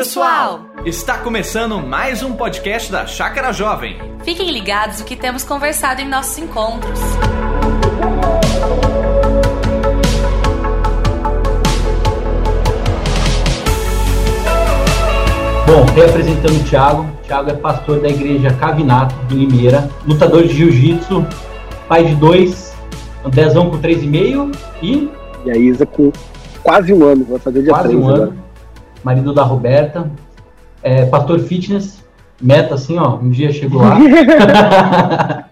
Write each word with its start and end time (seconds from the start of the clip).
pessoal! 0.00 0.60
Está 0.86 1.18
começando 1.18 1.78
mais 1.78 2.22
um 2.22 2.32
podcast 2.32 2.90
da 2.90 3.06
Chácara 3.06 3.52
Jovem. 3.52 3.98
Fiquem 4.24 4.50
ligados 4.50 5.02
o 5.02 5.04
que 5.04 5.14
temos 5.14 5.44
conversado 5.44 6.00
em 6.00 6.08
nossos 6.08 6.38
encontros. 6.38 6.98
Bom, 15.66 15.84
reapresentando 15.94 16.58
o 16.58 16.64
Thiago. 16.64 17.02
O 17.02 17.26
Thiago 17.26 17.50
é 17.50 17.54
pastor 17.56 18.00
da 18.00 18.08
igreja 18.08 18.54
Cavinato, 18.54 19.14
de 19.26 19.34
Limeira, 19.34 19.86
lutador 20.06 20.44
de 20.44 20.54
jiu-jitsu, 20.54 21.26
pai 21.86 22.04
de 22.04 22.14
dois, 22.14 22.74
Dezão 23.34 23.68
com 23.68 23.76
três 23.78 24.02
e 24.02 24.06
meio 24.06 24.50
e... 24.82 25.10
E 25.44 25.50
a 25.50 25.58
Isa 25.58 25.84
com 25.84 26.10
quase 26.62 26.90
um 26.90 27.04
ano, 27.04 27.26
vai 27.28 27.38
fazer 27.38 27.62
dia 27.62 27.70
Quase 27.70 27.94
um 27.94 28.08
agora. 28.08 28.22
ano, 28.22 28.49
marido 29.04 29.32
da 29.32 29.42
Roberta, 29.42 30.10
é, 30.82 31.04
pastor 31.06 31.38
fitness, 31.40 32.04
meta 32.40 32.74
assim, 32.74 32.98
ó, 32.98 33.16
um 33.16 33.30
dia 33.30 33.52
chegou 33.52 33.82
lá. 33.82 33.98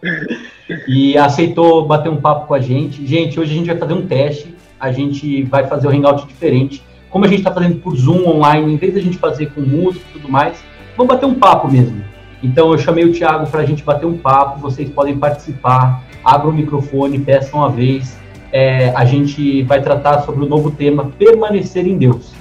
e 0.87 1.17
aceitou 1.17 1.87
bater 1.87 2.11
um 2.11 2.17
papo 2.17 2.47
com 2.47 2.55
a 2.55 2.61
gente. 2.61 3.07
Gente, 3.07 3.39
hoje 3.39 3.53
a 3.53 3.57
gente 3.57 3.67
vai 3.67 3.77
fazer 3.77 3.95
um 3.95 4.07
teste, 4.07 4.55
a 4.79 4.93
gente 4.93 5.43
vai 5.45 5.67
fazer 5.67 5.87
o 5.87 5.91
um 5.91 5.95
hangout 5.95 6.27
diferente 6.27 6.83
como 7.11 7.25
a 7.25 7.29
gente 7.29 7.39
está 7.39 7.53
fazendo 7.53 7.81
por 7.81 7.97
Zoom 7.97 8.27
online, 8.29 8.73
em 8.73 8.77
vez 8.77 8.93
de 8.93 9.01
a 9.01 9.03
gente 9.03 9.17
fazer 9.17 9.47
com 9.53 9.61
música 9.61 10.05
e 10.11 10.13
tudo 10.19 10.31
mais, 10.31 10.63
vamos 10.97 11.13
bater 11.13 11.27
um 11.27 11.35
papo 11.35 11.71
mesmo. 11.71 12.03
Então 12.43 12.71
eu 12.71 12.79
chamei 12.79 13.05
o 13.05 13.13
Thiago 13.13 13.47
para 13.51 13.63
a 13.63 13.65
gente 13.65 13.83
bater 13.83 14.07
um 14.07 14.17
papo, 14.17 14.61
vocês 14.61 14.89
podem 14.91 15.17
participar, 15.17 16.05
abram 16.23 16.51
o 16.51 16.55
microfone, 16.55 17.19
peçam 17.19 17.65
a 17.65 17.69
vez. 17.69 18.17
É, 18.53 18.91
a 18.95 19.05
gente 19.05 19.63
vai 19.63 19.83
tratar 19.83 20.21
sobre 20.21 20.45
o 20.45 20.49
novo 20.49 20.71
tema 20.71 21.13
permanecer 21.19 21.87
em 21.87 21.99
Deus. 21.99 22.33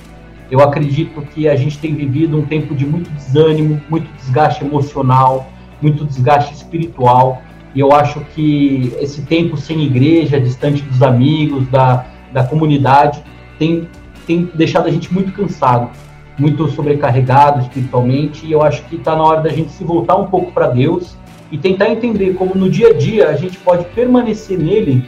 Eu 0.49 0.61
acredito 0.61 1.21
que 1.33 1.47
a 1.47 1.55
gente 1.55 1.77
tem 1.77 1.93
vivido 1.93 2.37
um 2.37 2.45
tempo 2.45 2.73
de 2.73 2.85
muito 2.85 3.09
desânimo, 3.11 3.81
muito 3.89 4.09
desgaste 4.15 4.63
emocional, 4.63 5.47
muito 5.81 6.05
desgaste 6.05 6.53
espiritual. 6.53 7.41
E 7.75 7.79
eu 7.79 7.91
acho 7.91 8.21
que 8.33 8.93
esse 8.99 9.21
tempo 9.23 9.57
sem 9.57 9.83
igreja, 9.83 10.39
distante 10.39 10.81
dos 10.81 11.03
amigos, 11.03 11.67
da, 11.67 12.05
da 12.31 12.43
comunidade, 12.43 13.21
tem 13.59 13.87
tem 14.27 14.49
deixado 14.53 14.87
a 14.87 14.91
gente 14.91 15.11
muito 15.11 15.31
cansado, 15.31 15.89
muito 16.37 16.67
sobrecarregado 16.67 17.61
espiritualmente, 17.61 18.45
e 18.45 18.51
eu 18.51 18.61
acho 18.61 18.83
que 18.83 18.97
está 18.97 19.15
na 19.15 19.23
hora 19.23 19.41
da 19.41 19.49
gente 19.49 19.71
se 19.71 19.83
voltar 19.85 20.17
um 20.17 20.27
pouco 20.27 20.51
para 20.51 20.67
Deus 20.67 21.15
e 21.49 21.57
tentar 21.57 21.89
entender 21.89 22.33
como 22.33 22.53
no 22.53 22.69
dia 22.69 22.89
a 22.89 22.93
dia 22.93 23.29
a 23.29 23.35
gente 23.37 23.57
pode 23.59 23.85
permanecer 23.95 24.59
nele 24.59 25.05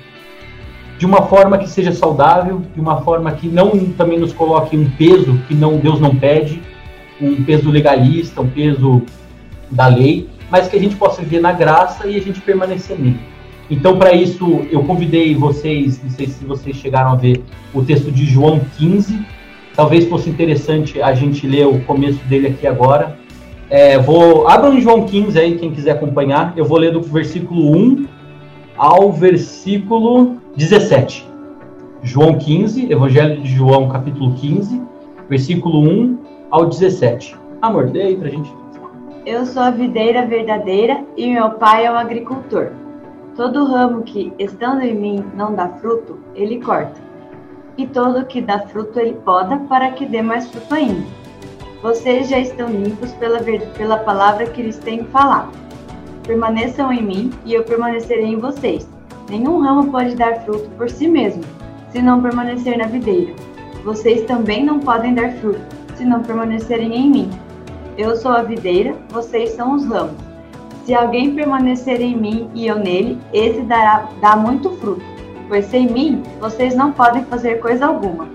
de 1.00 1.06
uma 1.06 1.22
forma 1.22 1.58
que 1.58 1.70
seja 1.70 1.94
saudável, 1.94 2.62
de 2.76 2.82
uma 2.82 3.00
forma 3.02 3.32
que 3.32 3.48
não 3.48 3.72
também 3.98 4.20
nos 4.20 4.34
coloque 4.34 4.76
um 4.76 4.90
peso 4.92 5.40
que 5.48 5.56
não 5.56 5.78
Deus 5.78 5.98
não 5.98 6.14
pede, 6.14 6.62
um 7.22 7.42
peso 7.42 7.72
legalista, 7.72 8.42
um 8.42 8.50
peso 8.50 9.02
da 9.72 9.88
lei, 9.88 10.28
mas 10.52 10.68
que 10.68 10.76
a 10.76 10.80
gente 10.80 10.98
possa 10.98 11.22
viver 11.22 11.40
na 11.40 11.54
graça 11.54 12.06
e 12.06 12.18
a 12.18 12.22
gente 12.22 12.42
permanecer 12.42 13.00
nele. 13.00 13.18
Então, 13.72 13.98
para 13.98 14.12
isso, 14.12 14.66
eu 14.70 14.84
convidei 14.84 15.34
vocês, 15.36 16.04
não 16.04 16.10
sei 16.10 16.28
se 16.28 16.44
vocês 16.44 16.76
chegaram 16.76 17.14
a 17.14 17.16
ver 17.16 17.42
o 17.74 17.82
texto 17.82 18.12
de 18.12 18.26
João 18.26 18.60
15. 18.78 19.22
Talvez 19.76 20.06
fosse 20.10 20.30
interessante 20.30 21.02
a 21.02 21.14
gente 21.14 21.48
ler 21.48 21.66
o 21.66 21.80
começo 21.86 22.20
dele 22.26 22.48
aqui 22.48 22.68
agora. 22.68 23.18
É, 23.70 23.98
vou 23.98 24.50
abram 24.50 24.82
João 24.82 25.06
15 25.06 25.40
aí, 25.40 25.58
quem 25.58 25.72
quiser 25.72 25.92
acompanhar. 25.92 26.54
Eu 26.58 26.66
vou 26.66 26.78
ler 26.78 26.92
do 26.92 27.02
versículo 27.02 27.74
1 27.74 28.06
ao 28.76 29.14
versículo 29.14 30.39
17. 30.60 31.26
João 32.04 32.38
15, 32.38 32.92
Evangelho 32.92 33.42
de 33.42 33.48
João, 33.48 33.88
capítulo 33.88 34.34
15, 34.34 34.82
versículo 35.30 35.80
1 35.80 36.18
ao 36.52 36.66
17. 36.66 37.34
Amor, 37.62 37.90
dê 37.90 38.02
aí 38.02 38.18
pra 38.18 38.28
gente. 38.28 38.54
Eu 39.26 39.46
sou 39.46 39.64
a 39.64 39.72
videira 39.72 40.26
verdadeira 40.26 41.02
e 41.16 41.32
meu 41.32 41.52
pai 41.52 41.86
é 41.86 41.92
o 41.92 41.96
agricultor. 41.96 42.74
Todo 43.38 43.64
ramo 43.64 44.04
que, 44.04 44.34
estando 44.38 44.82
em 44.82 44.94
mim, 44.94 45.24
não 45.34 45.56
dá 45.56 45.70
fruto, 45.70 46.20
ele 46.36 46.60
corta. 46.60 47.00
E 47.78 47.88
todo 47.88 48.26
que 48.26 48.42
dá 48.42 48.60
fruto, 48.60 49.00
ele 49.00 49.14
poda, 49.24 49.60
para 49.70 49.92
que 49.92 50.06
dê 50.06 50.22
mais 50.22 50.50
fruto 50.50 50.76
ainda. 50.76 51.08
Vocês 51.82 52.28
já 52.28 52.38
estão 52.38 52.68
limpos 52.68 53.14
pela, 53.14 53.40
pela 53.78 54.00
palavra 54.00 54.46
que 54.48 54.62
lhes 54.62 54.78
tenho 54.78 55.06
falado. 55.06 55.58
Permaneçam 56.28 56.92
em 56.92 57.02
mim, 57.02 57.30
e 57.46 57.54
eu 57.54 57.64
permanecerei 57.64 58.26
em 58.26 58.38
vocês. 58.38 58.99
Nenhum 59.30 59.62
ramo 59.62 59.92
pode 59.92 60.16
dar 60.16 60.42
fruto 60.44 60.68
por 60.72 60.90
si 60.90 61.08
mesmo, 61.08 61.44
se 61.92 62.02
não 62.02 62.20
permanecer 62.20 62.78
na 62.80 62.88
videira. 62.88 63.36
Vocês 63.84 64.24
também 64.24 64.66
não 64.66 64.80
podem 64.80 65.14
dar 65.14 65.32
fruto, 65.34 65.62
se 65.96 66.04
não 66.04 66.24
permanecerem 66.24 66.96
em 66.96 67.10
mim. 67.12 67.30
Eu 67.96 68.16
sou 68.16 68.32
a 68.32 68.42
videira, 68.42 68.96
vocês 69.10 69.52
são 69.52 69.76
os 69.76 69.86
ramos. 69.86 70.16
Se 70.84 70.96
alguém 70.96 71.36
permanecer 71.36 72.02
em 72.02 72.18
mim 72.18 72.50
e 72.56 72.66
eu 72.66 72.80
nele, 72.80 73.20
esse 73.32 73.62
dará 73.62 74.10
dá 74.20 74.36
muito 74.36 74.72
fruto, 74.78 75.06
pois 75.48 75.66
sem 75.66 75.88
mim 75.88 76.24
vocês 76.40 76.74
não 76.74 76.92
podem 76.92 77.24
fazer 77.26 77.60
coisa 77.60 77.86
alguma. 77.86 78.28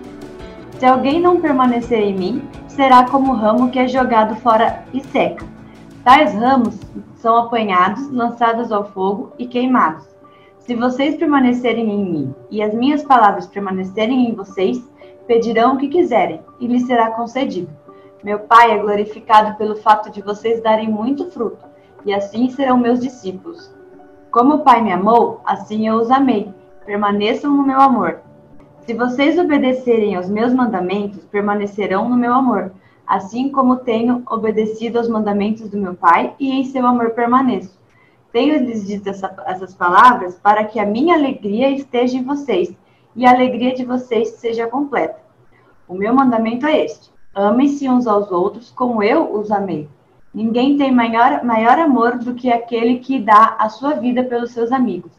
Se 0.79 0.87
alguém 0.87 1.21
não 1.21 1.41
permanecer 1.41 2.01
em 2.01 2.17
mim, 2.17 2.49
será 2.69 3.03
como 3.05 3.33
o 3.33 3.37
ramo 3.37 3.71
que 3.71 3.81
é 3.81 3.89
jogado 3.89 4.37
fora 4.37 4.85
e 4.93 5.01
seca. 5.01 5.45
Tais 6.05 6.33
ramos 6.35 6.79
são 7.17 7.37
apanhados, 7.37 8.09
lançados 8.13 8.71
ao 8.71 8.85
fogo 8.85 9.33
e 9.39 9.47
queimados. 9.47 10.14
Se 10.65 10.75
vocês 10.75 11.17
permanecerem 11.17 11.91
em 11.91 12.03
mim 12.03 12.35
e 12.51 12.63
as 12.63 12.73
minhas 12.73 13.03
palavras 13.03 13.47
permanecerem 13.47 14.31
em 14.31 14.35
vocês, 14.35 14.83
pedirão 15.27 15.75
o 15.75 15.77
que 15.77 15.89
quiserem 15.89 16.41
e 16.59 16.67
lhes 16.67 16.87
será 16.87 17.11
concedido. 17.11 17.69
Meu 18.23 18.39
Pai 18.39 18.71
é 18.71 18.79
glorificado 18.79 19.59
pelo 19.59 19.77
fato 19.77 20.11
de 20.11 20.23
vocês 20.23 20.63
darem 20.63 20.89
muito 20.89 21.31
fruto 21.31 21.67
e 22.07 22.15
assim 22.15 22.49
serão 22.49 22.79
meus 22.79 22.99
discípulos. 22.99 23.71
Como 24.31 24.55
o 24.55 24.59
Pai 24.61 24.83
me 24.83 24.91
amou, 24.91 25.43
assim 25.45 25.87
eu 25.87 25.97
os 25.97 26.11
amei. 26.11 26.51
Permaneçam 26.87 27.55
no 27.55 27.63
meu 27.63 27.79
amor. 27.79 28.21
Se 28.87 28.95
vocês 28.95 29.39
obedecerem 29.39 30.17
aos 30.17 30.31
meus 30.31 30.55
mandamentos, 30.55 31.27
permanecerão 31.27 32.09
no 32.09 32.17
meu 32.17 32.33
amor, 32.33 32.73
assim 33.07 33.53
como 33.53 33.77
tenho 33.77 34.23
obedecido 34.31 34.97
aos 34.97 35.11
mandamentos 35.11 35.69
do 35.69 35.77
meu 35.77 35.95
Pai 35.95 36.35
e 36.41 36.53
em 36.53 36.65
seu 36.65 36.87
amor 36.87 37.11
permaneço. 37.11 37.84
Tenho-lhes 38.35 38.85
dito 38.85 39.09
essa, 39.09 39.33
essas 39.47 39.75
palavras 39.75 40.35
para 40.35 40.65
que 40.65 40.81
a 40.81 40.85
minha 40.85 41.15
alegria 41.15 41.71
esteja 41.71 42.19
em 42.19 42.25
vocês 42.25 42.75
e 43.15 43.25
a 43.25 43.31
alegria 43.31 43.73
de 43.73 43.85
vocês 43.85 44.31
seja 44.31 44.67
completa. 44.67 45.21
O 45.87 45.95
meu 45.95 46.13
mandamento 46.13 46.67
é 46.67 46.85
este: 46.85 47.13
amem-se 47.33 47.89
uns 47.89 48.09
aos 48.09 48.33
outros 48.33 48.73
como 48.73 49.05
eu 49.05 49.33
os 49.33 49.53
amei. 49.53 49.89
Ninguém 50.35 50.77
tem 50.77 50.91
maior, 50.91 51.45
maior 51.45 51.79
amor 51.79 52.19
do 52.19 52.35
que 52.35 52.51
aquele 52.51 52.99
que 52.99 53.21
dá 53.21 53.55
a 53.57 53.69
sua 53.69 53.93
vida 53.93 54.25
pelos 54.25 54.51
seus 54.51 54.73
amigos. 54.73 55.13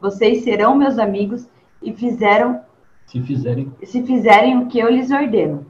Vocês 0.00 0.42
serão 0.42 0.74
meus 0.74 0.98
amigos 0.98 1.46
e 1.82 1.92
fizeram 1.92 2.62
se 3.04 3.20
fizerem 3.20 3.74
se 3.82 4.02
fizerem 4.04 4.56
o 4.56 4.68
que 4.68 4.78
eu 4.78 4.88
lhes 4.88 5.10
ordeno. 5.10 5.66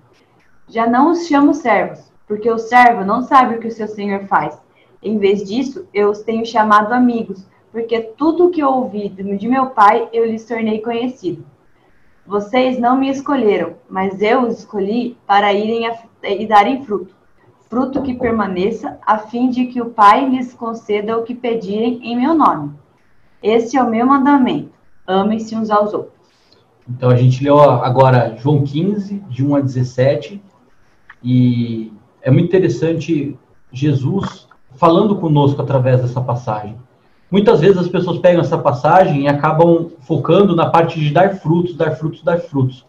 Já 0.69 0.87
não 0.87 1.11
os 1.11 1.27
chamo 1.27 1.55
servos, 1.55 2.13
porque 2.29 2.49
o 2.49 2.57
servo 2.57 3.05
não 3.05 3.21
sabe 3.21 3.57
o 3.57 3.59
que 3.59 3.67
o 3.67 3.73
seu 3.73 3.89
senhor 3.89 4.29
faz. 4.29 4.63
Em 5.05 5.19
vez 5.19 5.45
disso, 5.45 5.87
eu 5.93 6.11
os 6.11 6.23
tenho 6.23 6.45
chamado 6.47 6.93
amigos, 6.93 7.47
porque 7.71 8.01
tudo 8.01 8.47
o 8.47 8.51
que 8.51 8.65
ouvi 8.65 9.09
de 9.09 9.49
meu 9.49 9.67
pai 9.67 10.09
eu 10.13 10.25
lhes 10.25 10.45
tornei 10.47 10.81
conhecido. 10.81 11.45
Vocês 12.27 12.79
não 12.79 12.97
me 12.97 13.11
escolheram, 13.11 13.75
mas 13.89 14.23
eu 14.23 14.43
os 14.43 14.61
escolhi 14.61 15.17
para 15.27 15.53
irem 15.53 15.87
a, 15.87 15.97
e 16.23 16.47
darem 16.47 16.83
fruto 16.83 17.15
fruto 17.75 18.03
que 18.03 18.15
permaneça, 18.15 19.01
a 19.05 19.19
fim 19.19 19.51
de 19.51 19.67
que 19.67 19.81
o 19.81 19.91
Pai 19.91 20.29
lhes 20.29 20.55
conceda 20.55 21.19
o 21.19 21.25
que 21.25 21.35
pedirem 21.35 21.99
em 22.05 22.17
meu 22.17 22.33
nome. 22.33 22.73
Este 23.43 23.77
é 23.77 23.83
o 23.83 23.91
meu 23.91 24.07
mandamento: 24.07 24.71
amem-se 25.05 25.57
uns 25.57 25.71
aos 25.71 25.93
outros. 25.93 26.15
Então 26.89 27.11
a 27.11 27.17
gente 27.17 27.43
leu 27.43 27.59
agora 27.59 28.37
João 28.37 28.63
15, 28.63 29.17
de 29.29 29.45
1 29.45 29.57
a 29.57 29.61
17, 29.61 30.41
e 31.21 31.93
é 32.23 32.31
muito 32.31 32.47
interessante 32.47 33.37
Jesus 33.73 34.47
falando 34.77 35.17
conosco 35.17 35.61
através 35.61 36.01
dessa 36.01 36.21
passagem. 36.21 36.77
Muitas 37.31 37.61
vezes 37.61 37.79
as 37.79 37.89
pessoas 37.89 38.19
pegam 38.19 38.41
essa 38.41 38.59
passagem 38.59 39.23
e 39.23 39.29
acabam 39.29 39.91
focando 40.01 40.55
na 40.55 40.67
parte 40.67 41.01
de 41.01 41.11
dar 41.11 41.37
frutos, 41.37 41.75
dar 41.75 41.93
frutos, 41.93 42.23
dar 42.23 42.39
frutos. 42.39 42.87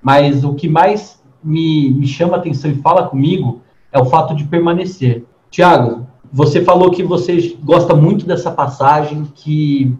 Mas 0.00 0.44
o 0.44 0.54
que 0.54 0.68
mais 0.68 1.22
me, 1.42 1.90
me 1.90 2.06
chama 2.06 2.36
a 2.36 2.38
atenção 2.38 2.70
e 2.70 2.76
fala 2.76 3.08
comigo 3.08 3.60
é 3.90 3.98
o 3.98 4.04
fato 4.04 4.34
de 4.34 4.44
permanecer. 4.44 5.24
Tiago, 5.50 6.06
você 6.32 6.62
falou 6.62 6.90
que 6.90 7.02
você 7.02 7.56
gosta 7.62 7.94
muito 7.94 8.26
dessa 8.26 8.50
passagem, 8.50 9.24
que 9.34 9.96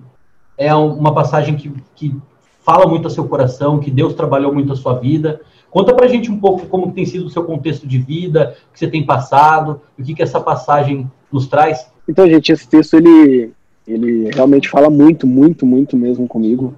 é 0.57 0.75
uma 0.75 1.15
passagem 1.15 1.57
que, 1.57 1.73
que 1.95 2.17
fala 2.61 2.87
muito 2.87 3.07
ao 3.07 3.11
seu 3.11 3.27
coração, 3.27 3.79
que 3.79 3.91
Deus 3.91 4.15
trabalhou 4.15 4.53
muito 4.53 4.73
a 4.73 4.77
sua 4.77 4.95
vida. 4.95 5.41
Conta 5.71 5.95
pra 5.95 6.09
gente 6.09 6.31
um 6.31 6.39
pouco 6.39 6.67
como 6.67 6.93
tem 6.93 7.07
sido 7.07 7.27
o 7.27 7.31
seu 7.31 7.45
contexto 7.45 7.87
de 7.87 7.99
vida, 7.99 8.57
o 8.69 8.73
que 8.73 8.79
você 8.79 8.89
tem 8.89 9.05
passado, 9.05 9.81
o 9.99 10.03
que, 10.03 10.15
que 10.15 10.23
essa 10.23 10.41
passagem 10.41 11.11
nos 11.33 11.47
traz. 11.47 11.91
Então, 12.09 12.29
gente, 12.29 12.53
esse 12.53 12.69
texto, 12.69 12.95
ele, 12.95 13.53
ele 13.87 14.31
realmente 14.31 14.69
fala 14.69 14.89
muito, 14.89 15.27
muito, 15.27 15.67
muito 15.67 15.97
mesmo 15.97 16.27
comigo. 16.27 16.75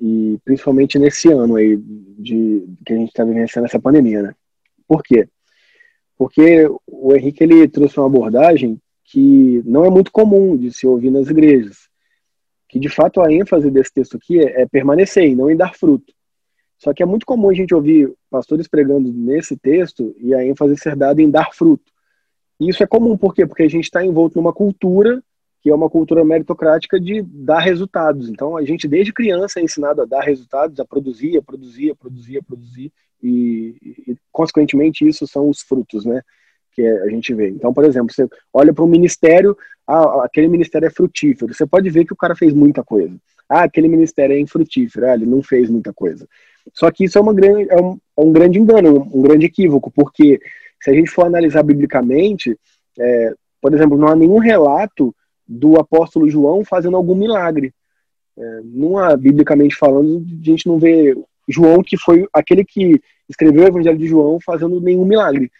E 0.00 0.38
principalmente 0.44 0.98
nesse 0.98 1.30
ano 1.32 1.56
aí 1.56 1.76
de, 1.76 2.64
que 2.84 2.92
a 2.92 2.96
gente 2.96 3.08
está 3.08 3.24
vivenciando 3.24 3.66
essa 3.66 3.80
pandemia, 3.80 4.22
né? 4.22 4.34
Por 4.86 5.02
quê? 5.02 5.28
porque 6.18 6.68
o 6.84 7.14
Henrique 7.14 7.44
ele 7.44 7.68
trouxe 7.68 7.96
uma 7.98 8.06
abordagem 8.06 8.78
que 9.04 9.62
não 9.64 9.86
é 9.86 9.90
muito 9.90 10.10
comum 10.10 10.56
de 10.56 10.72
se 10.72 10.86
ouvir 10.86 11.10
nas 11.10 11.28
igrejas, 11.28 11.88
que 12.68 12.78
de 12.78 12.88
fato 12.88 13.22
a 13.22 13.32
ênfase 13.32 13.70
desse 13.70 13.94
texto 13.94 14.16
aqui 14.16 14.40
é, 14.40 14.62
é 14.62 14.66
permanecer 14.66 15.24
e 15.24 15.34
não 15.34 15.48
em 15.48 15.56
dar 15.56 15.74
fruto. 15.74 16.12
Só 16.76 16.92
que 16.92 17.02
é 17.02 17.06
muito 17.06 17.24
comum 17.24 17.48
a 17.48 17.54
gente 17.54 17.74
ouvir 17.74 18.12
pastores 18.28 18.68
pregando 18.68 19.12
nesse 19.12 19.56
texto 19.56 20.14
e 20.18 20.34
a 20.34 20.44
ênfase 20.44 20.76
ser 20.76 20.96
dada 20.96 21.22
em 21.22 21.30
dar 21.30 21.54
fruto. 21.54 21.90
E 22.60 22.68
isso 22.68 22.82
é 22.82 22.86
comum, 22.86 23.16
por 23.16 23.34
quê? 23.34 23.46
Porque 23.46 23.62
a 23.62 23.68
gente 23.68 23.84
está 23.84 24.04
envolto 24.04 24.36
numa 24.38 24.52
cultura 24.52 25.22
que 25.60 25.70
é 25.70 25.74
uma 25.74 25.90
cultura 25.90 26.24
meritocrática 26.24 27.00
de 27.00 27.22
dar 27.22 27.58
resultados. 27.60 28.28
Então, 28.28 28.56
a 28.56 28.64
gente, 28.64 28.86
desde 28.86 29.12
criança, 29.12 29.58
é 29.58 29.62
ensinado 29.62 30.02
a 30.02 30.04
dar 30.04 30.20
resultados, 30.20 30.78
a 30.78 30.84
produzir, 30.84 31.36
a 31.36 31.42
produzir, 31.42 31.90
a 31.90 31.94
produzir, 31.94 32.38
a 32.38 32.42
produzir, 32.42 32.92
e, 33.22 33.74
e 34.06 34.16
consequentemente, 34.30 35.06
isso 35.06 35.26
são 35.26 35.48
os 35.48 35.60
frutos, 35.60 36.04
né? 36.04 36.22
Que 36.72 36.86
a 36.86 37.08
gente 37.08 37.34
vê. 37.34 37.48
Então, 37.48 37.74
por 37.74 37.84
exemplo, 37.84 38.14
você 38.14 38.28
olha 38.52 38.72
para 38.72 38.84
um 38.84 38.88
ministério, 38.88 39.56
ah, 39.86 40.24
aquele 40.24 40.46
ministério 40.46 40.86
é 40.86 40.90
frutífero, 40.90 41.52
você 41.52 41.66
pode 41.66 41.90
ver 41.90 42.04
que 42.04 42.12
o 42.12 42.16
cara 42.16 42.36
fez 42.36 42.52
muita 42.52 42.84
coisa. 42.84 43.16
Ah, 43.48 43.64
aquele 43.64 43.88
ministério 43.88 44.36
é 44.36 44.38
infrutífero, 44.38 45.06
ah, 45.06 45.14
ele 45.14 45.26
não 45.26 45.42
fez 45.42 45.68
muita 45.68 45.92
coisa. 45.92 46.28
Só 46.72 46.90
que 46.90 47.04
isso 47.04 47.18
é, 47.18 47.20
uma 47.20 47.34
grande, 47.34 47.68
é, 47.70 47.80
um, 47.80 47.98
é 48.16 48.20
um 48.20 48.32
grande 48.32 48.58
engano, 48.58 49.08
um 49.12 49.22
grande 49.22 49.46
equívoco, 49.46 49.90
porque 49.90 50.38
se 50.80 50.90
a 50.90 50.94
gente 50.94 51.10
for 51.10 51.26
analisar 51.26 51.62
biblicamente, 51.62 52.58
é, 52.98 53.34
por 53.60 53.74
exemplo, 53.74 53.96
não 53.96 54.08
há 54.08 54.16
nenhum 54.16 54.38
relato 54.38 55.14
do 55.46 55.78
apóstolo 55.78 56.28
João 56.28 56.64
fazendo 56.64 56.96
algum 56.96 57.14
milagre. 57.14 57.72
É, 58.36 58.60
não 58.64 58.98
há, 58.98 59.16
biblicamente 59.16 59.74
falando, 59.74 60.24
a 60.40 60.44
gente 60.44 60.66
não 60.66 60.78
vê 60.78 61.16
João, 61.48 61.82
que 61.82 61.96
foi 61.96 62.26
aquele 62.32 62.64
que 62.64 63.00
escreveu 63.28 63.64
o 63.64 63.66
Evangelho 63.66 63.98
de 63.98 64.06
João, 64.06 64.38
fazendo 64.44 64.80
nenhum 64.80 65.04
milagre. 65.04 65.50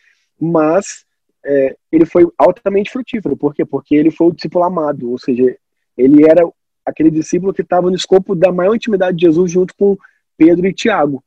Mas 0.41 1.05
é, 1.45 1.77
ele 1.91 2.05
foi 2.05 2.27
altamente 2.37 2.91
frutífero. 2.91 3.37
Por 3.37 3.55
quê? 3.55 3.65
Porque 3.65 3.95
ele 3.95 4.11
foi 4.11 4.29
o 4.29 4.33
discípulo 4.33 4.65
amado, 4.65 5.11
ou 5.11 5.19
seja, 5.19 5.57
ele 5.97 6.25
era 6.25 6.49
aquele 6.85 7.11
discípulo 7.11 7.53
que 7.53 7.63
estava 7.63 7.91
no 7.91 7.97
escopo 7.97 8.35
da 8.35 8.53
maior 8.53 8.75
intimidade 8.75 9.17
de 9.17 9.27
Jesus 9.27 9.51
junto 9.51 9.75
com 9.77 9.97
Pedro 10.37 10.67
e 10.67 10.73
Tiago. 10.73 11.23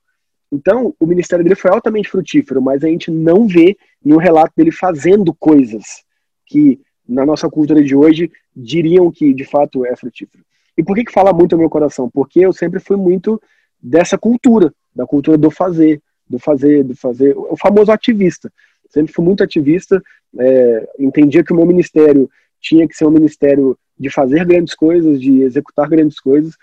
Então, 0.52 0.94
o 1.00 1.06
ministério 1.06 1.44
dele 1.44 1.56
foi 1.56 1.72
altamente 1.72 2.10
frutífero, 2.10 2.62
mas 2.62 2.84
a 2.84 2.88
gente 2.88 3.10
não 3.10 3.48
vê 3.48 3.78
nenhum 4.04 4.18
relato 4.18 4.54
dele 4.56 4.72
fazendo 4.72 5.34
coisas 5.34 5.84
que, 6.46 6.80
na 7.08 7.26
nossa 7.26 7.50
cultura 7.50 7.82
de 7.82 7.96
hoje, 7.96 8.30
diriam 8.56 9.10
que 9.10 9.34
de 9.34 9.46
fato 9.46 9.86
é 9.86 9.96
frutífero. 9.96 10.44
E 10.78 10.84
por 10.84 10.96
que, 10.96 11.06
que 11.06 11.12
fala 11.12 11.32
muito 11.32 11.54
ao 11.54 11.60
meu 11.60 11.70
coração? 11.70 12.10
Porque 12.10 12.40
eu 12.42 12.52
sempre 12.52 12.80
fui 12.80 12.98
muito 12.98 13.42
dessa 13.82 14.18
cultura, 14.18 14.74
da 14.94 15.06
cultura 15.06 15.38
do 15.38 15.50
fazer, 15.50 16.02
do 16.30 16.38
fazer, 16.38 16.84
do 16.84 16.96
fazer, 16.96 17.38
o 17.38 17.56
famoso 17.58 17.92
ativista. 17.92 18.52
Sempre 18.90 19.14
fui 19.14 19.24
muito 19.24 19.44
ativista, 19.44 20.02
é, 20.38 20.90
entendia 21.00 21.44
que 21.44 21.54
o 21.54 21.56
meu 21.56 21.66
ministério 21.66 22.30
tinha 22.60 22.88
que 22.88 22.96
ser 22.96 23.06
um 23.06 23.12
ministério 23.12 23.78
de 23.98 24.10
fazer 24.10 24.46
grandes 24.46 24.76
coisas, 24.76 25.22
de 25.22 25.42
executar 25.42 25.88
grandes 25.88 26.20
coisas, 26.20 26.56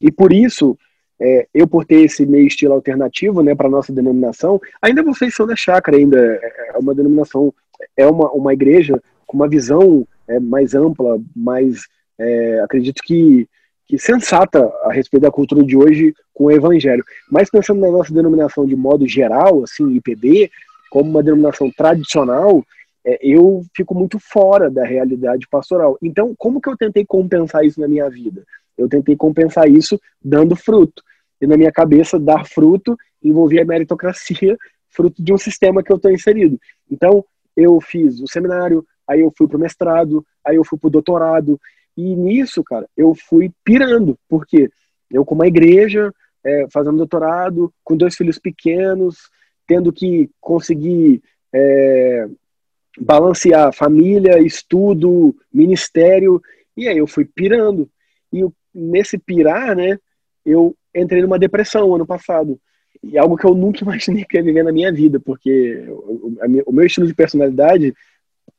e 0.00 0.10
por 0.10 0.32
isso 0.32 0.76
é, 1.20 1.46
eu 1.52 1.66
por 1.66 1.84
ter 1.84 2.02
esse 2.02 2.24
meio 2.24 2.46
estilo 2.46 2.72
alternativo, 2.72 3.42
né, 3.42 3.54
para 3.54 3.68
nossa 3.68 3.92
denominação, 3.92 4.60
ainda 4.80 5.02
vocês 5.02 5.34
são 5.34 5.46
da 5.46 5.54
chácara, 5.54 5.96
ainda 5.96 6.18
é, 6.18 6.72
é 6.74 6.78
uma 6.78 6.94
denominação, 6.94 7.52
é 7.96 8.06
uma, 8.06 8.30
uma 8.32 8.52
igreja 8.54 9.00
com 9.26 9.36
uma 9.36 9.48
visão 9.48 10.06
é, 10.26 10.40
mais 10.40 10.74
ampla, 10.74 11.20
mais, 11.36 11.82
é, 12.18 12.60
acredito 12.60 13.02
que, 13.04 13.46
que 13.86 13.98
sensata 13.98 14.72
a 14.84 14.92
respeito 14.92 15.22
da 15.22 15.30
cultura 15.30 15.62
de 15.62 15.76
hoje 15.76 16.14
com 16.32 16.44
o 16.44 16.50
evangelho. 16.50 17.04
Mas 17.30 17.50
pensando 17.50 17.80
na 17.80 17.90
nossa 17.90 18.14
denominação 18.14 18.64
de 18.64 18.74
modo 18.74 19.06
geral, 19.06 19.62
assim, 19.62 19.94
IPB, 19.96 20.50
como 20.90 21.10
uma 21.10 21.22
denominação 21.22 21.70
tradicional, 21.70 22.64
é, 23.04 23.18
eu 23.22 23.62
fico 23.76 23.94
muito 23.94 24.18
fora 24.18 24.70
da 24.70 24.84
realidade 24.84 25.46
pastoral. 25.48 25.98
Então, 26.02 26.34
como 26.36 26.60
que 26.60 26.68
eu 26.68 26.76
tentei 26.76 27.04
compensar 27.04 27.64
isso 27.64 27.80
na 27.80 27.88
minha 27.88 28.08
vida? 28.08 28.42
Eu 28.76 28.88
tentei 28.88 29.14
compensar 29.14 29.70
isso 29.70 30.00
dando 30.22 30.56
fruto. 30.56 31.02
E 31.40 31.46
na 31.46 31.56
minha 31.56 31.72
cabeça, 31.72 32.18
dar 32.18 32.46
fruto 32.46 32.96
envolvia 33.22 33.62
a 33.62 33.64
meritocracia, 33.64 34.56
fruto 34.88 35.22
de 35.22 35.32
um 35.32 35.38
sistema 35.38 35.82
que 35.82 35.92
eu 35.92 35.96
estou 35.96 36.10
inserido. 36.10 36.58
Então, 36.90 37.24
eu 37.56 37.80
fiz 37.80 38.20
o 38.20 38.26
seminário, 38.26 38.84
aí 39.06 39.20
eu 39.20 39.32
fui 39.36 39.46
para 39.46 39.56
o 39.56 39.60
mestrado, 39.60 40.24
aí 40.44 40.56
eu 40.56 40.64
fui 40.64 40.78
para 40.78 40.88
o 40.88 40.90
doutorado. 40.90 41.60
E 41.96 42.14
nisso, 42.16 42.62
cara, 42.64 42.88
eu 42.96 43.14
fui 43.14 43.50
pirando. 43.64 44.18
porque 44.28 44.70
Eu, 45.10 45.24
com 45.24 45.34
uma 45.34 45.46
igreja, 45.46 46.12
é, 46.44 46.66
fazendo 46.72 46.96
doutorado, 46.96 47.72
com 47.84 47.96
dois 47.96 48.14
filhos 48.14 48.38
pequenos, 48.38 49.30
tendo 49.66 49.92
que 49.92 50.30
conseguir 50.40 51.22
é, 51.52 52.28
balancear 52.98 53.72
família, 53.72 54.38
estudo, 54.40 55.36
ministério. 55.52 56.40
E 56.76 56.88
aí 56.88 56.98
eu 56.98 57.06
fui 57.06 57.24
pirando. 57.24 57.88
E 58.32 58.44
nesse 58.74 59.18
pirar, 59.18 59.76
né, 59.76 59.98
eu 60.44 60.74
entrei 60.94 61.22
numa 61.22 61.38
depressão 61.38 61.94
ano 61.94 62.06
passado. 62.06 62.60
E 63.02 63.16
algo 63.16 63.36
que 63.36 63.46
eu 63.46 63.54
nunca 63.54 63.80
imaginei 63.84 64.24
que 64.24 64.36
ia 64.36 64.42
viver 64.42 64.62
na 64.62 64.72
minha 64.72 64.92
vida, 64.92 65.18
porque 65.20 65.84
o, 66.66 66.72
meu 66.72 66.86
estilo 66.86 67.06
de 67.06 67.14
personalidade 67.14 67.94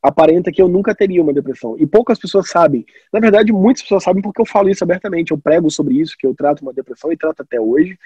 aparenta 0.02 0.52
que 0.52 0.62
eu 0.62 0.68
nunca 0.68 0.96
teria 0.96 1.22
uma 1.22 1.34
depressão. 1.34 1.76
E 1.78 1.86
poucas 1.86 2.18
pessoas 2.18 2.50
sabem. 2.50 2.86
Na 3.14 3.20
verdade, 3.20 3.52
muitas 3.52 3.84
pessoas 3.84 4.04
sabem 4.04 4.22
porque 4.22 4.42
eu 4.42 4.46
falo 4.46 4.70
isso 4.70 4.84
abertamente. 4.84 5.32
Eu 5.32 5.38
prego 5.38 5.70
sobre 5.70 5.96
isso, 5.96 6.16
que 6.18 6.26
eu 6.26 6.34
trato 6.34 6.62
uma 6.62 6.74
depressão 6.74 7.12
e 7.12 7.18
trato 7.18 7.42
até 7.42 7.60
hoje. 7.60 7.98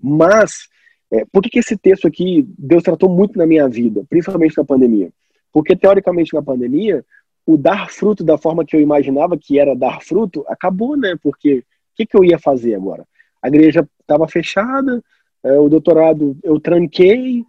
Mas, 0.00 0.68
é, 1.10 1.24
por 1.30 1.42
que, 1.42 1.50
que 1.50 1.58
esse 1.58 1.76
texto 1.76 2.06
aqui, 2.06 2.46
Deus 2.58 2.82
tratou 2.82 3.10
muito 3.10 3.36
na 3.36 3.46
minha 3.46 3.68
vida, 3.68 4.04
principalmente 4.08 4.56
na 4.56 4.64
pandemia? 4.64 5.10
Porque, 5.52 5.76
teoricamente, 5.76 6.32
na 6.32 6.42
pandemia, 6.42 7.04
o 7.46 7.56
dar 7.56 7.90
fruto 7.90 8.24
da 8.24 8.38
forma 8.38 8.64
que 8.64 8.74
eu 8.74 8.80
imaginava 8.80 9.36
que 9.36 9.58
era 9.58 9.76
dar 9.76 10.00
fruto, 10.00 10.44
acabou, 10.48 10.96
né? 10.96 11.14
Porque 11.22 11.58
o 11.58 11.64
que, 11.96 12.06
que 12.06 12.16
eu 12.16 12.24
ia 12.24 12.38
fazer 12.38 12.74
agora? 12.74 13.06
A 13.44 13.48
igreja 13.48 13.86
estava 14.00 14.26
fechada, 14.26 15.04
é, 15.42 15.58
o 15.58 15.68
doutorado 15.68 16.34
eu 16.42 16.58
tranquei, 16.58 17.44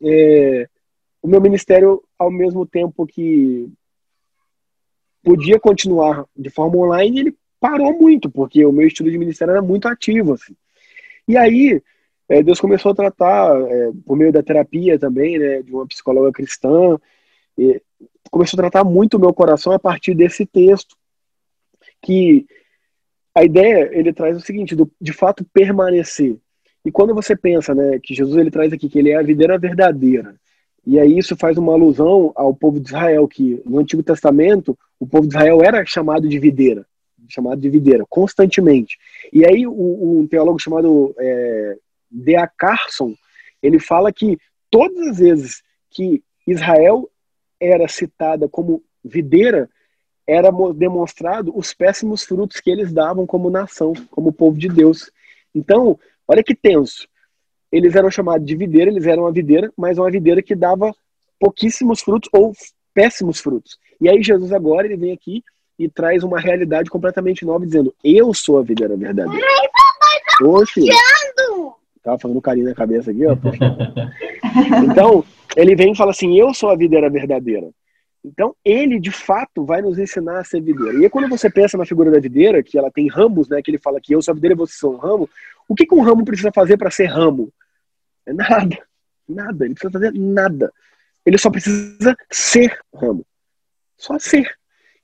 é, 0.00 0.68
o 1.20 1.26
meu 1.26 1.40
ministério, 1.40 2.00
ao 2.16 2.30
mesmo 2.30 2.64
tempo 2.64 3.04
que 3.04 3.68
podia 5.20 5.58
continuar 5.58 6.24
de 6.36 6.48
forma 6.48 6.76
online, 6.76 7.18
ele 7.18 7.36
parou 7.58 7.92
muito, 7.92 8.30
porque 8.30 8.64
o 8.64 8.70
meu 8.70 8.86
estilo 8.86 9.10
de 9.10 9.18
ministério 9.18 9.50
era 9.50 9.60
muito 9.60 9.88
ativo. 9.88 10.34
Assim. 10.34 10.54
E 11.26 11.36
aí, 11.36 11.82
é, 12.28 12.40
Deus 12.40 12.60
começou 12.60 12.92
a 12.92 12.94
tratar, 12.94 13.60
é, 13.68 13.90
por 14.06 14.16
meio 14.16 14.32
da 14.32 14.44
terapia 14.44 14.96
também, 14.96 15.40
né, 15.40 15.60
de 15.60 15.72
uma 15.72 15.88
psicóloga 15.88 16.30
cristã, 16.30 16.96
começou 18.30 18.56
a 18.58 18.62
tratar 18.62 18.84
muito 18.84 19.16
o 19.16 19.20
meu 19.20 19.34
coração 19.34 19.72
a 19.72 19.78
partir 19.78 20.14
desse 20.14 20.46
texto, 20.46 20.96
que 22.00 22.46
a 23.34 23.44
ideia, 23.44 23.90
ele 23.92 24.12
traz 24.12 24.36
o 24.36 24.40
seguinte, 24.40 24.74
do, 24.74 24.90
de 25.00 25.12
fato 25.12 25.44
permanecer. 25.52 26.36
E 26.84 26.90
quando 26.90 27.14
você 27.14 27.36
pensa, 27.36 27.74
né, 27.74 27.98
que 28.02 28.14
Jesus 28.14 28.36
ele 28.36 28.50
traz 28.50 28.72
aqui 28.72 28.88
que 28.88 28.98
ele 28.98 29.10
é 29.10 29.16
a 29.16 29.22
videira 29.22 29.58
verdadeira, 29.58 30.34
e 30.84 30.98
aí 30.98 31.16
isso 31.16 31.36
faz 31.36 31.56
uma 31.56 31.72
alusão 31.72 32.32
ao 32.34 32.54
povo 32.54 32.80
de 32.80 32.88
Israel, 32.88 33.26
que 33.28 33.62
no 33.64 33.78
Antigo 33.78 34.02
Testamento 34.02 34.76
o 34.98 35.06
povo 35.06 35.28
de 35.28 35.34
Israel 35.34 35.62
era 35.62 35.84
chamado 35.86 36.28
de 36.28 36.38
videira, 36.38 36.84
chamado 37.28 37.60
de 37.60 37.70
videira, 37.70 38.04
constantemente. 38.08 38.98
E 39.32 39.46
aí 39.46 39.66
um 39.66 40.26
teólogo 40.28 40.58
chamado 40.58 41.14
é, 41.18 41.76
Dea 42.10 42.50
Carson, 42.58 43.14
ele 43.62 43.78
fala 43.78 44.12
que 44.12 44.36
todas 44.68 45.08
as 45.08 45.18
vezes 45.18 45.62
que 45.88 46.22
Israel 46.46 47.08
era 47.60 47.86
citada 47.86 48.48
como 48.48 48.82
videira, 49.04 49.70
era 50.26 50.50
demonstrado 50.74 51.52
os 51.56 51.74
péssimos 51.74 52.22
frutos 52.22 52.60
que 52.60 52.70
eles 52.70 52.92
davam 52.92 53.26
como 53.26 53.50
nação, 53.50 53.92
como 54.10 54.32
povo 54.32 54.56
de 54.56 54.68
Deus. 54.68 55.10
Então, 55.54 55.98
olha 56.26 56.42
que 56.42 56.54
tenso. 56.54 57.08
Eles 57.70 57.94
eram 57.94 58.10
chamados 58.10 58.46
de 58.46 58.54
videira, 58.54 58.90
eles 58.90 59.06
eram 59.06 59.24
uma 59.24 59.32
videira, 59.32 59.72
mas 59.76 59.98
uma 59.98 60.10
videira 60.10 60.42
que 60.42 60.54
dava 60.54 60.94
pouquíssimos 61.40 62.00
frutos 62.00 62.28
ou 62.32 62.52
péssimos 62.94 63.40
frutos. 63.40 63.78
E 64.00 64.08
aí 64.08 64.22
Jesus 64.22 64.52
agora 64.52 64.86
ele 64.86 64.96
vem 64.96 65.12
aqui 65.12 65.42
e 65.78 65.88
traz 65.88 66.22
uma 66.22 66.38
realidade 66.38 66.90
completamente 66.90 67.44
nova, 67.44 67.64
dizendo: 67.64 67.94
Eu 68.04 68.32
sou 68.34 68.58
a 68.58 68.62
videira 68.62 68.96
verdadeira. 68.96 69.46
Ô, 70.42 70.64
filho. 70.66 70.92
Tava 72.02 72.18
falando 72.18 72.40
carinho 72.40 72.66
na 72.66 72.74
cabeça 72.74 73.10
aqui, 73.10 73.26
ó. 73.26 73.36
Então, 74.84 75.24
ele 75.56 75.74
vem 75.74 75.92
e 75.92 75.96
fala 75.96 76.10
assim: 76.10 76.38
Eu 76.38 76.52
sou 76.52 76.68
a 76.68 76.76
videira 76.76 77.08
verdadeira. 77.08 77.70
Então, 78.24 78.54
ele 78.64 79.00
de 79.00 79.10
fato 79.10 79.64
vai 79.64 79.82
nos 79.82 79.98
ensinar 79.98 80.38
a 80.38 80.44
ser 80.44 80.60
videira. 80.60 80.98
E 80.98 81.04
aí, 81.04 81.10
quando 81.10 81.28
você 81.28 81.50
pensa 81.50 81.76
na 81.76 81.84
figura 81.84 82.10
da 82.10 82.20
videira, 82.20 82.62
que 82.62 82.78
ela 82.78 82.90
tem 82.90 83.08
ramos, 83.08 83.48
né? 83.48 83.60
Que 83.60 83.70
ele 83.70 83.78
fala 83.78 84.00
que 84.00 84.14
eu 84.14 84.22
sou 84.22 84.32
a 84.32 84.34
videira 84.34 84.54
e 84.54 84.56
você 84.56 84.74
sou 84.74 84.94
um 84.94 84.98
ramo. 84.98 85.28
O 85.68 85.74
que, 85.74 85.86
que 85.86 85.94
um 85.94 86.02
ramo 86.02 86.24
precisa 86.24 86.52
fazer 86.52 86.76
para 86.76 86.90
ser 86.90 87.06
ramo? 87.06 87.52
É 88.24 88.32
nada. 88.32 88.78
Nada. 89.28 89.64
Ele 89.64 89.74
precisa 89.74 89.92
fazer 89.92 90.12
nada. 90.14 90.72
Ele 91.26 91.38
só 91.38 91.50
precisa 91.50 92.16
ser 92.30 92.78
ramo. 92.94 93.24
Só 93.96 94.18
ser. 94.18 94.48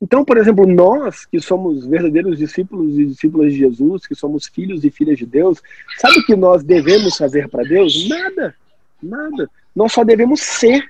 Então, 0.01 0.25
por 0.25 0.39
exemplo, 0.39 0.65
nós 0.65 1.27
que 1.27 1.41
somos 1.41 1.85
verdadeiros 1.85 2.39
discípulos 2.39 2.97
e 2.97 3.07
discípulas 3.07 3.53
de 3.53 3.59
Jesus, 3.59 4.07
que 4.07 4.15
somos 4.15 4.47
filhos 4.47 4.85
e 4.85 4.91
filhas 4.91 5.19
de 5.19 5.27
Deus, 5.27 5.61
sabe 5.99 6.21
o 6.21 6.25
que 6.25 6.37
nós 6.37 6.63
devemos 6.63 7.17
fazer 7.17 7.49
para 7.49 7.65
Deus? 7.65 8.09
Nada. 8.09 8.55
Nada. 9.03 9.51
Nós 9.75 9.93
só 9.93 10.05
devemos 10.05 10.41
ser 10.41 10.89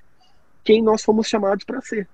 quem 0.62 0.82
nós 0.82 1.02
fomos 1.02 1.26
chamados 1.26 1.64
para 1.64 1.80
ser, 1.80 2.06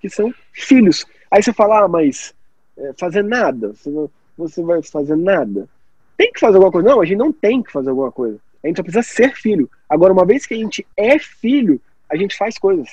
que 0.00 0.08
são 0.08 0.32
filhos. 0.52 1.06
Aí 1.30 1.42
você 1.42 1.52
fala, 1.52 1.84
ah, 1.84 1.88
mas 1.88 2.34
é, 2.76 2.92
fazer 2.98 3.22
nada, 3.22 3.72
você, 3.72 3.90
não, 3.90 4.10
você 4.36 4.62
vai 4.62 4.82
fazer 4.82 5.16
nada. 5.16 5.68
Tem 6.16 6.32
que 6.32 6.40
fazer 6.40 6.56
alguma 6.56 6.72
coisa? 6.72 6.88
Não, 6.88 7.00
a 7.00 7.04
gente 7.04 7.18
não 7.18 7.32
tem 7.32 7.62
que 7.62 7.72
fazer 7.72 7.90
alguma 7.90 8.12
coisa. 8.12 8.38
A 8.62 8.66
gente 8.66 8.76
só 8.76 8.82
precisa 8.82 9.02
ser 9.02 9.34
filho. 9.34 9.70
Agora, 9.88 10.12
uma 10.12 10.24
vez 10.24 10.46
que 10.46 10.54
a 10.54 10.56
gente 10.56 10.86
é 10.96 11.18
filho, 11.18 11.80
a 12.10 12.16
gente 12.16 12.36
faz 12.36 12.58
coisas. 12.58 12.88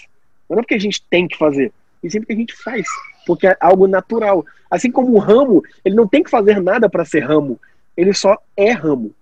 Não 0.49 0.59
é 0.59 0.61
porque 0.61 0.75
a 0.75 0.79
gente 0.79 1.01
tem 1.09 1.27
que 1.27 1.37
fazer, 1.37 1.71
e 2.03 2.11
sempre 2.11 2.27
que 2.27 2.33
a 2.33 2.35
gente 2.35 2.53
faz, 2.53 2.85
porque 3.25 3.47
é 3.47 3.57
algo 3.59 3.87
natural. 3.87 4.45
Assim 4.69 4.91
como 4.91 5.13
o 5.13 5.19
ramo, 5.19 5.63
ele 5.85 5.95
não 5.95 6.07
tem 6.07 6.21
que 6.21 6.29
fazer 6.29 6.61
nada 6.61 6.89
para 6.89 7.05
ser 7.05 7.21
ramo, 7.21 7.59
ele 7.95 8.13
só 8.13 8.37
é 8.57 8.71
ramo. 8.71 9.13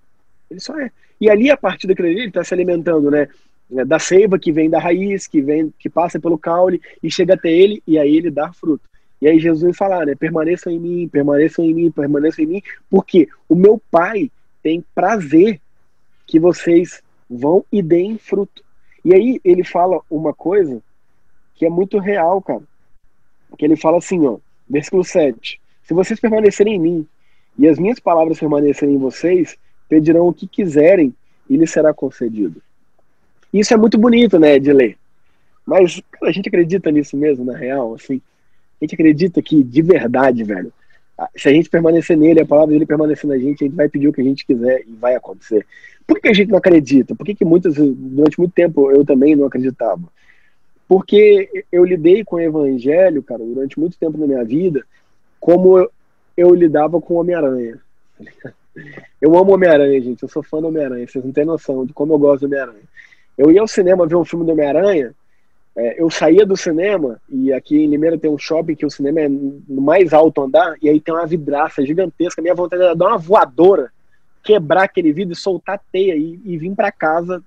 Ele 0.50 0.60
só 0.60 0.78
é. 0.80 0.92
E 1.20 1.30
ali, 1.30 1.52
a 1.52 1.58
partir 1.58 1.88
daquele 1.88 2.10
ali, 2.10 2.20
ele 2.20 2.28
está 2.30 2.44
se 2.44 2.54
alimentando, 2.54 3.12
né? 3.12 3.28
Da 3.86 4.00
seiva 4.00 4.38
que 4.38 4.52
vem 4.52 4.70
da 4.70 4.80
raiz, 4.80 5.28
que 5.28 5.42
vem, 5.42 5.74
que 5.80 5.90
passa 5.90 6.20
pelo 6.20 6.38
caule 6.38 6.82
e 7.02 7.10
chega 7.10 7.36
até 7.36 7.50
ele, 7.50 7.82
e 7.88 7.98
aí 7.98 8.18
ele 8.18 8.30
dá 8.30 8.52
fruto. 8.52 8.84
E 9.22 9.28
aí 9.28 9.40
Jesus 9.40 9.62
vai 9.62 9.74
falar, 9.74 10.06
né? 10.06 10.16
Permaneçam 10.16 10.74
em 10.74 10.80
mim, 10.80 11.08
permaneçam 11.08 11.64
em 11.64 11.74
mim, 11.74 11.92
permaneçam 11.92 12.44
em 12.44 12.48
mim, 12.48 12.62
porque 12.90 13.30
o 13.48 13.56
meu 13.56 13.82
Pai 13.90 14.30
tem 14.62 14.84
prazer 14.94 15.62
que 16.28 16.40
vocês 16.40 17.02
vão 17.30 17.64
e 17.72 17.82
deem 17.82 18.18
fruto. 18.18 18.64
E 19.06 19.14
aí 19.14 19.40
ele 19.44 19.64
fala 19.64 20.02
uma 20.10 20.34
coisa 20.34 20.82
que 21.56 21.66
é 21.66 21.70
muito 21.70 21.98
real, 22.00 22.42
cara. 22.42 22.64
Que 23.58 23.66
ele 23.66 23.76
fala 23.76 24.00
assim, 24.00 24.26
ó, 24.26 24.38
versículo 24.70 25.04
7. 25.04 25.62
Se 25.84 25.94
vocês 25.94 26.20
permanecerem 26.20 26.76
em 26.76 26.80
mim 26.80 27.08
e 27.58 27.68
as 27.68 27.78
minhas 27.78 28.00
palavras 28.00 28.40
permanecerem 28.40 28.96
em 28.96 29.00
vocês, 29.00 29.58
pedirão 29.88 30.28
o 30.28 30.34
que 30.34 30.48
quiserem 30.48 31.14
e 31.50 31.58
lhes 31.58 31.70
será 31.72 31.94
concedido. 31.94 32.62
Isso 33.54 33.74
é 33.74 33.78
muito 33.78 33.98
bonito, 33.98 34.40
né, 34.40 34.60
de 34.60 34.72
ler. 34.72 34.98
Mas 35.66 36.02
a 36.24 36.32
gente 36.32 36.50
acredita 36.50 36.92
nisso 36.92 37.16
mesmo, 37.18 37.46
na 37.46 37.56
real, 37.56 37.94
assim. 37.96 38.22
A 38.80 38.86
gente 38.86 38.96
acredita 38.96 39.42
que, 39.42 39.64
de 39.64 39.82
verdade, 39.82 40.44
velho, 40.44 40.74
se 41.36 41.50
a 41.50 41.54
gente 41.54 41.70
permanecer 41.70 42.18
nele, 42.18 42.42
a 42.42 42.46
palavra 42.46 42.74
dele 42.74 42.86
permanecer 42.86 43.30
na 43.30 43.38
gente, 43.38 43.64
a 43.64 43.68
gente 43.68 43.76
vai 43.76 43.88
pedir 43.88 44.08
o 44.08 44.14
que 44.14 44.22
a 44.22 44.24
gente 44.24 44.46
quiser 44.46 44.84
e 44.88 44.94
vai 44.94 45.16
acontecer. 45.16 45.66
Por 46.08 46.20
que 46.20 46.30
a 46.30 46.34
gente 46.34 46.50
não 46.50 46.58
acredita? 46.58 47.16
Por 47.16 47.26
que, 47.26 47.36
que 47.36 47.46
muitas, 47.46 47.76
durante 47.76 48.40
muito 48.40 48.54
tempo 48.54 48.92
eu 48.92 49.06
também 49.06 49.36
não 49.36 49.46
acreditava? 49.46 50.02
Porque 50.88 51.66
eu 51.72 51.86
lidei 51.86 52.24
com 52.24 52.38
o 52.38 52.42
evangelho, 52.42 53.24
cara, 53.24 53.44
durante 53.44 53.80
muito 53.80 53.98
tempo 53.98 54.18
na 54.18 54.28
minha 54.28 54.44
vida, 54.44 54.84
como 55.40 55.78
eu, 55.78 55.92
eu 56.36 56.54
lidava 56.54 57.00
com 57.00 57.14
o 57.14 57.18
Homem-Aranha. 57.18 57.80
Eu 59.22 59.38
amo 59.38 59.54
Homem-Aranha, 59.54 60.02
gente. 60.02 60.24
Eu 60.24 60.30
sou 60.30 60.42
fã 60.42 60.60
do 60.60 60.68
Homem-Aranha. 60.68 61.08
Vocês 61.08 61.24
não 61.24 61.32
têm 61.32 61.46
noção 61.46 61.86
de 61.86 61.94
como 61.94 62.14
eu 62.14 62.20
gosto 62.20 62.42
do 62.42 62.48
Homem-Aranha. 62.48 62.84
Eu 63.38 63.52
ia 63.52 63.62
ao 63.62 63.68
cinema 63.68 64.06
ver 64.06 64.16
um 64.16 64.26
filme 64.26 64.46
do 64.46 64.52
Homem-Aranha, 64.52 65.14
é, 65.76 66.02
eu 66.02 66.10
saía 66.10 66.46
do 66.46 66.58
cinema, 66.58 67.20
e 67.30 67.54
aqui 67.54 67.78
em 67.78 67.88
Limeira 67.88 68.18
tem 68.18 68.30
um 68.30 68.38
shopping 68.38 68.76
que 68.76 68.86
o 68.86 68.92
cinema 68.92 69.22
é 69.22 69.30
no 69.30 69.82
mais 69.82 70.14
alto 70.14 70.42
andar, 70.42 70.76
e 70.82 70.90
aí 70.90 71.00
tem 71.00 71.14
uma 71.14 71.26
vidraça 71.26 71.86
gigantesca. 71.86 72.42
Minha 72.42 72.56
vontade 72.56 72.84
era 72.84 72.96
dar 72.96 73.08
uma 73.08 73.18
voadora, 73.18 73.92
quebrar 74.44 74.84
aquele 74.84 75.14
vidro 75.14 75.34
e 75.34 75.38
soltar 75.38 75.80
teia 75.92 76.16
e, 76.16 76.40
e 76.44 76.58
vir 76.58 76.76
para 76.76 76.92
casa 76.92 77.42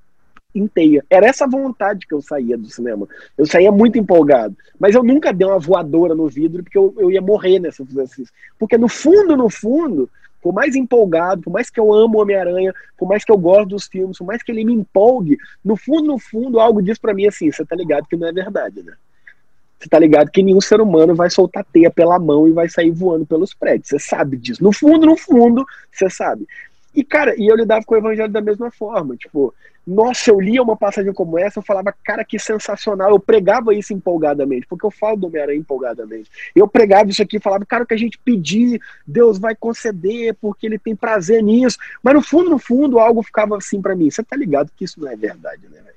inteira. 0.55 1.05
Era 1.11 1.27
essa 1.27 1.47
vontade 1.47 2.07
que 2.07 2.15
eu 2.15 2.23
saía 2.23 2.57
do 2.57 2.69
cinema. 2.71 3.07
Eu 3.37 3.45
saía 3.45 3.73
muito 3.73 3.99
empolgado. 3.99 4.57
Mas 4.79 4.95
eu 4.95 5.03
nunca 5.03 5.33
dei 5.33 5.47
uma 5.47 5.59
voadora 5.59 6.15
no 6.15 6.29
vidro 6.29 6.63
porque 6.63 6.79
eu, 6.79 6.95
eu 6.97 7.11
ia 7.11 7.21
morrer 7.21 7.59
nessa 7.59 7.83
exercício. 7.83 8.33
Porque 8.59 8.79
no 8.79 8.89
fundo, 8.89 9.37
no 9.37 9.51
fundo, 9.51 10.09
por 10.45 10.53
mais 10.53 10.77
empolgado, 10.77 11.41
por 11.41 11.51
mais 11.51 11.71
que 11.71 11.81
eu 11.81 11.91
amo 11.91 12.21
Homem-Aranha, 12.21 12.75
por 12.99 13.09
mais 13.09 13.25
que 13.25 13.33
eu 13.33 13.39
gosto 13.39 13.71
dos 13.71 13.87
filmes, 13.87 14.19
por 14.19 14.27
mais 14.27 14.43
que 14.43 14.53
ele 14.53 14.63
me 14.63 14.75
empolgue, 14.75 15.39
no 15.65 15.75
fundo, 15.75 16.07
no 16.07 16.19
fundo, 16.19 16.61
algo 16.61 16.83
diz 16.83 16.99
para 16.99 17.15
mim 17.15 17.27
assim: 17.27 17.51
você 17.51 17.65
tá 17.65 17.75
ligado 17.75 18.07
que 18.07 18.15
não 18.15 18.29
é 18.29 18.33
verdade, 18.33 18.83
né? 18.83 18.93
Você 19.81 19.89
tá 19.89 19.99
ligado 19.99 20.31
que 20.31 20.43
nenhum 20.43 20.61
ser 20.61 20.83
humano 20.83 21.15
vai 21.15 21.31
soltar 21.31 21.65
teia 21.73 21.91
pela 21.91 22.19
mão 22.19 22.47
e 22.47 22.53
vai 22.53 22.69
sair 22.69 22.91
voando 22.91 23.25
pelos 23.25 23.55
prédios. 23.55 23.89
Você 23.89 23.99
sabe 23.99 24.37
disso. 24.37 24.63
No 24.63 24.71
fundo, 24.71 25.07
no 25.07 25.17
fundo, 25.17 25.65
você 25.91 26.11
sabe. 26.11 26.47
E, 26.95 27.03
cara, 27.03 27.35
e 27.39 27.47
eu 27.47 27.57
lidava 27.57 27.83
com 27.83 27.95
o 27.95 27.99
evangelho 27.99 28.31
da 28.31 28.43
mesma 28.43 28.71
forma. 28.71 29.17
Tipo, 29.17 29.55
nossa, 29.87 30.31
eu 30.31 30.41
lia 30.41 30.63
uma 30.63 30.77
passagem 30.77 31.13
como 31.13 31.39
essa, 31.39 31.59
eu 31.59 31.63
falava, 31.63 31.95
cara, 32.05 32.25
que 32.25 32.39
sensacional. 32.39 33.11
Eu 33.11 33.21
pregava 33.21 33.75
isso 33.75 33.93
empolgadamente, 33.93 34.67
porque 34.67 34.87
eu 34.87 34.91
falo 34.91 35.17
do 35.17 35.27
Homem-Aranha 35.27 35.59
empolgadamente. 35.59 36.31
Eu 36.57 36.67
pregava 36.67 37.11
isso 37.11 37.23
aqui, 37.23 37.39
falava, 37.39 37.67
cara, 37.67 37.85
o 37.85 37.87
que 37.87 37.93
a 37.93 37.99
gente 37.99 38.19
pedir, 38.19 38.81
Deus 39.07 39.39
vai 39.39 39.55
conceder, 39.55 40.35
porque 40.41 40.67
ele 40.67 40.79
tem 40.79 40.97
prazer 40.97 41.43
nisso. 41.43 41.77
Mas 42.03 42.15
no 42.15 42.23
fundo, 42.23 42.49
no 42.49 42.59
fundo, 42.59 42.99
algo 42.99 43.23
ficava 43.23 43.59
assim 43.59 43.83
para 43.83 43.95
mim. 43.95 44.11
Você 44.11 44.23
tá 44.23 44.37
ligado 44.37 44.71
que 44.75 44.85
isso 44.85 44.99
não 45.01 45.09
é 45.09 45.17
verdade, 45.17 45.69
né, 45.69 45.81
velho? 45.83 45.95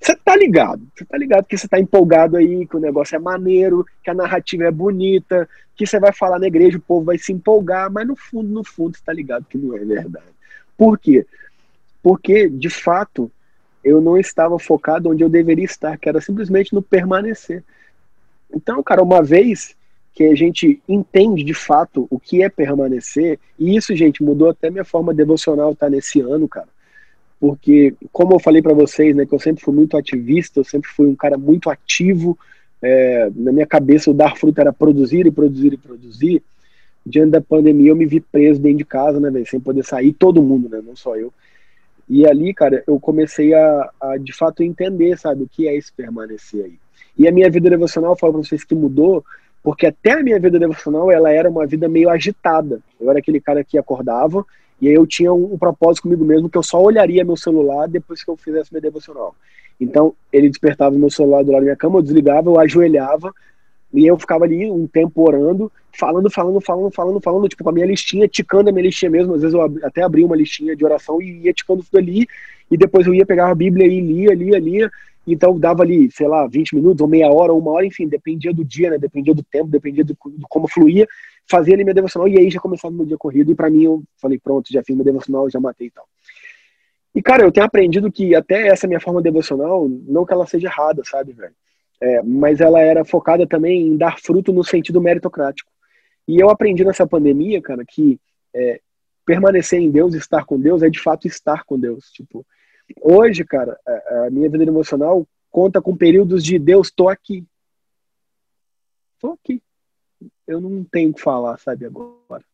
Você 0.00 0.14
tá 0.14 0.36
ligado, 0.36 0.86
você 0.94 1.04
tá 1.04 1.18
ligado 1.18 1.46
que 1.46 1.58
você 1.58 1.66
tá 1.66 1.80
empolgado 1.80 2.36
aí, 2.36 2.64
que 2.66 2.76
o 2.76 2.80
negócio 2.80 3.16
é 3.16 3.18
maneiro, 3.18 3.84
que 4.04 4.10
a 4.10 4.14
narrativa 4.14 4.64
é 4.64 4.70
bonita, 4.70 5.48
que 5.74 5.84
você 5.84 5.98
vai 5.98 6.12
falar 6.12 6.38
na 6.38 6.46
igreja, 6.46 6.78
o 6.78 6.80
povo 6.80 7.06
vai 7.06 7.18
se 7.18 7.32
empolgar, 7.32 7.90
mas 7.90 8.06
no 8.06 8.14
fundo, 8.14 8.48
no 8.48 8.62
fundo, 8.62 8.96
você 8.96 9.02
tá 9.04 9.12
ligado 9.12 9.46
que 9.50 9.58
não 9.58 9.76
é 9.76 9.84
verdade. 9.84 10.26
Por 10.76 10.96
quê? 10.98 11.26
Porque, 12.06 12.48
de 12.48 12.70
fato, 12.70 13.28
eu 13.82 14.00
não 14.00 14.16
estava 14.16 14.60
focado 14.60 15.10
onde 15.10 15.24
eu 15.24 15.28
deveria 15.28 15.64
estar, 15.64 15.98
que 15.98 16.08
era 16.08 16.20
simplesmente 16.20 16.72
no 16.72 16.80
permanecer. 16.80 17.64
Então, 18.54 18.80
cara, 18.80 19.02
uma 19.02 19.20
vez 19.20 19.74
que 20.14 20.22
a 20.22 20.34
gente 20.36 20.80
entende 20.88 21.42
de 21.42 21.52
fato 21.52 22.06
o 22.08 22.20
que 22.20 22.44
é 22.44 22.48
permanecer, 22.48 23.40
e 23.58 23.76
isso, 23.76 23.96
gente, 23.96 24.22
mudou 24.22 24.48
até 24.48 24.70
minha 24.70 24.84
forma 24.84 25.12
devocional 25.12 25.74
tá 25.74 25.90
nesse 25.90 26.20
ano, 26.20 26.46
cara 26.46 26.68
porque, 27.40 27.92
como 28.12 28.34
eu 28.34 28.38
falei 28.38 28.62
para 28.62 28.72
vocês, 28.72 29.14
né, 29.14 29.26
que 29.26 29.34
eu 29.34 29.40
sempre 29.40 29.64
fui 29.64 29.74
muito 29.74 29.96
ativista, 29.96 30.60
eu 30.60 30.64
sempre 30.64 30.88
fui 30.88 31.08
um 31.08 31.16
cara 31.16 31.36
muito 31.36 31.68
ativo. 31.68 32.38
É, 32.80 33.30
na 33.34 33.52
minha 33.52 33.66
cabeça, 33.66 34.10
o 34.10 34.14
dar 34.14 34.36
fruto 34.36 34.60
era 34.60 34.72
produzir 34.72 35.26
e 35.26 35.30
produzir 35.30 35.72
e 35.72 35.76
produzir. 35.76 36.42
Diante 37.04 37.32
da 37.32 37.40
pandemia, 37.40 37.90
eu 37.90 37.96
me 37.96 38.06
vi 38.06 38.20
preso 38.20 38.60
dentro 38.60 38.78
de 38.78 38.84
casa, 38.84 39.20
né, 39.20 39.30
véio, 39.30 39.46
sem 39.46 39.60
poder 39.60 39.84
sair, 39.84 40.12
todo 40.12 40.42
mundo, 40.42 40.68
né, 40.68 40.80
não 40.84 40.96
só 40.96 41.16
eu. 41.16 41.32
E 42.08 42.26
ali, 42.26 42.54
cara, 42.54 42.84
eu 42.86 43.00
comecei 43.00 43.52
a, 43.52 43.90
a 44.00 44.16
de 44.16 44.32
fato 44.32 44.62
entender, 44.62 45.18
sabe, 45.18 45.42
o 45.42 45.48
que 45.48 45.68
é 45.68 45.74
esse 45.74 45.92
permanecer 45.92 46.64
aí. 46.64 46.78
E 47.18 47.26
a 47.26 47.32
minha 47.32 47.50
vida 47.50 47.68
devocional, 47.68 48.12
eu 48.12 48.16
falo 48.16 48.34
pra 48.34 48.42
vocês 48.42 48.62
que 48.62 48.74
mudou, 48.74 49.24
porque 49.62 49.86
até 49.86 50.12
a 50.12 50.22
minha 50.22 50.38
vida 50.38 50.58
devocional, 50.58 51.10
ela 51.10 51.30
era 51.32 51.50
uma 51.50 51.66
vida 51.66 51.88
meio 51.88 52.08
agitada. 52.08 52.80
Eu 53.00 53.10
era 53.10 53.18
aquele 53.18 53.40
cara 53.40 53.64
que 53.64 53.76
acordava, 53.76 54.44
e 54.80 54.88
aí 54.88 54.94
eu 54.94 55.06
tinha 55.06 55.32
um, 55.32 55.54
um, 55.54 55.58
propósito 55.58 56.02
comigo 56.02 56.24
mesmo 56.24 56.48
que 56.48 56.58
eu 56.58 56.62
só 56.62 56.80
olharia 56.80 57.24
meu 57.24 57.36
celular 57.36 57.88
depois 57.88 58.22
que 58.22 58.30
eu 58.30 58.36
fizesse 58.36 58.72
meu 58.72 58.80
devocional. 58.80 59.34
Então, 59.80 60.14
ele 60.32 60.48
despertava 60.48 60.96
meu 60.96 61.10
celular 61.10 61.42
do 61.42 61.50
lado 61.50 61.60
da 61.60 61.64
minha 61.64 61.76
cama, 61.76 61.98
eu 61.98 62.02
desligava, 62.02 62.48
eu 62.48 62.60
ajoelhava, 62.60 63.34
e 63.92 64.06
eu 64.06 64.18
ficava 64.18 64.44
ali 64.44 64.70
um 64.70 64.86
tempo 64.86 65.26
orando, 65.26 65.70
falando, 65.92 66.30
falando, 66.30 66.60
falando, 66.60 66.90
falando, 66.90 67.20
falando, 67.20 67.48
tipo, 67.48 67.64
com 67.64 67.70
a 67.70 67.72
minha 67.72 67.86
listinha, 67.86 68.28
ticando 68.28 68.68
a 68.68 68.72
minha 68.72 68.84
listinha 68.84 69.10
mesmo. 69.10 69.34
Às 69.34 69.42
vezes 69.42 69.54
eu 69.54 69.62
até 69.82 70.02
abria 70.02 70.26
uma 70.26 70.36
listinha 70.36 70.76
de 70.76 70.84
oração 70.84 71.20
e 71.22 71.44
ia 71.44 71.52
ticando 71.52 71.82
tudo 71.82 71.98
ali, 71.98 72.26
e 72.70 72.76
depois 72.76 73.06
eu 73.06 73.14
ia 73.14 73.24
pegar 73.24 73.50
a 73.50 73.54
Bíblia 73.54 73.86
e 73.86 74.00
lia, 74.00 74.34
lia, 74.34 74.58
lia. 74.58 74.90
Então 75.26 75.58
dava 75.58 75.82
ali, 75.82 76.10
sei 76.12 76.28
lá, 76.28 76.46
20 76.46 76.74
minutos, 76.74 77.00
ou 77.00 77.08
meia 77.08 77.28
hora, 77.28 77.52
ou 77.52 77.58
uma 77.58 77.72
hora, 77.72 77.86
enfim, 77.86 78.06
dependia 78.06 78.52
do 78.52 78.64
dia, 78.64 78.90
né? 78.90 78.98
Dependia 78.98 79.34
do 79.34 79.42
tempo, 79.42 79.68
dependia 79.68 80.04
do, 80.04 80.14
do 80.14 80.46
como 80.48 80.68
fluía 80.68 81.06
fazia 81.48 81.74
ali 81.74 81.84
minha 81.84 81.94
devocional 81.94 82.28
e 82.28 82.38
aí 82.38 82.50
já 82.50 82.60
começava 82.60 82.92
meu 82.92 83.06
dia 83.06 83.16
corrido. 83.16 83.50
E 83.50 83.54
para 83.54 83.70
mim 83.70 83.84
eu 83.84 84.02
falei, 84.20 84.38
pronto, 84.38 84.72
já 84.72 84.82
fiz 84.82 84.94
minha 84.94 85.04
devocional, 85.04 85.48
já 85.48 85.60
matei 85.60 85.86
e 85.86 85.90
tal. 85.90 86.06
E 87.14 87.22
cara, 87.22 87.44
eu 87.44 87.52
tenho 87.52 87.64
aprendido 87.64 88.12
que 88.12 88.34
até 88.34 88.68
essa 88.68 88.86
minha 88.86 89.00
forma 89.00 89.22
devocional, 89.22 89.88
não 89.88 90.26
que 90.26 90.32
ela 90.32 90.46
seja 90.46 90.68
errada, 90.68 91.02
sabe, 91.04 91.32
velho? 91.32 91.54
É, 92.00 92.22
mas 92.22 92.60
ela 92.60 92.80
era 92.80 93.04
focada 93.04 93.46
também 93.46 93.86
em 93.86 93.96
dar 93.96 94.18
fruto 94.18 94.52
no 94.52 94.62
sentido 94.62 95.00
meritocrático. 95.00 95.70
E 96.28 96.40
eu 96.40 96.50
aprendi 96.50 96.84
nessa 96.84 97.06
pandemia, 97.06 97.62
cara, 97.62 97.84
que 97.86 98.20
é, 98.54 98.80
permanecer 99.24 99.80
em 99.80 99.90
Deus, 99.90 100.14
estar 100.14 100.44
com 100.44 100.60
Deus, 100.60 100.82
é 100.82 100.90
de 100.90 101.00
fato 101.00 101.26
estar 101.26 101.64
com 101.64 101.78
Deus. 101.78 102.10
Tipo, 102.10 102.44
hoje, 103.00 103.44
cara, 103.44 103.78
a, 103.86 104.26
a 104.26 104.30
minha 104.30 104.48
vida 104.50 104.64
emocional 104.64 105.26
conta 105.50 105.80
com 105.80 105.96
períodos 105.96 106.44
de 106.44 106.58
Deus, 106.58 106.90
tô 106.90 107.08
aqui. 107.08 107.46
Tô 109.18 109.32
aqui 109.32 109.62
eu 110.46 110.60
não 110.60 110.84
tenho 110.84 111.10
o 111.10 111.14
que 111.14 111.20
falar, 111.20 111.58
sabe, 111.58 111.86
agora. 111.86 112.44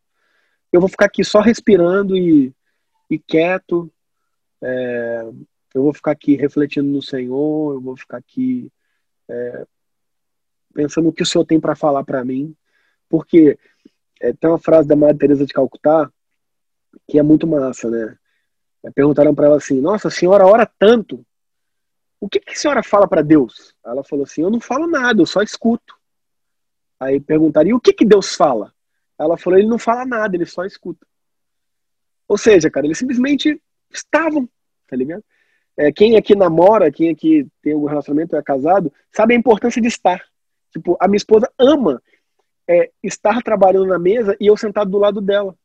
Eu 0.73 0.81
vou 0.81 0.89
ficar 0.89 1.07
aqui 1.07 1.23
só 1.23 1.41
respirando 1.41 2.17
e, 2.17 2.53
e 3.11 3.19
quieto. 3.19 3.93
É, 4.63 5.23
eu 5.75 5.83
vou 5.83 5.93
ficar 5.93 6.13
aqui 6.13 6.35
refletindo 6.35 6.89
no 6.89 7.03
Senhor, 7.03 7.75
eu 7.75 7.81
vou 7.81 7.97
ficar 7.97 8.17
aqui 8.17 8.71
é, 9.33 9.67
pensando 10.75 11.09
o 11.09 11.13
que 11.13 11.23
o 11.23 11.27
Senhor 11.27 11.45
tem 11.45 11.61
para 11.61 11.77
falar 11.77 12.05
para 12.05 12.25
mim. 12.25 12.55
Porque 13.09 13.59
é, 14.21 14.33
tem 14.33 14.51
uma 14.51 14.59
frase 14.59 14.89
da 14.89 14.97
Madre 14.97 15.19
Teresa 15.19 15.47
de 15.47 15.53
Calcutá 15.53 16.11
que 17.09 17.19
é 17.19 17.23
muito 17.23 17.47
massa, 17.47 17.91
né? 17.91 18.17
É, 18.85 18.91
perguntaram 18.91 19.35
para 19.35 19.47
ela 19.47 19.57
assim: 19.57 19.81
Nossa, 19.81 20.09
a 20.09 20.11
senhora 20.11 20.47
ora 20.47 20.67
tanto. 20.79 21.25
O 22.21 22.29
que, 22.29 22.39
que 22.39 22.53
a 22.53 22.57
senhora 22.57 22.83
fala 22.83 23.09
para 23.09 23.23
Deus? 23.23 23.75
Ela 23.85 24.05
falou 24.05 24.25
assim: 24.25 24.43
Eu 24.43 24.51
não 24.51 24.61
falo 24.61 24.87
nada, 24.87 25.21
eu 25.21 25.27
só 25.27 25.43
escuto. 25.43 25.95
Aí 27.03 27.19
perguntaria, 27.19 27.75
o 27.75 27.81
que 27.81 27.93
que 27.93 28.05
Deus 28.05 28.37
fala? 28.37 28.73
Ela 29.19 29.37
falou, 29.37 29.59
ele 29.59 29.69
não 29.69 29.79
fala 29.79 30.07
nada, 30.07 30.37
ele 30.37 30.47
só 30.47 30.65
escuta. 30.65 31.05
Ou 32.29 32.39
seja, 32.39 32.71
cara, 32.71 32.87
eles 32.87 32.99
simplesmente 32.99 33.61
estavam, 33.91 34.49
tá 34.87 34.95
ligado? 34.95 35.25
É, 35.83 35.91
quem 35.91 36.17
aqui 36.17 36.37
namora, 36.37 36.93
quem 36.93 37.11
aqui 37.11 37.45
tem 37.61 37.73
algum 37.73 37.87
relacionamento, 37.87 38.37
é 38.37 38.43
casado, 38.43 38.93
sabe 39.11 39.35
a 39.35 39.37
importância 39.37 39.83
de 39.83 39.89
estar. 39.89 40.23
Tipo, 40.71 40.97
a 41.01 41.09
minha 41.09 41.17
esposa 41.17 41.51
ama 41.59 42.01
é, 42.69 42.89
estar 43.03 43.43
trabalhando 43.43 43.87
na 43.87 43.99
mesa 43.99 44.37
e 44.39 44.47
eu 44.47 44.57
sentado 44.57 44.89
do 44.89 44.99
lado 44.99 45.21
dela. 45.21 45.57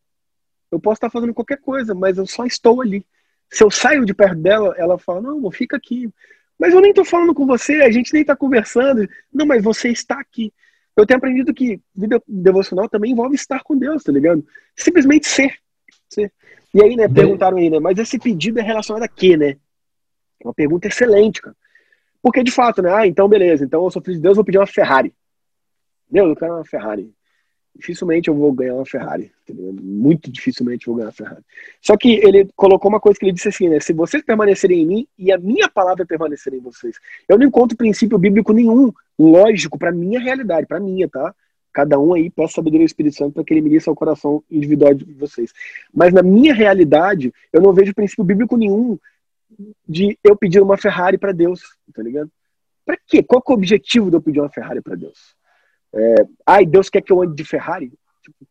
Eu 0.71 0.79
posso 0.79 0.95
estar 0.95 1.11
fazendo 1.11 1.35
qualquer 1.35 1.57
coisa, 1.57 1.93
mas 1.93 2.17
eu 2.17 2.25
só 2.25 2.45
estou 2.45 2.81
ali. 2.81 3.05
Se 3.47 3.63
eu 3.63 3.69
saio 3.69 4.05
de 4.05 4.13
perto 4.13 4.41
dela, 4.41 4.73
ela 4.75 4.97
fala: 4.97 5.21
Não, 5.21 5.51
fica 5.51 5.77
aqui. 5.77 6.09
Mas 6.57 6.73
eu 6.73 6.81
nem 6.81 6.89
estou 6.89 7.05
falando 7.05 7.35
com 7.35 7.45
você, 7.45 7.83
a 7.83 7.91
gente 7.91 8.11
nem 8.11 8.23
está 8.23 8.35
conversando. 8.35 9.07
Não, 9.31 9.45
mas 9.45 9.63
você 9.63 9.89
está 9.89 10.19
aqui. 10.19 10.51
Eu 10.95 11.05
tenho 11.05 11.19
aprendido 11.19 11.53
que 11.53 11.79
vida 11.95 12.19
devocional 12.27 12.89
também 12.89 13.11
envolve 13.11 13.35
estar 13.35 13.61
com 13.61 13.77
Deus, 13.77 14.03
tá 14.03 14.11
ligado? 14.11 14.43
Simplesmente 14.75 15.27
ser. 15.27 15.53
ser. 16.09 16.33
E 16.73 16.83
aí, 16.83 16.95
né, 16.95 17.07
perguntaram 17.07 17.57
aí, 17.57 17.69
né, 17.69 17.79
mas 17.79 17.99
esse 17.99 18.17
pedido 18.17 18.59
é 18.59 18.63
relacionado 18.63 19.03
a 19.03 19.07
quê, 19.07 19.37
né? 19.37 19.57
Uma 20.47 20.53
pergunta 20.53 20.87
excelente, 20.87 21.41
cara. 21.41 21.55
Porque 22.21 22.43
de 22.43 22.51
fato, 22.51 22.81
né? 22.81 22.93
Ah, 22.93 23.07
então 23.07 23.27
beleza, 23.27 23.63
então 23.63 23.83
eu 23.83 23.91
sou 23.91 24.01
filho 24.01 24.17
de 24.17 24.21
Deus, 24.21 24.35
vou 24.35 24.45
pedir 24.45 24.57
uma 24.57 24.67
Ferrari. 24.67 25.13
Deus, 26.09 26.29
eu 26.29 26.35
quero 26.35 26.53
uma 26.53 26.65
Ferrari 26.65 27.13
dificilmente 27.77 28.27
eu 28.27 28.35
vou 28.35 28.51
ganhar 28.51 28.73
uma 28.73 28.85
Ferrari. 28.85 29.31
Entendeu? 29.43 29.73
Muito 29.81 30.31
dificilmente 30.31 30.87
eu 30.87 30.93
vou 30.93 30.97
ganhar 30.97 31.07
uma 31.07 31.13
Ferrari. 31.13 31.43
Só 31.81 31.95
que 31.95 32.15
ele 32.15 32.49
colocou 32.55 32.89
uma 32.89 32.99
coisa 32.99 33.17
que 33.17 33.25
ele 33.25 33.33
disse 33.33 33.47
assim, 33.47 33.69
né? 33.69 33.79
Se 33.79 33.93
vocês 33.93 34.23
permanecerem 34.23 34.81
em 34.81 34.85
mim 34.85 35.07
e 35.17 35.31
a 35.31 35.37
minha 35.37 35.69
palavra 35.69 36.05
permanecer 36.05 36.53
em 36.53 36.59
vocês. 36.59 36.97
Eu 37.29 37.37
não 37.37 37.45
encontro 37.45 37.77
princípio 37.77 38.17
bíblico 38.17 38.51
nenhum 38.51 38.91
lógico 39.17 39.77
para 39.77 39.91
minha 39.91 40.19
realidade, 40.19 40.67
para 40.67 40.79
minha, 40.79 41.07
tá? 41.07 41.33
Cada 41.71 41.99
um 41.99 42.13
aí 42.13 42.29
peça 42.29 42.55
sabedoria 42.55 42.85
do 42.85 42.89
Espírito 42.89 43.15
Santo 43.15 43.33
para 43.33 43.43
que 43.43 43.53
ele 43.53 43.61
ministre 43.61 43.89
ao 43.89 43.95
coração 43.95 44.43
individual 44.49 44.95
de 44.95 45.05
vocês. 45.13 45.53
Mas 45.93 46.11
na 46.11 46.23
minha 46.23 46.53
realidade, 46.53 47.31
eu 47.53 47.61
não 47.61 47.71
vejo 47.71 47.93
princípio 47.93 48.23
bíblico 48.23 48.57
nenhum 48.57 48.97
de 49.87 50.17
eu 50.23 50.35
pedir 50.35 50.61
uma 50.61 50.77
Ferrari 50.77 51.17
para 51.17 51.31
Deus, 51.31 51.61
tá 51.93 52.01
ligado? 52.01 52.31
Para 52.85 52.97
quê? 53.05 53.21
Qual 53.21 53.43
é 53.45 53.51
o 53.51 53.55
objetivo 53.55 54.09
de 54.09 54.17
eu 54.17 54.21
pedir 54.21 54.39
uma 54.39 54.49
Ferrari 54.49 54.81
para 54.81 54.95
Deus? 54.95 55.35
É, 55.93 56.15
Ai, 56.45 56.65
Deus 56.65 56.89
quer 56.89 57.01
que 57.01 57.11
eu 57.11 57.21
ande 57.21 57.35
de 57.35 57.43
Ferrari? 57.43 57.91
Tipo, 58.23 58.47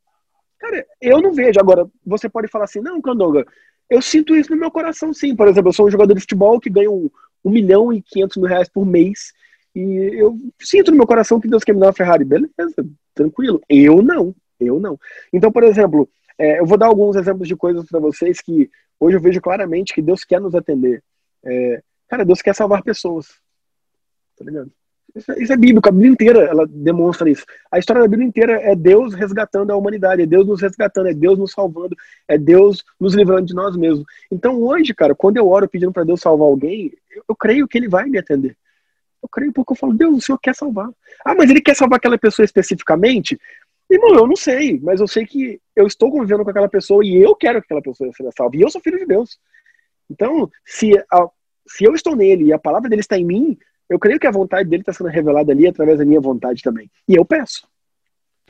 cara, 0.59 0.87
eu 1.01 1.21
não 1.21 1.33
vejo. 1.33 1.59
Agora, 1.59 1.89
você 2.05 2.29
pode 2.29 2.49
falar 2.49 2.65
assim, 2.65 2.81
não, 2.81 3.01
Candonga, 3.01 3.47
eu 3.89 4.03
sinto 4.03 4.35
isso 4.35 4.51
no 4.51 4.59
meu 4.59 4.71
coração, 4.71 5.15
sim. 5.15 5.35
Por 5.35 5.49
exemplo, 5.49 5.71
eu 5.71 5.73
sou 5.73 5.87
um 5.87 5.91
jogador 5.91 6.15
de 6.15 6.21
futebol 6.21 6.61
que 6.61 6.71
um, 6.89 7.11
um 7.45 7.51
milhão 7.51 7.93
e 7.93 8.03
quinhentos 8.03 8.37
mil 8.37 8.47
reais 8.47 8.69
por 8.69 8.85
mês. 8.85 9.33
E 9.75 9.81
eu 10.15 10.39
sinto 10.61 10.91
no 10.91 10.97
meu 10.97 11.07
coração 11.07 11.41
que 11.41 11.49
Deus 11.49 11.63
quer 11.63 11.73
me 11.73 11.81
dar 11.81 11.87
uma 11.87 11.93
Ferrari. 11.93 12.25
Beleza, 12.25 12.51
tranquilo. 13.15 13.61
Eu 13.69 14.03
não. 14.03 14.35
Eu 14.59 14.81
não. 14.81 14.99
Então, 15.33 15.53
por 15.53 15.63
exemplo, 15.63 16.09
é, 16.39 16.61
eu 16.61 16.67
vou 16.67 16.77
dar 16.77 16.87
alguns 16.87 17.17
exemplos 17.17 17.47
de 17.47 17.57
coisas 17.57 17.87
para 17.87 18.01
vocês 18.01 18.41
que 18.41 18.71
hoje 18.99 19.17
eu 19.17 19.21
vejo 19.21 19.41
claramente 19.41 19.95
que 19.95 20.03
Deus 20.03 20.25
quer 20.25 20.41
nos 20.41 20.55
atender. 20.55 21.03
É, 21.45 21.83
cara, 22.09 22.25
Deus 22.25 22.43
quer 22.43 22.55
salvar 22.55 22.83
pessoas. 22.83 23.27
Tá 24.37 24.45
ligado? 24.45 24.71
Isso, 25.15 25.33
isso 25.39 25.53
é 25.53 25.57
bíblico, 25.57 25.89
a 25.89 25.93
Bíblia 25.93 26.11
inteira 26.11 26.45
ela 26.45 26.67
demonstra 26.69 27.31
isso. 27.31 27.45
A 27.73 27.79
história 27.79 28.03
da 28.03 28.09
Bíblia 28.09 28.29
inteira 28.29 28.61
é 28.61 28.77
Deus 28.77 29.15
resgatando 29.15 29.71
a 29.71 29.77
humanidade, 29.77 30.23
é 30.23 30.27
Deus 30.27 30.47
nos 30.47 30.61
resgatando, 30.61 31.09
é 31.09 31.15
Deus 31.15 31.39
nos 31.39 31.53
salvando, 31.53 31.97
é 32.29 32.37
Deus 32.37 32.85
nos 33.01 33.15
livrando 33.15 33.47
de 33.47 33.55
nós 33.55 33.77
mesmos. 33.77 34.05
Então 34.31 34.61
hoje, 34.61 34.93
cara, 34.95 35.15
quando 35.15 35.39
eu 35.39 35.49
oro 35.49 35.69
pedindo 35.69 35.93
para 35.93 36.05
Deus 36.05 36.21
salvar 36.21 36.47
alguém, 36.47 36.93
eu, 37.11 37.23
eu 37.31 37.35
creio 37.35 37.67
que 37.67 37.79
Ele 37.79 37.89
vai 37.89 38.05
me 38.07 38.19
atender. 38.19 38.57
Eu 39.23 39.29
creio 39.29 39.53
porque 39.53 39.73
eu 39.73 39.77
falo, 39.77 39.95
Deus, 39.95 40.17
o 40.17 40.21
Senhor 40.21 40.39
quer 40.39 40.55
salvar. 40.55 40.91
Ah, 41.25 41.35
mas 41.35 41.49
Ele 41.49 41.63
quer 41.63 41.75
salvar 41.75 41.97
aquela 41.97 42.19
pessoa 42.19 42.45
especificamente? 42.45 43.39
Irmão, 43.89 44.15
eu 44.15 44.27
não 44.27 44.37
sei, 44.37 44.81
mas 44.81 45.01
eu 45.01 45.07
sei 45.07 45.25
que 45.25 45.61
eu 45.75 45.87
estou 45.87 46.11
convivendo 46.11 46.43
com 46.43 46.51
aquela 46.51 46.69
pessoa 46.69 47.05
e 47.05 47.17
eu 47.17 47.35
quero 47.37 47.61
que 47.61 47.67
aquela 47.67 47.83
pessoa 47.83 48.11
seja 48.13 48.31
salva. 48.37 48.57
E 48.57 48.61
eu 48.61 48.71
sou 48.71 48.81
filho 48.81 48.99
de 48.99 49.07
Deus. 49.07 49.39
Então, 50.11 50.51
se, 50.65 50.93
a, 51.11 51.29
se 51.69 51.85
eu 51.85 51.95
estou 51.95 52.17
nele 52.17 52.47
e 52.47 52.53
a 52.53 52.59
palavra 52.59 52.89
dele 52.89 53.01
está 53.01 53.17
em 53.17 53.25
mim, 53.25 53.59
eu 53.89 53.99
creio 53.99 54.19
que 54.19 54.27
a 54.27 54.33
vontade 54.33 54.69
dele 54.69 54.83
está 54.83 54.93
sendo 54.93 55.09
revelada 55.09 55.53
ali 55.53 55.67
através 55.67 55.99
da 55.99 56.05
minha 56.05 56.21
vontade 56.21 56.63
também. 56.63 56.91
E 57.09 57.15
eu 57.15 57.25
peço. 57.25 57.69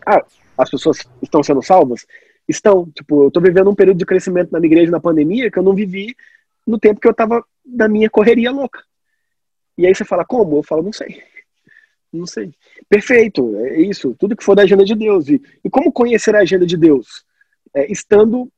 Ah, 0.07 0.25
as 0.57 0.71
pessoas 0.71 1.07
estão 1.23 1.43
sendo 1.43 1.63
salvas? 1.63 2.07
Estão. 2.49 2.91
Tipo, 2.95 3.25
eu 3.25 3.29
estou 3.29 3.43
vivendo 3.43 3.69
um 3.69 3.75
período 3.75 3.99
de 3.99 4.07
crescimento 4.07 4.51
na 4.51 4.59
minha 4.59 4.73
igreja 4.73 4.91
na 4.91 5.01
pandemia 5.01 5.51
que 5.51 5.59
eu 5.59 5.63
não 5.63 5.75
vivi 5.75 6.15
no 6.67 6.79
tempo 6.79 7.01
que 7.01 7.07
eu 7.07 7.13
estava 7.13 7.45
na 7.65 7.89
minha 7.89 8.09
correria 8.09 8.51
louca. 8.51 8.83
E 9.77 9.87
aí 9.87 9.95
você 9.95 10.05
fala, 10.05 10.25
como? 10.25 10.57
Eu 10.57 10.63
falo, 10.63 10.83
não 10.83 10.93
sei. 10.93 11.23
Não 12.17 12.27
sei. 12.27 12.53
Perfeito, 12.89 13.57
é 13.57 13.81
isso. 13.81 14.15
Tudo 14.19 14.37
que 14.37 14.45
for 14.45 14.55
da 14.55 14.63
agenda 14.63 14.85
de 14.85 14.95
Deus. 14.95 15.29
E, 15.29 15.41
e 15.65 15.71
como 15.71 15.93
conhecer 15.93 16.35
a 16.35 16.41
agenda 16.41 16.67
de 16.67 16.77
Deus? 16.77 17.25
É, 17.75 17.91
estando 17.91 18.51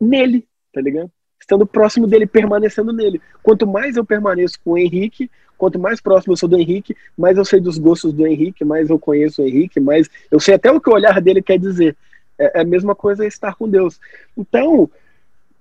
nele, 0.00 0.46
tá 0.72 0.80
ligado? 0.80 1.10
Estando 1.40 1.66
próximo 1.66 2.06
dele, 2.06 2.26
permanecendo 2.26 2.92
nele. 2.92 3.20
Quanto 3.42 3.66
mais 3.66 3.96
eu 3.96 4.04
permaneço 4.04 4.58
com 4.64 4.72
o 4.72 4.78
Henrique, 4.78 5.30
Quanto 5.56 5.78
mais 5.78 6.00
próximo 6.00 6.32
eu 6.32 6.36
sou 6.36 6.48
do 6.48 6.58
Henrique, 6.58 6.94
mais 7.16 7.36
eu 7.36 7.44
sei 7.44 7.60
dos 7.60 7.78
gostos 7.78 8.12
do 8.12 8.26
Henrique, 8.26 8.64
mais 8.64 8.90
eu 8.90 8.98
conheço 8.98 9.42
o 9.42 9.46
Henrique, 9.46 9.80
mais 9.80 10.08
eu 10.30 10.38
sei 10.38 10.54
até 10.54 10.70
o 10.70 10.80
que 10.80 10.90
o 10.90 10.94
olhar 10.94 11.20
dele 11.20 11.42
quer 11.42 11.58
dizer. 11.58 11.96
É, 12.38 12.58
é 12.58 12.62
a 12.62 12.64
mesma 12.64 12.94
coisa 12.94 13.26
estar 13.26 13.54
com 13.54 13.68
Deus. 13.68 13.98
Então, 14.36 14.90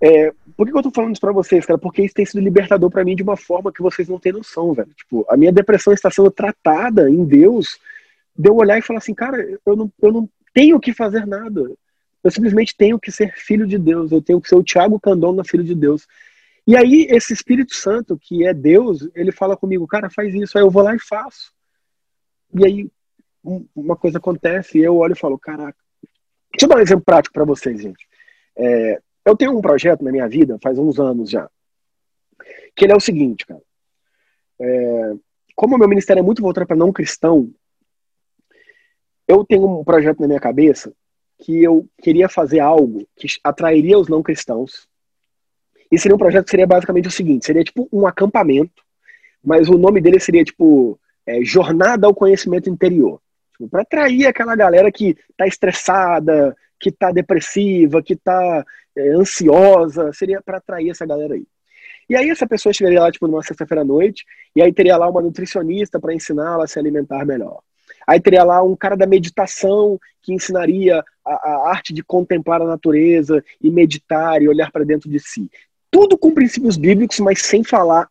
é, 0.01 0.33
por 0.57 0.67
que 0.67 0.77
eu 0.77 0.83
tô 0.83 0.91
falando 0.91 1.13
isso 1.13 1.21
pra 1.21 1.31
vocês, 1.31 1.65
cara? 1.65 1.77
Porque 1.77 2.03
isso 2.03 2.13
tem 2.13 2.25
sido 2.25 2.41
libertador 2.41 2.89
para 2.89 3.03
mim 3.03 3.15
de 3.15 3.23
uma 3.23 3.37
forma 3.37 3.71
que 3.71 3.81
vocês 3.81 4.07
não 4.07 4.19
têm 4.19 4.33
noção, 4.33 4.73
velho. 4.73 4.93
Tipo, 4.93 5.25
a 5.29 5.37
minha 5.37 5.51
depressão 5.51 5.93
está 5.93 6.11
sendo 6.11 6.29
tratada 6.29 7.09
em 7.09 7.23
Deus, 7.23 7.79
de 8.37 8.49
eu 8.49 8.55
olhar 8.55 8.77
e 8.77 8.81
falar 8.81 8.99
assim, 8.99 9.13
cara, 9.13 9.37
eu 9.65 9.75
não, 9.75 9.91
eu 10.01 10.11
não 10.11 10.29
tenho 10.53 10.79
que 10.79 10.93
fazer 10.93 11.25
nada. 11.25 11.71
Eu 12.23 12.31
simplesmente 12.31 12.75
tenho 12.75 12.99
que 12.99 13.11
ser 13.11 13.33
filho 13.35 13.67
de 13.67 13.77
Deus. 13.77 14.11
Eu 14.11 14.21
tenho 14.21 14.41
que 14.41 14.49
ser 14.49 14.55
o 14.55 14.63
Tiago 14.63 14.99
Candona, 14.99 15.43
filho 15.43 15.63
de 15.63 15.75
Deus. 15.75 16.07
E 16.67 16.75
aí, 16.75 17.07
esse 17.09 17.31
Espírito 17.31 17.75
Santo, 17.75 18.17
que 18.17 18.45
é 18.45 18.53
Deus, 18.53 19.07
ele 19.13 19.31
fala 19.31 19.55
comigo, 19.55 19.85
cara, 19.85 20.09
faz 20.09 20.33
isso. 20.33 20.57
Aí 20.57 20.63
eu 20.63 20.71
vou 20.71 20.81
lá 20.81 20.95
e 20.95 20.99
faço. 20.99 21.53
E 22.53 22.65
aí, 22.65 22.89
uma 23.75 23.95
coisa 23.95 24.17
acontece 24.17 24.79
e 24.79 24.83
eu 24.83 24.95
olho 24.95 25.13
e 25.13 25.19
falo, 25.19 25.37
caraca. 25.37 25.77
Deixa 26.51 26.65
eu 26.65 26.69
dar 26.69 26.77
um 26.77 26.81
exemplo 26.81 27.05
prático 27.05 27.33
para 27.33 27.45
vocês, 27.45 27.79
gente. 27.79 28.07
É, 28.57 28.99
eu 29.25 29.35
tenho 29.35 29.57
um 29.57 29.61
projeto 29.61 30.03
na 30.03 30.11
minha 30.11 30.27
vida, 30.27 30.57
faz 30.61 30.77
uns 30.77 30.99
anos 30.99 31.29
já, 31.29 31.49
que 32.75 32.85
ele 32.85 32.93
é 32.93 32.95
o 32.95 33.01
seguinte, 33.01 33.45
cara. 33.45 33.61
É, 34.59 35.13
como 35.55 35.75
o 35.75 35.79
meu 35.79 35.87
ministério 35.87 36.19
é 36.19 36.23
muito 36.23 36.41
voltado 36.41 36.67
para 36.67 36.75
não 36.75 36.93
cristão, 36.93 37.51
eu 39.27 39.43
tenho 39.43 39.79
um 39.79 39.83
projeto 39.83 40.19
na 40.19 40.27
minha 40.27 40.39
cabeça 40.39 40.93
que 41.39 41.63
eu 41.63 41.87
queria 42.01 42.29
fazer 42.29 42.59
algo 42.59 43.05
que 43.15 43.27
atrairia 43.43 43.97
os 43.97 44.07
não 44.07 44.21
cristãos 44.21 44.87
e 45.91 45.97
seria 45.97 46.15
um 46.15 46.19
projeto 46.19 46.45
que 46.45 46.51
seria 46.51 46.67
basicamente 46.67 47.07
o 47.07 47.11
seguinte: 47.11 47.45
seria 47.45 47.63
tipo 47.63 47.87
um 47.91 48.07
acampamento, 48.07 48.83
mas 49.43 49.69
o 49.69 49.77
nome 49.77 50.01
dele 50.01 50.19
seria 50.19 50.43
tipo 50.43 50.99
é, 51.25 51.43
Jornada 51.43 52.07
ao 52.07 52.13
Conhecimento 52.13 52.69
Interior. 52.69 53.19
Tipo, 53.51 53.69
para 53.69 53.81
atrair 53.81 54.27
aquela 54.27 54.55
galera 54.55 54.91
que 54.91 55.17
tá 55.37 55.47
estressada, 55.47 56.55
que 56.79 56.91
tá 56.91 57.11
depressiva, 57.11 58.01
que 58.01 58.15
tá 58.15 58.65
é, 58.95 59.09
ansiosa, 59.09 60.11
seria 60.13 60.41
para 60.41 60.57
atrair 60.57 60.89
essa 60.89 61.05
galera 61.05 61.33
aí. 61.33 61.45
E 62.09 62.15
aí 62.15 62.29
essa 62.29 62.47
pessoa 62.47 62.71
estiveria 62.71 63.01
lá 63.01 63.11
tipo 63.11 63.27
numa 63.27 63.43
sexta-feira 63.43 63.81
à 63.81 63.85
noite, 63.85 64.25
e 64.55 64.61
aí 64.61 64.71
teria 64.73 64.97
lá 64.97 65.09
uma 65.09 65.21
nutricionista 65.21 65.99
para 65.99 66.13
ensiná-la 66.13 66.65
a 66.65 66.67
se 66.67 66.77
alimentar 66.77 67.25
melhor. 67.25 67.59
Aí 68.07 68.19
teria 68.19 68.43
lá 68.43 68.61
um 68.61 68.75
cara 68.75 68.95
da 68.95 69.07
meditação 69.07 69.99
que 70.21 70.33
ensinaria 70.33 71.03
a, 71.25 71.33
a 71.33 71.69
arte 71.69 71.93
de 71.93 72.03
contemplar 72.03 72.61
a 72.61 72.65
natureza 72.65 73.43
e 73.61 73.71
meditar 73.71 74.41
e 74.41 74.47
olhar 74.47 74.71
para 74.71 74.83
dentro 74.83 75.09
de 75.09 75.19
si 75.19 75.49
tudo 75.95 76.17
com 76.17 76.31
princípios 76.31 76.75
bíblicos, 76.75 77.21
mas 77.21 77.41
sem 77.41 77.63
falar 77.63 78.09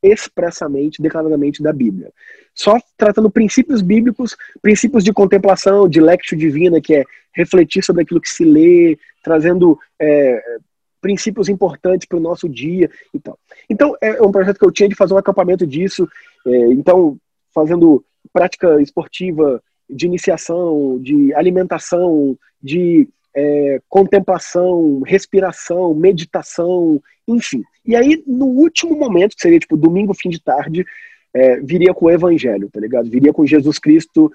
expressamente, 0.00 1.02
declaradamente 1.02 1.60
da 1.60 1.72
Bíblia. 1.72 2.12
Só 2.54 2.78
tratando 2.96 3.28
princípios 3.28 3.82
bíblicos, 3.82 4.36
princípios 4.60 5.02
de 5.02 5.12
contemplação, 5.12 5.88
de 5.88 6.00
lectio 6.00 6.38
divina, 6.38 6.80
que 6.80 6.94
é 6.94 7.04
refletir 7.34 7.82
sobre 7.82 8.02
aquilo 8.02 8.20
que 8.20 8.28
se 8.28 8.44
lê, 8.44 8.98
trazendo 9.22 9.78
é, 10.00 10.42
princípios 11.00 11.48
importantes 11.48 12.06
para 12.06 12.18
o 12.18 12.22
nosso 12.22 12.48
dia 12.48 12.90
e 13.12 13.18
tal. 13.18 13.38
Então, 13.68 13.96
é 14.00 14.22
um 14.22 14.30
projeto 14.30 14.58
que 14.58 14.64
eu 14.64 14.72
tinha 14.72 14.88
de 14.88 14.94
fazer 14.94 15.14
um 15.14 15.18
acampamento 15.18 15.66
disso, 15.66 16.08
é, 16.46 16.50
então, 16.72 17.18
fazendo 17.54 18.04
prática 18.32 18.80
esportiva 18.80 19.62
de 19.90 20.06
iniciação, 20.06 20.98
de 21.00 21.34
alimentação, 21.34 22.38
de 22.62 23.08
é, 23.34 23.80
contemplação, 23.88 25.00
respiração, 25.00 25.94
meditação, 25.94 27.02
enfim. 27.26 27.62
E 27.84 27.96
aí, 27.96 28.22
no 28.26 28.46
último 28.46 28.96
momento, 28.96 29.34
que 29.34 29.42
seria 29.42 29.58
tipo 29.58 29.76
domingo, 29.76 30.14
fim 30.14 30.30
de 30.30 30.40
tarde, 30.40 30.84
é, 31.34 31.60
viria 31.60 31.94
com 31.94 32.06
o 32.06 32.10
evangelho, 32.10 32.68
tá 32.70 32.78
ligado? 32.78 33.10
Viria 33.10 33.32
com 33.32 33.46
Jesus 33.46 33.78
Cristo 33.78 34.30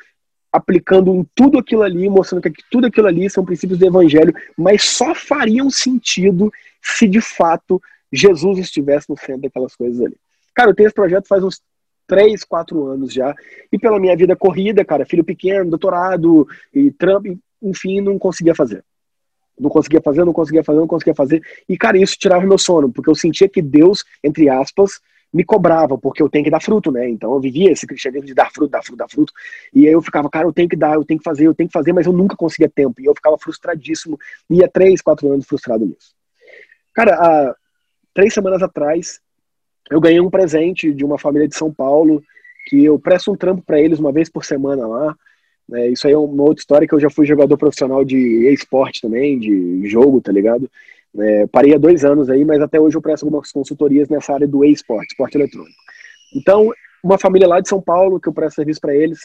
aplicando 0.52 1.14
em 1.14 1.26
tudo 1.36 1.58
aquilo 1.58 1.84
ali, 1.84 2.10
mostrando 2.10 2.42
que 2.42 2.64
tudo 2.72 2.88
aquilo 2.88 3.08
ali 3.08 3.30
são 3.30 3.46
princípios 3.46 3.80
do 3.80 3.86
evangelho, 3.86 4.34
mas 4.58 4.84
só 4.84 5.14
fariam 5.14 5.70
sentido 5.70 6.52
se 6.82 7.08
de 7.08 7.22
fato 7.22 7.82
Jesus 8.12 8.58
estivesse 8.60 9.10
no 9.10 9.18
centro 9.18 9.42
daquelas 9.42 9.76
coisas 9.76 10.00
ali. 10.02 10.16
Cara, 10.56 10.72
eu 10.72 10.76
tenho 10.76 10.88
esse 10.88 10.96
projeto 10.96 11.28
faz 11.28 11.44
uns 11.44 11.62
três, 12.08 12.44
quatro 12.44 12.86
anos 12.86 13.12
já, 13.12 13.36
e 13.72 13.78
pela 13.78 14.00
minha 14.00 14.16
vida 14.16 14.36
corrida, 14.36 14.86
cara, 14.86 15.06
filho 15.06 15.24
pequeno, 15.24 15.70
doutorado, 15.70 16.48
e 16.74 16.90
Trump, 16.92 17.28
enfim, 17.62 18.00
não 18.00 18.18
conseguia 18.18 18.56
fazer. 18.56 18.84
Não 19.60 19.70
conseguia 19.70 20.02
fazer, 20.02 20.24
não 20.24 20.34
conseguia 20.34 20.64
fazer, 20.64 20.80
não 20.80 20.88
conseguia 20.88 21.16
fazer. 21.16 21.42
E, 21.68 21.78
cara, 21.78 21.98
isso 21.98 22.16
tirava 22.18 22.46
meu 22.46 22.58
sono, 22.58 22.92
porque 22.92 23.10
eu 23.10 23.16
sentia 23.16 23.50
que 23.50 23.62
Deus, 23.62 24.06
entre 24.24 24.50
aspas, 24.50 25.02
me 25.34 25.44
cobrava, 25.44 25.98
porque 25.98 26.22
eu 26.22 26.30
tenho 26.30 26.44
que 26.44 26.50
dar 26.50 26.62
fruto, 26.62 26.92
né? 26.92 27.10
Então 27.10 27.34
eu 27.34 27.40
vivia 27.40 27.72
esse 27.72 27.86
cristianismo 27.86 28.26
de 28.26 28.34
dar 28.34 28.52
fruto, 28.52 28.72
dar 28.72 28.82
fruto, 28.82 28.98
dar 28.98 29.10
fruto. 29.10 29.34
E 29.74 29.88
aí 29.88 29.94
eu 29.94 30.02
ficava, 30.02 30.30
cara, 30.30 30.48
eu 30.48 30.54
tenho 30.54 30.70
que 30.70 30.76
dar, 30.76 30.96
eu 30.96 31.04
tenho 31.04 31.20
que 31.20 31.24
fazer, 31.24 31.48
eu 31.48 31.54
tenho 31.54 31.68
que 31.68 31.74
fazer, 31.74 31.94
mas 31.94 32.06
eu 32.06 32.14
nunca 32.14 32.36
conseguia 32.36 32.70
tempo. 32.70 33.02
E 33.02 33.06
eu 33.06 33.14
ficava 33.14 33.38
frustradíssimo. 33.38 34.18
Ia 34.50 34.68
três, 34.68 35.02
quatro 35.02 35.32
anos 35.32 35.46
frustrado 35.46 35.86
nisso. 35.86 36.16
Cara, 36.94 37.16
há 37.16 37.56
três 38.14 38.34
semanas 38.34 38.64
atrás, 38.64 39.20
eu 39.92 40.00
ganhei 40.00 40.20
um 40.20 40.30
presente 40.30 40.94
de 40.94 41.06
uma 41.06 41.20
família 41.20 41.48
de 41.48 41.56
São 41.56 41.72
Paulo, 41.74 42.24
que 42.68 42.84
eu 42.84 42.98
presto 42.98 43.32
um 43.32 43.36
trampo 43.36 43.62
para 43.62 43.80
eles 43.80 44.00
uma 44.00 44.12
vez 44.12 44.30
por 44.30 44.44
semana 44.44 44.88
lá. 44.88 45.16
É, 45.74 45.90
isso 45.90 46.08
aí 46.08 46.14
é 46.14 46.18
uma 46.18 46.44
outra 46.44 46.62
história 46.62 46.88
que 46.88 46.96
eu 46.96 47.00
já 47.00 47.10
fui 47.10 47.26
jogador 47.26 47.58
profissional 47.58 48.04
de 48.04 48.50
esporte 48.52 49.02
também, 49.02 49.38
de 49.38 49.88
jogo, 49.88 50.22
tá 50.22 50.32
ligado? 50.32 50.70
É, 51.20 51.48
parei 51.48 51.74
há 51.74 51.78
dois 51.78 52.06
anos 52.06 52.30
aí, 52.30 52.46
mas 52.46 52.62
até 52.62 52.80
hoje 52.80 52.96
eu 52.96 53.02
presto 53.02 53.24
algumas 53.24 53.52
consultorias 53.52 54.08
nessa 54.08 54.34
área 54.34 54.48
do 54.48 54.64
e-sport, 54.64 55.08
esporte 55.10 55.36
eletrônico. 55.36 55.76
Então, 56.36 56.72
uma 57.04 57.18
família 57.18 57.48
lá 57.48 57.60
de 57.60 57.70
São 57.70 57.82
Paulo, 57.82 58.20
que 58.20 58.30
eu 58.30 58.34
presto 58.34 58.56
serviço 58.56 58.80
para 58.80 58.96
eles, 58.96 59.20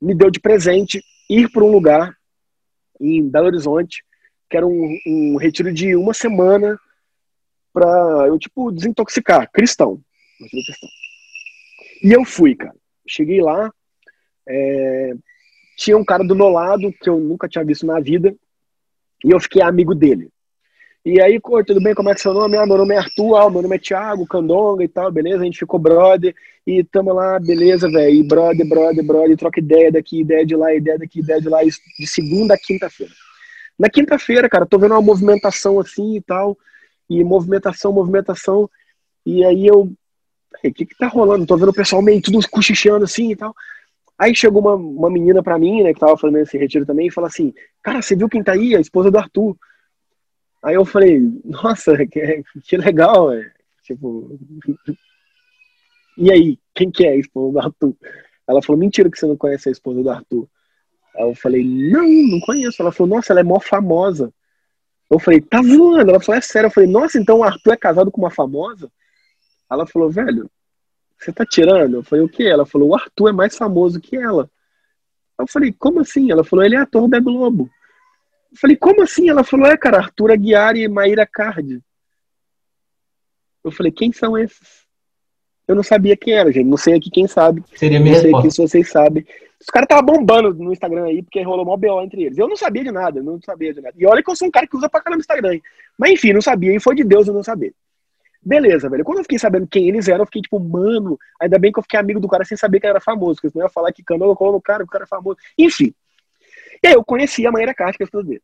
me 0.00 0.14
deu 0.14 0.30
de 0.30 0.40
presente 0.40 1.02
ir 1.28 1.50
para 1.50 1.64
um 1.64 1.70
lugar 1.70 2.14
em 3.00 3.28
Belo 3.28 3.46
Horizonte, 3.46 4.04
que 4.50 4.56
era 4.56 4.66
um, 4.66 4.98
um 5.06 5.36
retiro 5.36 5.72
de 5.72 5.94
uma 5.94 6.12
semana 6.12 6.78
para 7.72 8.26
eu, 8.26 8.38
tipo, 8.38 8.72
desintoxicar, 8.72 9.50
cristão. 9.52 10.00
E 12.02 12.12
eu 12.12 12.24
fui, 12.24 12.54
cara. 12.54 12.74
Cheguei 13.06 13.40
lá, 13.40 13.72
é, 14.46 15.12
tinha 15.76 15.96
um 15.96 16.04
cara 16.04 16.24
do 16.24 16.34
meu 16.34 16.48
lado 16.48 16.92
que 16.92 17.08
eu 17.08 17.18
nunca 17.18 17.48
tinha 17.48 17.64
visto 17.64 17.86
na 17.86 18.00
vida, 18.00 18.34
e 19.24 19.30
eu 19.30 19.40
fiquei 19.40 19.62
amigo 19.62 19.94
dele. 19.94 20.30
E 21.10 21.22
aí, 21.22 21.40
tudo 21.40 21.80
bem, 21.80 21.94
como 21.94 22.10
é 22.10 22.12
que 22.12 22.20
é 22.20 22.22
seu 22.22 22.34
nome? 22.34 22.58
Ah, 22.58 22.66
meu 22.66 22.76
nome 22.76 22.94
é 22.94 22.98
Arthur, 22.98 23.36
ah, 23.36 23.48
meu 23.48 23.62
nome 23.62 23.76
é 23.76 23.78
Thiago, 23.78 24.26
Candonga 24.26 24.84
e 24.84 24.88
tal, 24.88 25.10
beleza? 25.10 25.40
A 25.40 25.44
gente 25.46 25.58
ficou 25.58 25.80
brother 25.80 26.34
e 26.66 26.84
tamo 26.84 27.14
lá, 27.14 27.38
beleza, 27.38 27.90
velho. 27.90 28.14
E 28.14 28.22
brother, 28.22 28.68
brother, 28.68 29.06
brother, 29.06 29.34
troca 29.34 29.58
ideia 29.58 29.90
daqui, 29.90 30.20
ideia 30.20 30.44
de 30.44 30.54
lá, 30.54 30.74
ideia 30.74 30.98
daqui, 30.98 31.20
ideia 31.20 31.40
de 31.40 31.48
lá, 31.48 31.60
de 31.64 32.06
segunda 32.06 32.52
a 32.52 32.58
quinta-feira. 32.58 33.10
Na 33.78 33.88
quinta-feira, 33.88 34.50
cara, 34.50 34.66
tô 34.66 34.78
vendo 34.78 34.92
uma 34.92 35.00
movimentação 35.00 35.80
assim 35.80 36.16
e 36.16 36.20
tal, 36.20 36.58
e 37.08 37.24
movimentação, 37.24 37.90
movimentação, 37.90 38.68
e 39.24 39.42
aí 39.46 39.66
eu, 39.66 39.90
o 40.62 40.72
que 40.74 40.84
que 40.84 40.98
tá 40.98 41.06
rolando? 41.06 41.46
Tô 41.46 41.56
vendo 41.56 41.70
o 41.70 41.74
pessoal 41.74 42.02
meio 42.02 42.20
tudo 42.20 42.46
cochichando 42.50 43.04
assim 43.04 43.30
e 43.30 43.36
tal. 43.36 43.54
Aí 44.18 44.34
chegou 44.34 44.60
uma, 44.60 44.74
uma 44.74 45.08
menina 45.08 45.42
pra 45.42 45.58
mim, 45.58 45.84
né, 45.84 45.94
que 45.94 46.00
tava 46.00 46.18
fazendo 46.18 46.40
esse 46.40 46.58
retiro 46.58 46.84
também, 46.84 47.06
e 47.06 47.10
falou 47.10 47.28
assim: 47.28 47.54
Cara, 47.82 48.02
você 48.02 48.14
viu 48.14 48.28
quem 48.28 48.42
tá 48.42 48.52
aí? 48.52 48.76
A 48.76 48.80
esposa 48.80 49.10
do 49.10 49.16
Arthur. 49.16 49.56
Aí 50.62 50.74
eu 50.74 50.84
falei, 50.84 51.20
nossa, 51.44 51.96
que, 52.06 52.42
que 52.64 52.76
legal, 52.76 53.32
é. 53.32 53.50
tipo. 53.82 54.38
E 56.16 56.32
aí, 56.32 56.58
quem 56.74 56.90
que 56.90 57.06
é 57.06 57.10
a 57.10 57.16
esposa 57.16 57.52
do 57.52 57.58
Arthur? 57.60 57.96
Ela 58.46 58.62
falou, 58.62 58.80
mentira 58.80 59.10
que 59.10 59.18
você 59.18 59.26
não 59.26 59.36
conhece 59.36 59.68
a 59.68 59.72
esposa 59.72 60.02
do 60.02 60.10
Arthur. 60.10 60.48
Aí 61.16 61.22
eu 61.22 61.34
falei, 61.34 61.64
não, 61.64 62.02
não 62.02 62.40
conheço. 62.40 62.82
Ela 62.82 62.90
falou, 62.90 63.16
nossa, 63.16 63.32
ela 63.32 63.40
é 63.40 63.44
mó 63.44 63.60
famosa. 63.60 64.32
Eu 65.10 65.18
falei, 65.18 65.40
tá 65.40 65.62
zoando? 65.62 66.10
Ela 66.10 66.20
falou, 66.20 66.38
é 66.38 66.40
sério. 66.40 66.66
Eu 66.66 66.72
falei, 66.72 66.90
nossa, 66.90 67.18
então 67.18 67.38
o 67.38 67.44
Arthur 67.44 67.72
é 67.72 67.76
casado 67.76 68.10
com 68.10 68.20
uma 68.20 68.30
famosa? 68.30 68.90
Ela 69.70 69.86
falou, 69.86 70.10
velho, 70.10 70.50
você 71.18 71.32
tá 71.32 71.44
tirando? 71.44 71.96
Eu 71.96 72.02
falei, 72.02 72.24
o 72.24 72.28
que? 72.28 72.46
Ela 72.46 72.66
falou, 72.66 72.88
o 72.90 72.94
Arthur 72.94 73.28
é 73.28 73.32
mais 73.32 73.56
famoso 73.56 74.00
que 74.00 74.16
ela. 74.16 74.50
Eu 75.38 75.46
falei, 75.46 75.72
como 75.72 76.00
assim? 76.00 76.30
Ela 76.30 76.42
falou, 76.42 76.64
ele 76.64 76.74
é 76.74 76.80
ator 76.80 77.08
da 77.08 77.20
Globo. 77.20 77.70
Eu 78.50 78.58
falei, 78.58 78.76
como 78.76 79.02
assim? 79.02 79.28
Ela 79.28 79.44
falou, 79.44 79.66
é, 79.66 79.76
cara, 79.76 79.98
Arthur 79.98 80.32
Aguiar 80.32 80.76
e 80.76 80.88
Maíra 80.88 81.26
Cardi. 81.26 81.80
Eu 83.62 83.70
falei, 83.70 83.92
quem 83.92 84.12
são 84.12 84.36
esses? 84.38 84.86
Eu 85.66 85.74
não 85.74 85.82
sabia 85.82 86.16
quem 86.16 86.32
era, 86.32 86.50
gente. 86.50 86.66
Não 86.66 86.78
sei 86.78 86.94
aqui 86.94 87.10
quem 87.10 87.26
sabe. 87.26 87.62
Seria 87.74 88.00
minha 88.00 88.14
Não 88.14 88.20
sei 88.22 88.34
aqui 88.34 88.50
se 88.50 88.62
vocês 88.62 88.88
sabem. 88.88 89.26
Os 89.60 89.66
caras 89.66 89.84
estavam 89.84 90.04
bombando 90.04 90.54
no 90.54 90.72
Instagram 90.72 91.04
aí, 91.04 91.22
porque 91.22 91.42
rolou 91.42 91.66
mó 91.66 91.76
BO 91.76 92.00
entre 92.00 92.22
eles. 92.22 92.38
Eu 92.38 92.48
não 92.48 92.56
sabia 92.56 92.84
de 92.84 92.90
nada, 92.92 93.22
não 93.22 93.38
sabia 93.44 93.74
de 93.74 93.80
nada. 93.80 93.94
E 93.98 94.06
olha 94.06 94.22
que 94.22 94.30
eu 94.30 94.36
sou 94.36 94.48
um 94.48 94.50
cara 94.50 94.66
que 94.66 94.76
usa 94.76 94.88
pra 94.88 95.00
caramba 95.00 95.18
o 95.18 95.20
Instagram. 95.20 95.54
hein? 95.54 95.62
Mas 95.98 96.12
enfim, 96.12 96.32
não 96.32 96.40
sabia. 96.40 96.74
E 96.74 96.80
foi 96.80 96.94
de 96.94 97.04
Deus 97.04 97.26
eu 97.26 97.34
não 97.34 97.42
saber. 97.42 97.74
Beleza, 98.40 98.88
velho. 98.88 99.04
Quando 99.04 99.18
eu 99.18 99.24
fiquei 99.24 99.38
sabendo 99.38 99.66
quem 99.66 99.88
eles 99.88 100.08
eram, 100.08 100.20
eu 100.20 100.26
fiquei 100.26 100.40
tipo, 100.40 100.58
mano, 100.60 101.18
ainda 101.40 101.58
bem 101.58 101.72
que 101.72 101.78
eu 101.78 101.82
fiquei 101.82 101.98
amigo 101.98 102.20
do 102.20 102.28
cara 102.28 102.44
sem 102.44 102.56
saber 102.56 102.78
que 102.80 102.86
ele 102.86 102.92
era 102.92 103.00
famoso. 103.00 103.34
Porque 103.34 103.50
senão 103.50 103.64
eu 103.64 103.68
ia 103.68 103.72
falar 103.72 103.92
que 103.92 104.02
Canoa 104.02 104.34
colou 104.36 104.54
no 104.54 104.62
cara, 104.62 104.84
que 104.84 104.88
o 104.88 104.92
cara 104.92 105.04
é 105.04 105.08
famoso. 105.08 105.36
Enfim. 105.58 105.92
E 106.82 106.88
aí 106.88 106.94
eu 106.94 107.04
conheci 107.04 107.46
a 107.46 107.52
Maíra 107.52 107.74
Castro, 107.74 108.06
que 108.06 108.16
é 108.16 108.20
a 108.20 108.22
dele. 108.22 108.42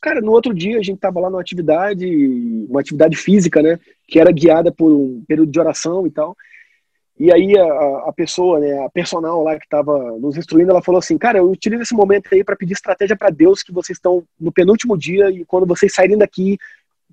Cara, 0.00 0.20
no 0.20 0.32
outro 0.32 0.52
dia 0.52 0.78
a 0.78 0.82
gente 0.82 0.98
tava 0.98 1.20
lá 1.20 1.30
numa 1.30 1.40
atividade, 1.40 2.06
uma 2.68 2.80
atividade 2.80 3.16
física, 3.16 3.62
né? 3.62 3.78
Que 4.06 4.20
era 4.20 4.30
guiada 4.30 4.70
por 4.70 4.92
um 4.92 5.24
período 5.26 5.50
de 5.50 5.58
oração 5.58 6.06
e 6.06 6.10
tal. 6.10 6.36
E 7.18 7.32
aí 7.32 7.56
a, 7.56 8.08
a 8.08 8.12
pessoa, 8.12 8.58
né, 8.58 8.84
a 8.84 8.90
personal 8.90 9.42
lá 9.42 9.58
que 9.58 9.68
tava 9.68 10.18
nos 10.18 10.36
instruindo, 10.36 10.70
ela 10.70 10.82
falou 10.82 10.98
assim, 10.98 11.16
cara, 11.16 11.38
eu 11.38 11.48
utilizo 11.48 11.82
esse 11.82 11.94
momento 11.94 12.28
aí 12.32 12.42
para 12.42 12.56
pedir 12.56 12.72
estratégia 12.72 13.16
para 13.16 13.30
Deus 13.30 13.62
que 13.62 13.72
vocês 13.72 13.96
estão 13.96 14.24
no 14.38 14.50
penúltimo 14.50 14.98
dia 14.98 15.30
e 15.30 15.44
quando 15.44 15.66
vocês 15.66 15.94
saírem 15.94 16.18
daqui, 16.18 16.58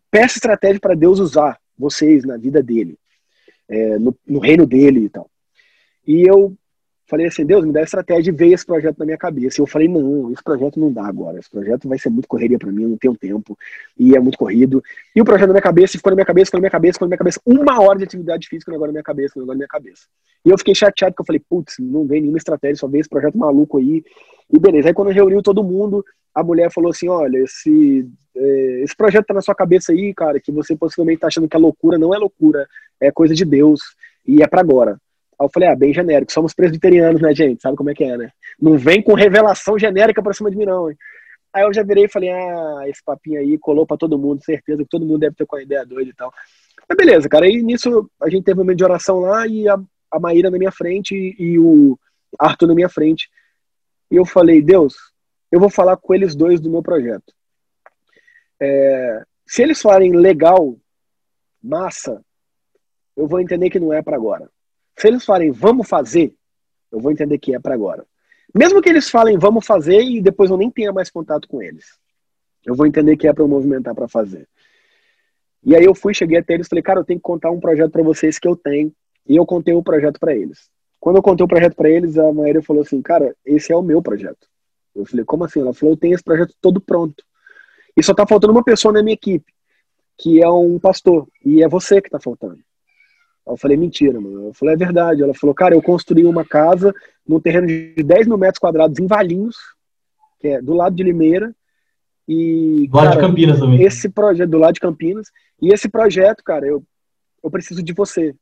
peça 0.10 0.38
estratégia 0.38 0.80
para 0.80 0.96
Deus 0.96 1.20
usar 1.20 1.60
vocês 1.78 2.26
na 2.26 2.36
vida 2.36 2.64
dele, 2.64 2.98
é, 3.70 4.00
no, 4.00 4.16
no 4.28 4.40
reino 4.40 4.66
dele 4.66 5.06
e 5.06 5.10
tal. 5.10 5.30
E 6.08 6.28
eu 6.28 6.56
falei 7.12 7.28
assim, 7.28 7.46
Deus, 7.46 7.66
me 7.66 7.74
dá 7.74 7.82
estratégia 7.82 8.32
e 8.32 8.34
veio 8.34 8.54
esse 8.54 8.66
projeto 8.66 8.98
na 8.98 9.06
minha 9.06 9.18
cabeça. 9.18 9.60
E 9.60 9.62
eu 9.62 9.68
falei, 9.68 9.90
não, 9.90 10.32
esse 10.32 10.42
projeto 10.42 10.80
não 10.80 10.90
dá 10.90 11.06
agora. 11.06 11.38
Esse 11.38 11.50
projeto 11.50 11.90
vai 11.90 12.00
ser 12.00 12.10
muito 12.10 12.26
correria 12.26 12.58
para 12.58 12.72
mim, 12.72 12.84
eu 12.84 12.90
não 12.90 12.98
tenho 12.98 13.14
tempo. 13.18 13.58
E 14.00 14.16
é 14.16 14.20
muito 14.20 14.38
corrido. 14.38 14.82
E 15.14 15.22
o 15.22 15.26
projeto 15.26 15.48
na 15.48 15.54
minha 15.56 15.62
cabeça, 15.62 15.98
ficou 15.98 16.10
na 16.10 16.16
minha 16.16 16.26
cabeça, 16.26 16.46
ficou 16.46 16.58
na 16.60 16.62
minha 16.62 16.72
cabeça, 16.72 16.94
ficou 16.94 17.06
na 17.06 17.10
minha 17.10 17.18
cabeça. 17.18 17.42
Uma 17.46 17.82
hora 17.82 17.98
de 17.98 18.06
atividade 18.06 18.48
física, 18.48 18.74
agora 18.74 18.88
na 18.88 18.94
minha 18.94 19.04
cabeça, 19.04 19.34
agora 19.36 19.48
na 19.48 19.56
minha 19.56 19.68
cabeça. 19.68 20.04
E 20.46 20.50
eu 20.50 20.58
fiquei 20.58 20.74
chateado, 20.74 21.14
porque 21.14 21.22
eu 21.22 21.26
falei, 21.26 21.42
putz, 21.50 21.76
não 21.80 22.08
vem 22.08 22.22
nenhuma 22.22 22.38
estratégia, 22.38 22.78
só 22.78 22.88
veio 22.88 23.02
esse 23.02 23.10
projeto 23.10 23.38
maluco 23.38 23.78
aí. 23.78 24.02
E 24.50 24.58
beleza. 24.58 24.88
Aí 24.88 24.94
quando 24.94 25.12
reuniu 25.12 25.44
todo 25.44 25.62
mundo, 25.62 26.06
a 26.34 26.42
mulher 26.42 26.72
falou 26.72 26.92
assim, 26.92 27.10
olha, 27.10 27.40
esse, 27.40 28.08
é, 28.34 28.82
esse 28.84 28.96
projeto 28.96 29.26
tá 29.26 29.34
na 29.34 29.42
sua 29.42 29.54
cabeça 29.54 29.92
aí, 29.92 30.14
cara, 30.14 30.40
que 30.40 30.52
você 30.52 30.78
possivelmente 30.78 31.20
tá 31.20 31.28
achando 31.28 31.50
que 31.50 31.58
é 31.58 31.60
loucura. 31.60 31.98
Não 31.98 32.16
é 32.16 32.18
loucura, 32.18 32.66
é 33.02 33.12
coisa 33.12 33.36
de 33.36 33.44
Deus. 33.44 33.82
E 34.26 34.42
é 34.42 34.48
para 34.48 34.62
agora. 34.62 34.98
Aí 35.42 35.46
eu 35.46 35.50
falei, 35.52 35.70
ah, 35.70 35.76
bem 35.76 35.92
genérico, 35.92 36.32
somos 36.32 36.54
presbiterianos, 36.54 37.20
né, 37.20 37.34
gente? 37.34 37.64
Sabe 37.64 37.76
como 37.76 37.90
é 37.90 37.96
que 37.96 38.04
é, 38.04 38.16
né? 38.16 38.32
Não 38.62 38.78
vem 38.78 39.02
com 39.02 39.16
revelação 39.16 39.78
genérica 39.78 40.22
pra 40.22 40.34
cima 40.34 40.52
de 40.52 40.56
mim, 40.56 40.66
não, 40.66 40.92
hein? 40.92 40.96
Aí 41.52 41.64
eu 41.64 41.74
já 41.74 41.82
virei 41.82 42.06
e 42.06 42.08
falei, 42.08 42.30
ah, 42.30 42.84
esse 42.86 43.04
papinho 43.04 43.40
aí 43.40 43.58
colou 43.58 43.84
pra 43.84 43.98
todo 43.98 44.20
mundo, 44.20 44.46
certeza 44.46 44.84
que 44.84 44.90
todo 44.90 45.04
mundo 45.04 45.18
deve 45.18 45.36
ter 45.36 45.48
com 45.48 45.56
a 45.56 45.64
ideia 45.64 45.84
doida 45.84 46.12
e 46.12 46.14
tal. 46.14 46.32
Mas 46.88 46.96
beleza, 46.96 47.28
cara, 47.28 47.46
aí 47.46 47.64
nisso 47.64 48.08
a 48.22 48.30
gente 48.30 48.44
teve 48.44 48.60
um 48.60 48.64
momento 48.64 48.78
de 48.78 48.84
oração 48.84 49.20
lá 49.20 49.48
e 49.48 49.68
a, 49.68 49.82
a 50.12 50.20
Maíra 50.20 50.52
na 50.52 50.60
minha 50.60 50.72
frente 50.72 51.16
e, 51.16 51.36
e 51.44 51.60
o 51.60 51.98
Arthur 52.38 52.68
na 52.68 52.76
minha 52.76 52.90
frente. 52.90 53.28
E 54.12 54.18
eu 54.18 54.26
falei, 54.26 54.62
Deus, 54.62 54.94
eu 55.52 55.60
vou 55.60 55.72
falar 55.72 55.98
com 55.98 56.14
eles 56.14 56.36
dois 56.36 56.62
do 56.62 56.70
meu 56.70 56.84
projeto. 56.84 57.34
É, 58.62 59.24
se 59.48 59.64
eles 59.64 59.82
falarem 59.82 60.14
legal, 60.16 60.78
massa, 61.62 62.24
eu 63.18 63.28
vou 63.28 63.40
entender 63.40 63.72
que 63.72 63.80
não 63.80 63.92
é 63.92 64.04
para 64.04 64.16
agora. 64.16 64.48
Se 65.02 65.08
eles 65.08 65.26
falarem 65.26 65.50
vamos 65.50 65.90
fazer, 65.90 66.32
eu 66.92 67.00
vou 67.00 67.12
entender 67.12 67.40
que 67.40 67.56
é 67.56 67.60
para 67.60 67.74
agora. 67.74 68.06
Mesmo 68.54 68.80
que 68.84 68.88
eles 68.88 69.10
falem 69.10 69.36
vamos 69.36 69.66
fazer 69.66 70.00
e 70.00 70.22
depois 70.22 70.52
eu 70.52 70.58
nem 70.58 70.70
tenha 70.70 70.94
mais 70.94 71.10
contato 71.10 71.48
com 71.48 71.60
eles, 71.60 71.98
eu 72.64 72.76
vou 72.76 72.86
entender 72.86 73.18
que 73.18 73.28
é 73.28 73.34
para 73.34 73.44
eu 73.44 73.48
movimentar 73.48 73.96
para 73.96 74.08
fazer. 74.08 74.48
E 75.64 75.76
aí 75.76 75.84
eu 75.84 75.96
fui, 75.96 76.14
cheguei 76.14 76.38
até 76.38 76.54
eles, 76.54 76.68
falei, 76.68 76.84
cara, 76.84 77.00
eu 77.00 77.04
tenho 77.04 77.18
que 77.18 77.24
contar 77.24 77.50
um 77.50 77.60
projeto 77.60 77.90
para 77.90 78.04
vocês 78.04 78.38
que 78.38 78.48
eu 78.48 78.56
tenho. 78.56 78.94
E 79.28 79.36
eu 79.36 79.44
contei 79.44 79.74
o 79.74 79.82
projeto 79.82 80.20
para 80.20 80.36
eles. 80.36 80.70
Quando 81.00 81.16
eu 81.16 81.24
contei 81.24 81.44
o 81.44 81.50
projeto 81.50 81.76
para 81.76 81.90
eles, 81.90 82.16
a 82.20 82.32
Maíra 82.32 82.62
falou 82.62 82.84
assim, 82.84 83.02
cara, 83.02 83.36
esse 83.44 83.74
é 83.74 83.76
o 83.76 83.82
meu 83.82 84.04
projeto. 84.04 84.48
Eu 84.94 85.04
falei, 85.04 85.26
como 85.26 85.46
assim? 85.46 85.62
Ela 85.62 85.74
falou, 85.74 85.94
eu 85.94 85.98
tenho 85.98 86.14
esse 86.14 86.24
projeto 86.24 86.54
todo 86.62 86.80
pronto. 86.80 87.24
E 87.98 88.04
só 88.04 88.14
tá 88.14 88.28
faltando 88.28 88.54
uma 88.54 88.64
pessoa 88.64 88.94
na 88.94 89.02
minha 89.02 89.16
equipe, 89.16 89.52
que 90.16 90.44
é 90.44 90.50
um 90.50 90.78
pastor. 90.78 91.28
E 91.44 91.64
é 91.64 91.68
você 91.68 92.00
que 92.00 92.10
tá 92.10 92.20
faltando. 92.20 92.60
Eu 93.48 93.58
falei, 93.58 93.76
mentira, 93.76 94.20
mano. 94.20 94.48
Eu 94.48 94.54
falei, 94.54 94.76
é 94.76 94.78
verdade. 94.78 95.24
Ela 95.24 95.34
falou, 95.34 95.54
cara, 95.54 95.76
eu 95.76 95.82
construí 95.82 96.26
uma 96.26 96.46
casa 96.46 96.94
num 97.28 97.40
terreno 97.40 97.68
de 97.68 98.04
10 98.04 98.28
mil 98.28 98.38
metros 98.38 98.60
quadrados 98.60 99.00
em 99.00 99.08
Valinhos, 99.08 99.58
que 100.40 100.48
é 100.48 100.62
do 100.62 100.74
lado 100.74 100.96
de 100.96 101.04
Limeira. 101.04 101.54
E, 102.28 102.88
Do 102.88 102.98
lado 102.98 103.12
de 103.12 103.20
Campinas 103.20 103.60
também. 103.60 103.84
esse 103.84 104.08
projeto, 104.08 104.50
do 104.50 104.58
lado 104.58 104.74
de 104.74 104.80
Campinas, 104.80 105.28
e 105.62 105.74
esse 105.74 105.90
projeto, 105.90 106.44
cara, 106.44 106.66
eu, 106.66 106.84
eu 107.44 107.52
preciso 107.52 107.84
de 107.84 107.94
você. 107.94 108.34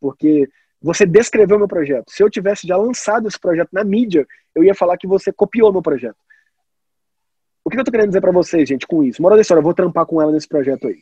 Porque 0.00 0.48
você 0.80 1.04
descreveu 1.04 1.58
meu 1.58 1.68
projeto. 1.68 2.10
Se 2.10 2.22
eu 2.22 2.30
tivesse 2.30 2.66
já 2.66 2.76
lançado 2.76 3.28
esse 3.28 3.38
projeto 3.38 3.68
na 3.72 3.84
mídia, 3.84 4.26
eu 4.54 4.64
ia 4.64 4.74
falar 4.74 4.96
que 4.96 5.06
você 5.06 5.32
copiou 5.32 5.72
meu 5.72 5.82
projeto. 5.82 6.16
O 7.64 7.70
que 7.70 7.78
eu 7.78 7.84
tô 7.84 7.90
querendo 7.90 8.08
dizer 8.08 8.20
pra 8.20 8.32
vocês, 8.32 8.68
gente, 8.68 8.86
com 8.86 9.02
isso? 9.02 9.20
Moral 9.20 9.36
da 9.36 9.42
história, 9.42 9.60
eu 9.60 9.64
vou 9.64 9.74
trampar 9.74 10.06
com 10.06 10.22
ela 10.22 10.32
nesse 10.32 10.48
projeto 10.48 10.86
aí. 10.88 10.96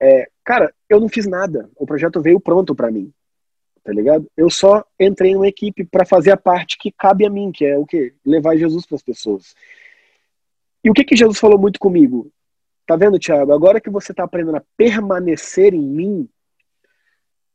É, 0.00 0.28
cara, 0.44 0.72
eu 0.88 0.98
não 0.98 1.08
fiz 1.08 1.26
nada. 1.26 1.70
O 1.76 1.86
projeto 1.86 2.20
veio 2.20 2.40
pronto 2.40 2.74
pra 2.74 2.90
mim. 2.90 3.12
Tá 3.84 3.92
ligado? 3.92 4.30
Eu 4.36 4.50
só 4.50 4.84
entrei 4.98 5.32
em 5.32 5.36
uma 5.36 5.48
equipe 5.48 5.84
pra 5.84 6.04
fazer 6.04 6.30
a 6.30 6.36
parte 6.36 6.78
que 6.78 6.92
cabe 6.92 7.24
a 7.26 7.30
mim, 7.30 7.50
que 7.52 7.64
é 7.64 7.78
o 7.78 7.86
quê? 7.86 8.14
Levar 8.24 8.56
Jesus 8.56 8.86
pras 8.86 9.02
pessoas. 9.02 9.54
E 10.82 10.90
o 10.90 10.94
que 10.94 11.04
que 11.04 11.16
Jesus 11.16 11.38
falou 11.38 11.58
muito 11.58 11.78
comigo? 11.78 12.30
Tá 12.86 12.96
vendo, 12.96 13.18
Tiago? 13.18 13.52
Agora 13.52 13.80
que 13.80 13.90
você 13.90 14.12
está 14.12 14.24
aprendendo 14.24 14.56
a 14.56 14.64
permanecer 14.76 15.74
em 15.74 15.86
mim, 15.86 16.28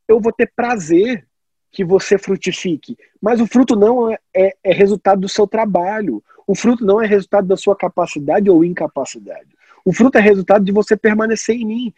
eu 0.08 0.20
vou 0.20 0.32
ter 0.32 0.52
prazer 0.56 1.28
que 1.72 1.84
você 1.84 2.18
frutifique. 2.18 2.98
Mas 3.22 3.42
o 3.42 3.46
fruto 3.46 3.76
não 3.76 4.10
é, 4.10 4.18
é, 4.34 4.56
é, 4.64 4.74
resultado 4.74 5.22
do 5.22 5.30
seu 5.30 5.46
trabalho. 5.46 6.24
O 6.48 6.56
fruto 6.56 6.86
não 6.86 7.02
é 7.02 7.06
resultado 7.06 7.48
da 7.48 7.58
sua 7.58 7.76
capacidade 7.76 8.50
ou 8.50 8.64
incapacidade. 8.64 9.50
O 9.84 9.92
fruto 9.92 10.18
é 10.18 10.22
resultado 10.22 10.64
de 10.64 10.72
você 10.72 10.96
permanecer 10.96 11.56
em 11.56 11.66
mim. 11.66 11.94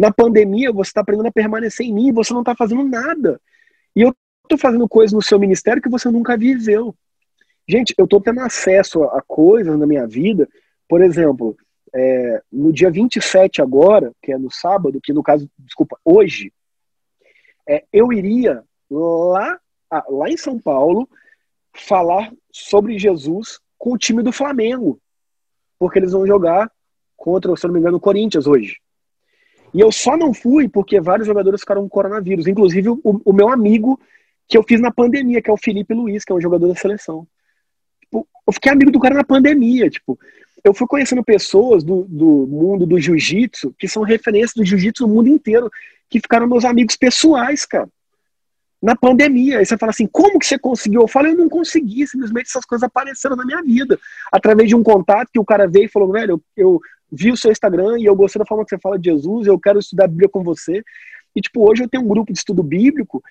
Na 0.00 0.10
pandemia, 0.10 0.72
você 0.72 0.88
está 0.88 1.02
aprendendo 1.02 1.26
a 1.26 1.30
permanecer 1.30 1.84
em 1.84 1.92
mim 1.92 2.10
você 2.10 2.32
não 2.32 2.40
está 2.40 2.56
fazendo 2.56 2.82
nada. 2.84 3.38
E 3.94 4.00
eu 4.00 4.14
estou 4.44 4.56
fazendo 4.56 4.88
coisas 4.88 5.12
no 5.12 5.20
seu 5.20 5.38
ministério 5.38 5.82
que 5.82 5.90
você 5.90 6.10
nunca 6.10 6.38
viveu. 6.38 6.94
Gente, 7.68 7.94
eu 7.98 8.06
estou 8.06 8.18
tendo 8.18 8.40
acesso 8.40 9.04
a 9.04 9.20
coisas 9.20 9.78
na 9.78 9.86
minha 9.86 10.06
vida. 10.06 10.48
Por 10.88 11.02
exemplo, 11.02 11.54
é, 11.94 12.42
no 12.50 12.72
dia 12.72 12.90
27 12.90 13.60
agora, 13.60 14.10
que 14.22 14.32
é 14.32 14.38
no 14.38 14.50
sábado, 14.50 15.02
que 15.02 15.12
no 15.12 15.22
caso, 15.22 15.46
desculpa, 15.58 15.98
hoje, 16.02 16.50
é, 17.68 17.84
eu 17.92 18.10
iria 18.10 18.64
lá, 18.90 19.60
lá 20.08 20.30
em 20.30 20.36
São 20.38 20.58
Paulo 20.58 21.06
falar 21.74 22.32
sobre 22.50 22.98
Jesus 22.98 23.60
com 23.76 23.92
o 23.92 23.98
time 23.98 24.22
do 24.22 24.32
Flamengo. 24.32 24.98
Porque 25.78 25.98
eles 25.98 26.12
vão 26.12 26.26
jogar 26.26 26.72
contra, 27.18 27.54
se 27.54 27.66
não 27.66 27.74
me 27.74 27.80
engano, 27.80 27.98
o 27.98 28.00
Corinthians 28.00 28.46
hoje. 28.46 28.78
E 29.72 29.80
eu 29.80 29.92
só 29.92 30.16
não 30.16 30.34
fui 30.34 30.68
porque 30.68 31.00
vários 31.00 31.26
jogadores 31.26 31.60
ficaram 31.60 31.82
com 31.82 31.88
coronavírus. 31.88 32.46
Inclusive 32.46 32.90
o, 32.90 33.00
o 33.02 33.32
meu 33.32 33.48
amigo 33.48 34.00
que 34.48 34.56
eu 34.58 34.62
fiz 34.62 34.80
na 34.80 34.90
pandemia, 34.90 35.40
que 35.40 35.50
é 35.50 35.52
o 35.52 35.56
Felipe 35.56 35.94
Luiz, 35.94 36.24
que 36.24 36.32
é 36.32 36.34
um 36.34 36.40
jogador 36.40 36.68
da 36.68 36.74
seleção. 36.74 37.26
Tipo, 38.00 38.26
eu 38.46 38.52
fiquei 38.52 38.72
amigo 38.72 38.90
do 38.90 38.98
cara 38.98 39.14
na 39.14 39.24
pandemia. 39.24 39.88
Tipo, 39.88 40.18
eu 40.64 40.74
fui 40.74 40.86
conhecendo 40.86 41.22
pessoas 41.22 41.84
do, 41.84 42.04
do 42.08 42.46
mundo 42.48 42.86
do 42.86 42.98
jiu-jitsu 42.98 43.74
que 43.78 43.86
são 43.86 44.02
referências 44.02 44.54
do 44.54 44.64
jiu-jitsu 44.64 45.06
no 45.06 45.14
mundo 45.14 45.28
inteiro, 45.28 45.70
que 46.08 46.18
ficaram 46.18 46.48
meus 46.48 46.64
amigos 46.64 46.96
pessoais, 46.96 47.64
cara 47.64 47.88
na 48.82 48.96
pandemia. 48.96 49.58
Aí 49.58 49.66
você 49.66 49.76
fala 49.76 49.90
assim, 49.90 50.06
como 50.06 50.38
que 50.38 50.46
você 50.46 50.58
conseguiu? 50.58 51.02
Eu 51.02 51.08
falo, 51.08 51.28
eu 51.28 51.36
não 51.36 51.48
consegui, 51.48 52.06
simplesmente 52.06 52.46
essas 52.48 52.64
coisas 52.64 52.82
apareceram 52.82 53.36
na 53.36 53.44
minha 53.44 53.62
vida. 53.62 53.98
Através 54.32 54.68
de 54.68 54.74
um 54.74 54.82
contato 54.82 55.28
que 55.32 55.38
o 55.38 55.44
cara 55.44 55.68
veio 55.68 55.84
e 55.84 55.88
falou, 55.88 56.12
velho, 56.12 56.42
eu, 56.56 56.80
vi 57.10 57.30
o 57.30 57.36
seu 57.36 57.50
Instagram 57.50 57.98
e 57.98 58.04
eu 58.04 58.14
gostei 58.14 58.38
da 58.38 58.46
forma 58.46 58.64
que 58.64 58.70
você 58.70 58.78
fala 58.78 58.98
de 58.98 59.10
Jesus, 59.10 59.46
eu 59.46 59.58
quero 59.58 59.78
estudar 59.78 60.04
a 60.04 60.08
Bíblia 60.08 60.28
com 60.28 60.42
você. 60.42 60.82
E, 61.34 61.40
tipo, 61.40 61.68
hoje 61.68 61.82
eu 61.82 61.88
tenho 61.88 62.04
um 62.04 62.08
grupo 62.08 62.32
de 62.32 62.38
estudo 62.38 62.62
bíblico 62.62 63.22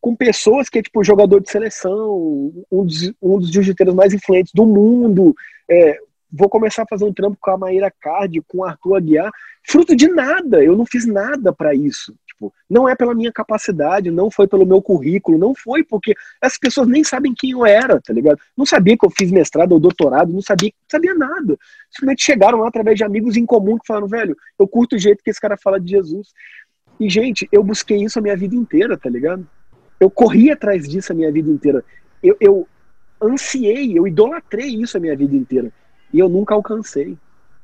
com 0.00 0.14
pessoas 0.14 0.68
que 0.68 0.78
é, 0.78 0.82
tipo, 0.82 1.02
jogador 1.02 1.40
de 1.40 1.50
seleção, 1.50 2.52
um 2.70 2.84
dos, 2.84 3.12
um 3.20 3.38
dos 3.38 3.50
jiu-jiteiros 3.50 3.94
mais 3.94 4.14
influentes 4.14 4.52
do 4.54 4.64
mundo, 4.64 5.34
é, 5.68 5.98
vou 6.30 6.48
começar 6.48 6.82
a 6.82 6.86
fazer 6.88 7.04
um 7.04 7.12
trampo 7.12 7.36
com 7.40 7.50
a 7.50 7.58
Maíra 7.58 7.92
Card, 8.00 8.40
com 8.46 8.58
o 8.58 8.64
Arthur 8.64 8.96
Aguiar, 8.96 9.32
fruto 9.66 9.96
de 9.96 10.06
nada, 10.08 10.62
eu 10.62 10.76
não 10.76 10.86
fiz 10.86 11.06
nada 11.06 11.52
para 11.52 11.74
isso. 11.74 12.14
Tipo, 12.36 12.52
não 12.68 12.86
é 12.86 12.94
pela 12.94 13.14
minha 13.14 13.32
capacidade, 13.32 14.10
não 14.10 14.30
foi 14.30 14.46
pelo 14.46 14.66
meu 14.66 14.82
currículo, 14.82 15.38
não 15.38 15.54
foi 15.54 15.82
porque 15.82 16.14
essas 16.42 16.58
pessoas 16.58 16.86
nem 16.86 17.02
sabem 17.02 17.32
quem 17.34 17.52
eu 17.52 17.64
era, 17.64 17.98
tá 17.98 18.12
ligado? 18.12 18.38
Não 18.54 18.66
sabia 18.66 18.96
que 18.96 19.06
eu 19.06 19.10
fiz 19.10 19.30
mestrado 19.32 19.72
ou 19.72 19.80
doutorado, 19.80 20.30
não 20.30 20.42
sabia, 20.42 20.70
não 20.70 20.90
sabia 20.90 21.14
nada. 21.14 21.56
Simplesmente 21.90 22.22
chegaram 22.22 22.58
lá 22.58 22.68
através 22.68 22.98
de 22.98 23.04
amigos 23.04 23.38
em 23.38 23.46
comum 23.46 23.78
que 23.78 23.86
falaram, 23.86 24.06
velho, 24.06 24.36
eu 24.58 24.68
curto 24.68 24.96
o 24.96 24.98
jeito 24.98 25.24
que 25.24 25.30
esse 25.30 25.40
cara 25.40 25.56
fala 25.56 25.80
de 25.80 25.90
Jesus. 25.90 26.28
E, 27.00 27.08
gente, 27.08 27.48
eu 27.50 27.64
busquei 27.64 28.04
isso 28.04 28.18
a 28.18 28.22
minha 28.22 28.36
vida 28.36 28.54
inteira, 28.54 28.98
tá 28.98 29.08
ligado? 29.08 29.48
Eu 29.98 30.10
corri 30.10 30.50
atrás 30.50 30.86
disso 30.86 31.12
a 31.12 31.14
minha 31.14 31.32
vida 31.32 31.50
inteira. 31.50 31.82
Eu, 32.22 32.36
eu 32.38 32.68
ansiei, 33.22 33.98
eu 33.98 34.06
idolatrei 34.06 34.68
isso 34.82 34.98
a 34.98 35.00
minha 35.00 35.16
vida 35.16 35.34
inteira. 35.34 35.72
E 36.12 36.18
eu 36.18 36.28
nunca 36.28 36.54
alcancei. 36.54 37.16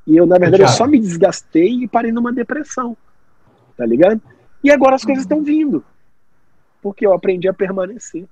E 0.06 0.16
eu, 0.16 0.24
na 0.24 0.38
verdade, 0.38 0.62
eu 0.62 0.68
só 0.68 0.86
me 0.86 0.98
desgastei 0.98 1.84
e 1.84 1.88
parei 1.88 2.10
numa 2.10 2.32
depressão. 2.32 2.96
Tá 3.76 3.84
ligado? 3.84 4.20
E 4.62 4.70
agora 4.70 4.94
as 4.94 5.04
coisas 5.04 5.24
estão 5.24 5.42
vindo. 5.42 5.84
Porque 6.82 7.06
eu 7.06 7.12
aprendi 7.12 7.48
a 7.48 7.52
permanecer. 7.52 8.26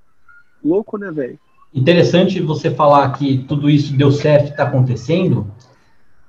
Louco, 0.65 0.99
né, 0.99 1.11
velho? 1.11 1.39
Interessante 1.75 2.41
você 2.41 2.71
falar 2.71 3.11
que 3.13 3.39
tudo 3.49 3.71
isso 3.71 3.93
deu 3.97 4.11
certo 4.11 4.49
e 4.49 4.51
está 4.51 4.65
acontecendo. 4.65 5.47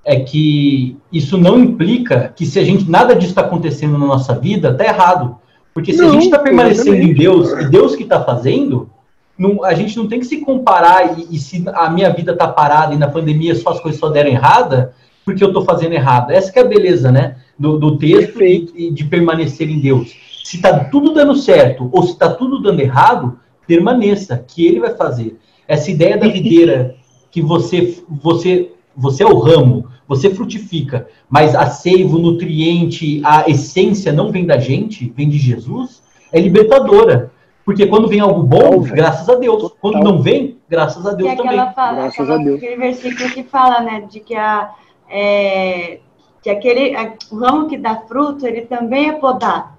É 0.03 0.19
que 0.19 0.97
isso 1.11 1.37
não 1.37 1.59
implica 1.59 2.33
que 2.35 2.45
se 2.45 2.59
a 2.59 2.63
gente 2.63 2.89
nada 2.89 3.15
disso 3.15 3.31
está 3.31 3.41
acontecendo 3.41 3.97
na 3.97 4.05
nossa 4.05 4.37
vida, 4.37 4.73
tá 4.73 4.85
errado. 4.85 5.37
Porque 5.73 5.93
se 5.93 6.01
não, 6.01 6.09
a 6.09 6.11
gente 6.13 6.25
está 6.25 6.39
permanecendo 6.39 6.95
em 6.95 7.13
Deus 7.13 7.51
e 7.51 7.69
Deus 7.69 7.95
que 7.95 8.03
está 8.03 8.23
fazendo, 8.23 8.89
não, 9.37 9.63
a 9.63 9.73
gente 9.73 9.97
não 9.97 10.07
tem 10.07 10.19
que 10.19 10.25
se 10.25 10.41
comparar 10.41 11.17
e, 11.17 11.35
e 11.35 11.39
se 11.39 11.63
a 11.73 11.89
minha 11.89 12.11
vida 12.11 12.33
está 12.33 12.47
parada 12.47 12.93
e 12.93 12.97
na 12.97 13.07
pandemia 13.07 13.55
só 13.55 13.71
as 13.71 13.79
coisas 13.79 13.99
só 13.99 14.09
deram 14.09 14.29
errada, 14.29 14.93
porque 15.23 15.43
eu 15.43 15.47
estou 15.47 15.63
fazendo 15.63 15.93
errado. 15.93 16.31
Essa 16.31 16.51
que 16.51 16.59
é 16.59 16.61
a 16.61 16.65
beleza, 16.65 17.11
né? 17.11 17.37
Do, 17.61 17.77
do 17.77 17.97
texto 17.97 18.41
e, 18.41 18.69
e, 18.75 18.91
de 18.91 19.03
permanecer 19.03 19.69
em 19.69 19.79
Deus. 19.79 20.15
Se 20.43 20.55
está 20.55 20.85
tudo 20.85 21.13
dando 21.13 21.35
certo 21.35 21.89
ou 21.91 22.01
se 22.01 22.13
está 22.13 22.33
tudo 22.33 22.59
dando 22.59 22.79
errado, 22.79 23.39
permaneça, 23.67 24.43
que 24.47 24.65
Ele 24.65 24.79
vai 24.79 24.95
fazer. 24.95 25.37
Essa 25.67 25.91
ideia 25.91 26.17
da 26.17 26.27
videira 26.27 26.95
que 27.29 27.41
você, 27.41 28.03
você, 28.09 28.71
você 28.95 29.23
é 29.23 29.27
o 29.27 29.37
ramo, 29.37 29.87
você 30.07 30.29
frutifica, 30.29 31.07
mas 31.29 31.55
a 31.55 31.67
seiva, 31.67 32.17
o 32.17 32.19
nutriente, 32.19 33.21
a 33.23 33.47
essência 33.47 34.11
não 34.11 34.31
vem 34.31 34.45
da 34.45 34.57
gente, 34.57 35.13
vem 35.15 35.29
de 35.29 35.37
Jesus, 35.37 36.01
é 36.33 36.39
libertadora. 36.39 37.31
Porque 37.63 37.85
quando 37.85 38.07
vem 38.07 38.19
algo 38.19 38.41
bom, 38.41 38.81
graças 38.81 39.29
a 39.29 39.35
Deus. 39.35 39.71
Quando 39.79 40.03
não 40.03 40.21
vem, 40.21 40.57
graças 40.67 41.05
a 41.05 41.13
Deus 41.13 41.35
também. 41.35 41.57
Fala, 41.73 41.93
graças 41.93 42.19
aquela, 42.19 42.41
a 42.41 42.43
Deus. 42.43 42.57
Aquele 42.57 42.75
versículo 42.75 43.29
que 43.29 43.43
fala, 43.43 43.81
né, 43.81 44.01
de 44.09 44.19
que 44.19 44.35
a 44.35 44.71
é, 45.07 45.99
que 46.41 46.49
aquele 46.49 46.95
o 47.31 47.35
ramo 47.35 47.67
que 47.67 47.77
dá 47.77 47.95
fruto, 48.01 48.45
ele 48.45 48.61
também 48.61 49.09
é 49.09 49.13
podado, 49.13 49.69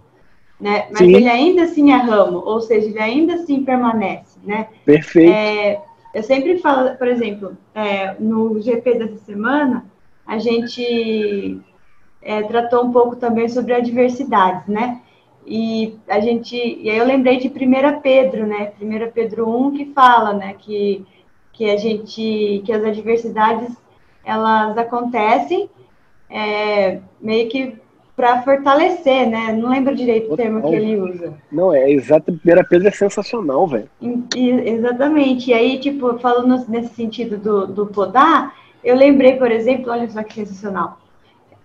né? 0.61 0.87
Mas 0.91 0.99
Sim. 0.99 1.15
ele 1.15 1.29
ainda 1.29 1.63
assim 1.65 1.93
é 1.93 1.97
ramo, 1.97 2.39
ou 2.39 2.61
seja, 2.61 2.89
ele 2.89 3.01
ainda 3.01 3.35
assim 3.35 3.65
permanece, 3.65 4.39
né? 4.45 4.69
Perfeito. 4.85 5.33
É, 5.33 5.81
eu 6.15 6.23
sempre 6.23 6.59
falo, 6.59 6.97
por 6.97 7.09
exemplo, 7.09 7.57
é, 7.75 8.15
no 8.19 8.61
GP 8.61 8.95
dessa 8.95 9.19
semana, 9.19 9.87
a 10.27 10.39
gente 10.39 11.61
é, 12.21 12.43
tratou 12.43 12.85
um 12.85 12.93
pouco 12.93 13.17
também 13.17 13.49
sobre 13.49 13.75
adversidades, 13.75 14.67
né? 14.69 15.01
E 15.45 15.97
a 16.09 16.21
gente, 16.21 16.55
e 16.57 16.89
aí 16.89 16.97
eu 16.97 17.05
lembrei 17.05 17.39
de 17.39 17.49
1 17.49 18.01
Pedro, 18.01 18.47
né? 18.47 18.73
1 18.81 19.11
Pedro 19.13 19.49
1 19.49 19.73
que 19.73 19.87
fala, 19.87 20.33
né, 20.33 20.55
que 20.59 21.05
que 21.53 21.69
a 21.71 21.77
gente 21.77 22.63
que 22.65 22.73
as 22.73 22.83
adversidades 22.83 23.77
elas 24.25 24.77
acontecem 24.79 25.69
é, 26.33 26.99
meio 27.21 27.49
que 27.51 27.77
para 28.17 28.43
fortalecer, 28.43 29.29
né? 29.29 29.53
Não 29.53 29.71
lembro 29.71 29.95
direito 29.95 30.33
o 30.33 30.37
termo 30.37 30.63
que 30.63 30.75
ele 30.75 31.01
usa. 31.01 31.35
Não, 31.51 31.73
é 31.73 31.91
exato. 31.91 32.31
A 32.31 32.35
primeira 32.35 32.65
Pedro 32.65 32.89
é 32.89 32.91
sensacional, 32.91 33.67
velho. 33.67 33.89
Exatamente. 34.35 35.51
E 35.51 35.55
aí, 35.55 35.79
tipo, 35.79 36.19
falando 36.19 36.69
nesse 36.69 36.95
sentido 36.95 37.37
do, 37.37 37.67
do 37.67 37.87
podar, 37.87 38.55
eu 38.83 38.97
lembrei, 38.97 39.37
por 39.37 39.51
exemplo, 39.51 39.91
olha 39.91 40.09
só 40.09 40.23
que 40.23 40.35
sensacional. 40.35 40.99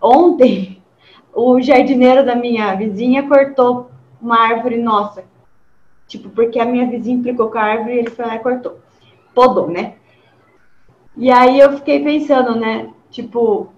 Ontem, 0.01 0.81
o 1.33 1.61
jardineiro 1.61 2.25
da 2.25 2.35
minha 2.35 2.75
vizinha 2.75 3.27
cortou 3.27 3.89
uma 4.21 4.39
árvore 4.39 4.77
nossa. 4.77 5.23
Tipo, 6.07 6.29
porque 6.29 6.59
a 6.59 6.65
minha 6.65 6.87
vizinha 6.87 7.17
implicou 7.17 7.49
com 7.49 7.57
a 7.57 7.63
árvore 7.63 7.95
e 7.95 7.99
ele 7.99 8.09
foi 8.09 8.25
lá 8.25 8.35
e 8.35 8.39
cortou. 8.39 8.79
Podou, 9.33 9.69
né? 9.69 9.95
E 11.15 11.29
aí 11.31 11.59
eu 11.59 11.73
fiquei 11.73 12.03
pensando, 12.03 12.55
né? 12.55 12.89
Tipo, 13.11 13.71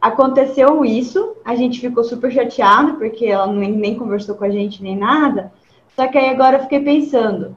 aconteceu 0.00 0.84
isso, 0.84 1.36
a 1.44 1.54
gente 1.54 1.80
ficou 1.80 2.04
super 2.04 2.30
chateado, 2.30 2.94
porque 2.94 3.26
ela 3.26 3.46
nem, 3.46 3.72
nem 3.72 3.96
conversou 3.96 4.34
com 4.34 4.44
a 4.44 4.50
gente 4.50 4.82
nem 4.82 4.96
nada. 4.96 5.52
Só 5.94 6.06
que 6.06 6.18
aí 6.18 6.28
agora 6.28 6.58
eu 6.58 6.62
fiquei 6.62 6.80
pensando, 6.80 7.56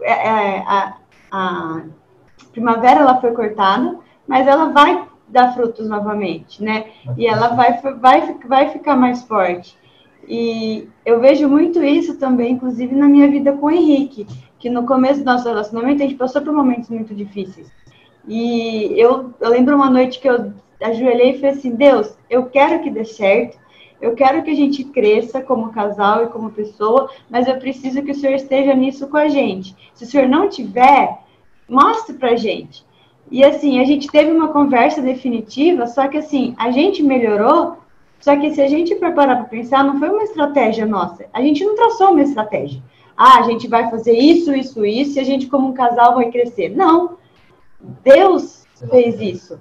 é, 0.00 0.12
é, 0.12 0.58
a, 0.60 0.96
a 1.30 1.82
primavera 2.52 3.00
ela 3.00 3.20
foi 3.20 3.32
cortada, 3.32 3.98
mas 4.26 4.46
ela 4.46 4.66
vai 4.66 5.04
dar 5.28 5.52
frutos 5.54 5.88
novamente, 5.88 6.62
né? 6.62 6.86
E 7.16 7.26
ela 7.26 7.48
vai, 7.48 7.80
vai, 7.98 8.38
vai 8.46 8.68
ficar 8.70 8.96
mais 8.96 9.22
forte. 9.22 9.76
E 10.28 10.88
eu 11.04 11.20
vejo 11.20 11.48
muito 11.48 11.82
isso 11.82 12.16
também, 12.18 12.52
inclusive 12.52 12.94
na 12.94 13.08
minha 13.08 13.28
vida 13.28 13.52
com 13.52 13.66
o 13.66 13.70
Henrique, 13.70 14.26
que 14.58 14.68
no 14.68 14.86
começo 14.86 15.20
do 15.20 15.26
nosso 15.26 15.48
relacionamento 15.48 16.02
a 16.02 16.06
gente 16.06 16.18
passou 16.18 16.42
por 16.42 16.52
momentos 16.52 16.88
muito 16.90 17.14
difíceis. 17.14 17.70
E 18.28 18.92
eu, 18.96 19.32
eu 19.40 19.50
lembro 19.50 19.74
uma 19.74 19.90
noite 19.90 20.20
que 20.20 20.28
eu 20.28 20.52
ajoelhei 20.80 21.30
e 21.30 21.34
falei 21.34 21.50
assim: 21.50 21.74
Deus, 21.74 22.16
eu 22.28 22.46
quero 22.46 22.82
que 22.82 22.90
dê 22.90 23.04
certo, 23.04 23.58
eu 24.00 24.14
quero 24.14 24.42
que 24.42 24.50
a 24.50 24.54
gente 24.54 24.84
cresça 24.84 25.40
como 25.42 25.72
casal 25.72 26.24
e 26.24 26.28
como 26.28 26.50
pessoa, 26.50 27.10
mas 27.28 27.46
eu 27.46 27.56
preciso 27.58 28.02
que 28.02 28.12
o 28.12 28.14
Senhor 28.14 28.34
esteja 28.34 28.74
nisso 28.74 29.08
com 29.08 29.16
a 29.16 29.28
gente. 29.28 29.76
Se 29.94 30.04
o 30.04 30.06
Senhor 30.06 30.28
não 30.28 30.48
tiver, 30.48 31.18
mostre 31.68 32.14
pra 32.14 32.34
gente. 32.34 32.84
E 33.30 33.44
assim, 33.44 33.78
a 33.78 33.84
gente 33.84 34.08
teve 34.10 34.30
uma 34.30 34.48
conversa 34.48 35.00
definitiva, 35.00 35.86
só 35.86 36.08
que 36.08 36.18
assim, 36.18 36.54
a 36.58 36.70
gente 36.70 37.02
melhorou, 37.02 37.76
só 38.18 38.36
que 38.36 38.50
se 38.50 38.60
a 38.60 38.68
gente 38.68 38.94
preparar 38.94 39.36
para 39.36 39.44
pensar, 39.44 39.84
não 39.84 39.98
foi 39.98 40.08
uma 40.08 40.24
estratégia 40.24 40.84
nossa. 40.84 41.26
A 41.32 41.40
gente 41.40 41.64
não 41.64 41.76
traçou 41.76 42.10
uma 42.10 42.22
estratégia. 42.22 42.82
Ah, 43.16 43.38
a 43.38 43.42
gente 43.42 43.68
vai 43.68 43.90
fazer 43.90 44.16
isso, 44.18 44.54
isso, 44.54 44.84
isso, 44.84 45.18
e 45.18 45.20
a 45.20 45.24
gente, 45.24 45.46
como 45.46 45.68
um 45.68 45.74
casal, 45.74 46.14
vai 46.14 46.30
crescer. 46.30 46.70
Não. 46.70 47.18
Deus 48.02 48.66
fez 48.90 49.20
isso. 49.20 49.60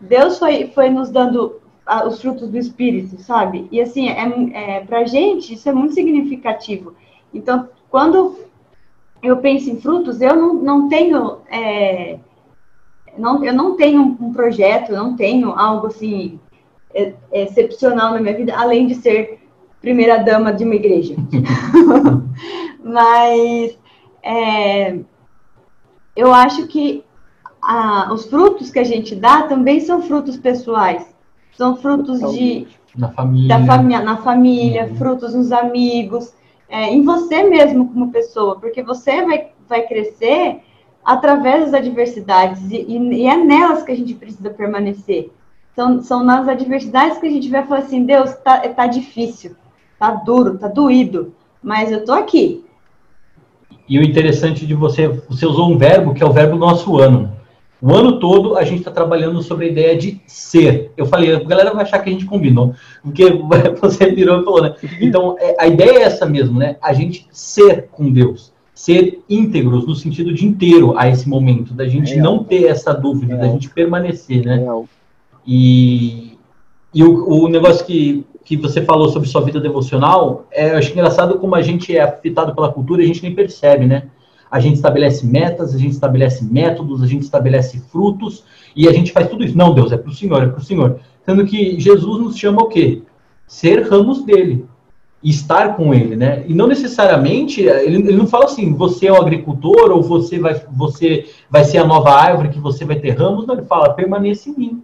Deus 0.00 0.38
foi, 0.38 0.68
foi 0.68 0.90
nos 0.90 1.10
dando 1.10 1.60
os 2.06 2.20
frutos 2.20 2.48
do 2.48 2.58
Espírito, 2.58 3.20
sabe? 3.20 3.68
E 3.70 3.80
assim, 3.80 4.08
é, 4.08 4.76
é, 4.76 4.80
pra 4.80 5.04
gente 5.04 5.54
isso 5.54 5.68
é 5.68 5.72
muito 5.72 5.94
significativo. 5.94 6.94
Então, 7.32 7.68
quando 7.88 8.36
eu 9.22 9.36
penso 9.38 9.70
em 9.70 9.80
frutos, 9.80 10.20
eu 10.20 10.34
não, 10.34 10.54
não 10.54 10.88
tenho. 10.88 11.38
É, 11.48 12.18
não, 13.16 13.44
eu 13.44 13.54
não 13.54 13.76
tenho 13.76 14.16
um 14.20 14.32
projeto, 14.32 14.92
não 14.92 15.16
tenho 15.16 15.50
algo 15.52 15.86
assim 15.86 16.38
é, 16.92 17.14
excepcional 17.32 18.12
na 18.12 18.20
minha 18.20 18.36
vida, 18.36 18.54
além 18.56 18.86
de 18.86 18.96
ser 18.96 19.38
primeira 19.80 20.18
dama 20.18 20.52
de 20.52 20.64
uma 20.64 20.74
igreja. 20.74 21.14
Mas 22.82 23.78
é, 24.22 24.98
eu 26.16 26.32
acho 26.32 26.66
que 26.66 27.04
a, 27.66 28.12
os 28.12 28.26
frutos 28.26 28.70
que 28.70 28.78
a 28.78 28.84
gente 28.84 29.16
dá 29.16 29.42
também 29.42 29.80
são 29.80 30.00
frutos 30.00 30.36
pessoais. 30.36 31.04
São 31.52 31.76
frutos 31.76 32.20
de 32.32 32.68
na 32.96 33.08
família, 33.08 33.48
da 33.48 33.66
fami 33.66 33.98
na 33.98 34.16
família, 34.18 34.86
uhum. 34.86 34.96
frutos 34.96 35.34
nos 35.34 35.50
amigos, 35.50 36.32
é, 36.68 36.84
em 36.92 37.02
você 37.02 37.42
mesmo 37.42 37.88
como 37.88 38.12
pessoa, 38.12 38.58
porque 38.60 38.82
você 38.82 39.24
vai, 39.24 39.48
vai 39.68 39.82
crescer 39.82 40.60
através 41.04 41.64
das 41.64 41.74
adversidades 41.74 42.70
e, 42.70 42.86
e, 42.86 43.26
é 43.26 43.36
nelas 43.36 43.82
que 43.82 43.92
a 43.92 43.96
gente 43.96 44.14
precisa 44.14 44.50
permanecer. 44.50 45.32
São, 45.74 46.00
são 46.02 46.24
nas 46.24 46.48
adversidades 46.48 47.18
que 47.18 47.26
a 47.26 47.30
gente 47.30 47.50
vai 47.50 47.66
falar 47.66 47.80
assim, 47.80 48.04
Deus, 48.04 48.32
tá, 48.36 48.60
tá 48.60 48.86
difícil, 48.86 49.56
tá 49.98 50.12
duro, 50.12 50.56
tá 50.56 50.68
doído, 50.68 51.34
mas 51.62 51.90
eu 51.90 52.04
tô 52.04 52.12
aqui. 52.12 52.64
E 53.88 53.98
o 53.98 54.02
interessante 54.02 54.66
de 54.66 54.74
você, 54.74 55.08
você 55.08 55.46
usou 55.46 55.70
um 55.70 55.78
verbo 55.78 56.14
que 56.14 56.22
é 56.22 56.26
o 56.26 56.32
verbo 56.32 56.56
nosso 56.56 56.98
ano. 56.98 57.35
O 57.80 57.92
ano 57.92 58.18
todo 58.18 58.56
a 58.56 58.64
gente 58.64 58.78
está 58.78 58.90
trabalhando 58.90 59.42
sobre 59.42 59.66
a 59.66 59.68
ideia 59.68 59.96
de 59.96 60.20
ser. 60.26 60.92
Eu 60.96 61.06
falei, 61.06 61.34
a 61.34 61.40
galera 61.40 61.72
vai 61.74 61.82
achar 61.82 61.98
que 61.98 62.08
a 62.08 62.12
gente 62.12 62.24
combinou, 62.24 62.74
porque 63.02 63.24
você 63.80 64.10
virou 64.12 64.40
e 64.40 64.44
falou, 64.44 64.62
né? 64.62 64.74
Então, 65.00 65.36
é, 65.38 65.56
a 65.58 65.66
ideia 65.66 65.98
é 65.98 66.02
essa 66.02 66.24
mesmo, 66.24 66.58
né? 66.58 66.76
A 66.80 66.92
gente 66.92 67.26
ser 67.30 67.88
com 67.92 68.10
Deus, 68.10 68.52
ser 68.74 69.22
íntegros 69.28 69.86
no 69.86 69.94
sentido 69.94 70.32
de 70.32 70.46
inteiro 70.46 70.96
a 70.96 71.08
esse 71.08 71.28
momento, 71.28 71.74
da 71.74 71.86
gente 71.86 72.14
Real. 72.14 72.24
não 72.24 72.44
ter 72.44 72.64
essa 72.64 72.94
dúvida, 72.94 73.34
Real. 73.34 73.46
da 73.46 73.52
gente 73.52 73.68
permanecer, 73.68 74.44
né? 74.44 74.56
Real. 74.56 74.86
E, 75.46 76.38
e 76.94 77.04
o, 77.04 77.44
o 77.44 77.48
negócio 77.48 77.84
que, 77.84 78.24
que 78.42 78.56
você 78.56 78.80
falou 78.80 79.10
sobre 79.10 79.28
sua 79.28 79.42
vida 79.42 79.60
devocional, 79.60 80.46
é, 80.50 80.72
eu 80.72 80.78
acho 80.78 80.92
engraçado 80.92 81.38
como 81.38 81.54
a 81.54 81.60
gente 81.60 81.94
é 81.94 82.00
afetado 82.00 82.54
pela 82.54 82.72
cultura 82.72 83.02
e 83.02 83.04
a 83.04 83.08
gente 83.08 83.22
nem 83.22 83.34
percebe, 83.34 83.84
né? 83.86 84.04
A 84.50 84.60
gente 84.60 84.76
estabelece 84.76 85.26
metas, 85.26 85.74
a 85.74 85.78
gente 85.78 85.92
estabelece 85.92 86.44
métodos, 86.44 87.02
a 87.02 87.06
gente 87.06 87.22
estabelece 87.22 87.80
frutos, 87.90 88.44
e 88.74 88.88
a 88.88 88.92
gente 88.92 89.12
faz 89.12 89.28
tudo 89.28 89.44
isso. 89.44 89.56
Não, 89.56 89.74
Deus, 89.74 89.92
é 89.92 89.96
para 89.96 90.10
o 90.10 90.14
Senhor, 90.14 90.42
é 90.42 90.46
para 90.46 90.60
o 90.60 90.64
Senhor. 90.64 91.00
Sendo 91.24 91.44
que 91.44 91.78
Jesus 91.80 92.20
nos 92.20 92.36
chama 92.36 92.62
o 92.62 92.68
quê? 92.68 93.02
Ser 93.46 93.88
ramos 93.88 94.24
dele, 94.24 94.64
estar 95.22 95.76
com 95.76 95.92
ele, 95.92 96.14
né? 96.14 96.44
E 96.46 96.54
não 96.54 96.66
necessariamente, 96.66 97.62
ele, 97.62 97.96
ele 97.96 98.16
não 98.16 98.26
fala 98.26 98.44
assim, 98.44 98.72
você 98.74 99.06
é 99.08 99.12
o 99.12 99.16
agricultor, 99.20 99.90
ou 99.90 100.02
você 100.02 100.38
vai, 100.38 100.60
você 100.72 101.26
vai 101.50 101.64
ser 101.64 101.78
a 101.78 101.86
nova 101.86 102.10
árvore 102.10 102.50
que 102.50 102.60
você 102.60 102.84
vai 102.84 102.96
ter 102.96 103.10
ramos, 103.10 103.46
não, 103.46 103.54
ele 103.54 103.66
fala, 103.66 103.94
permaneça 103.94 104.50
em 104.50 104.56
mim. 104.56 104.82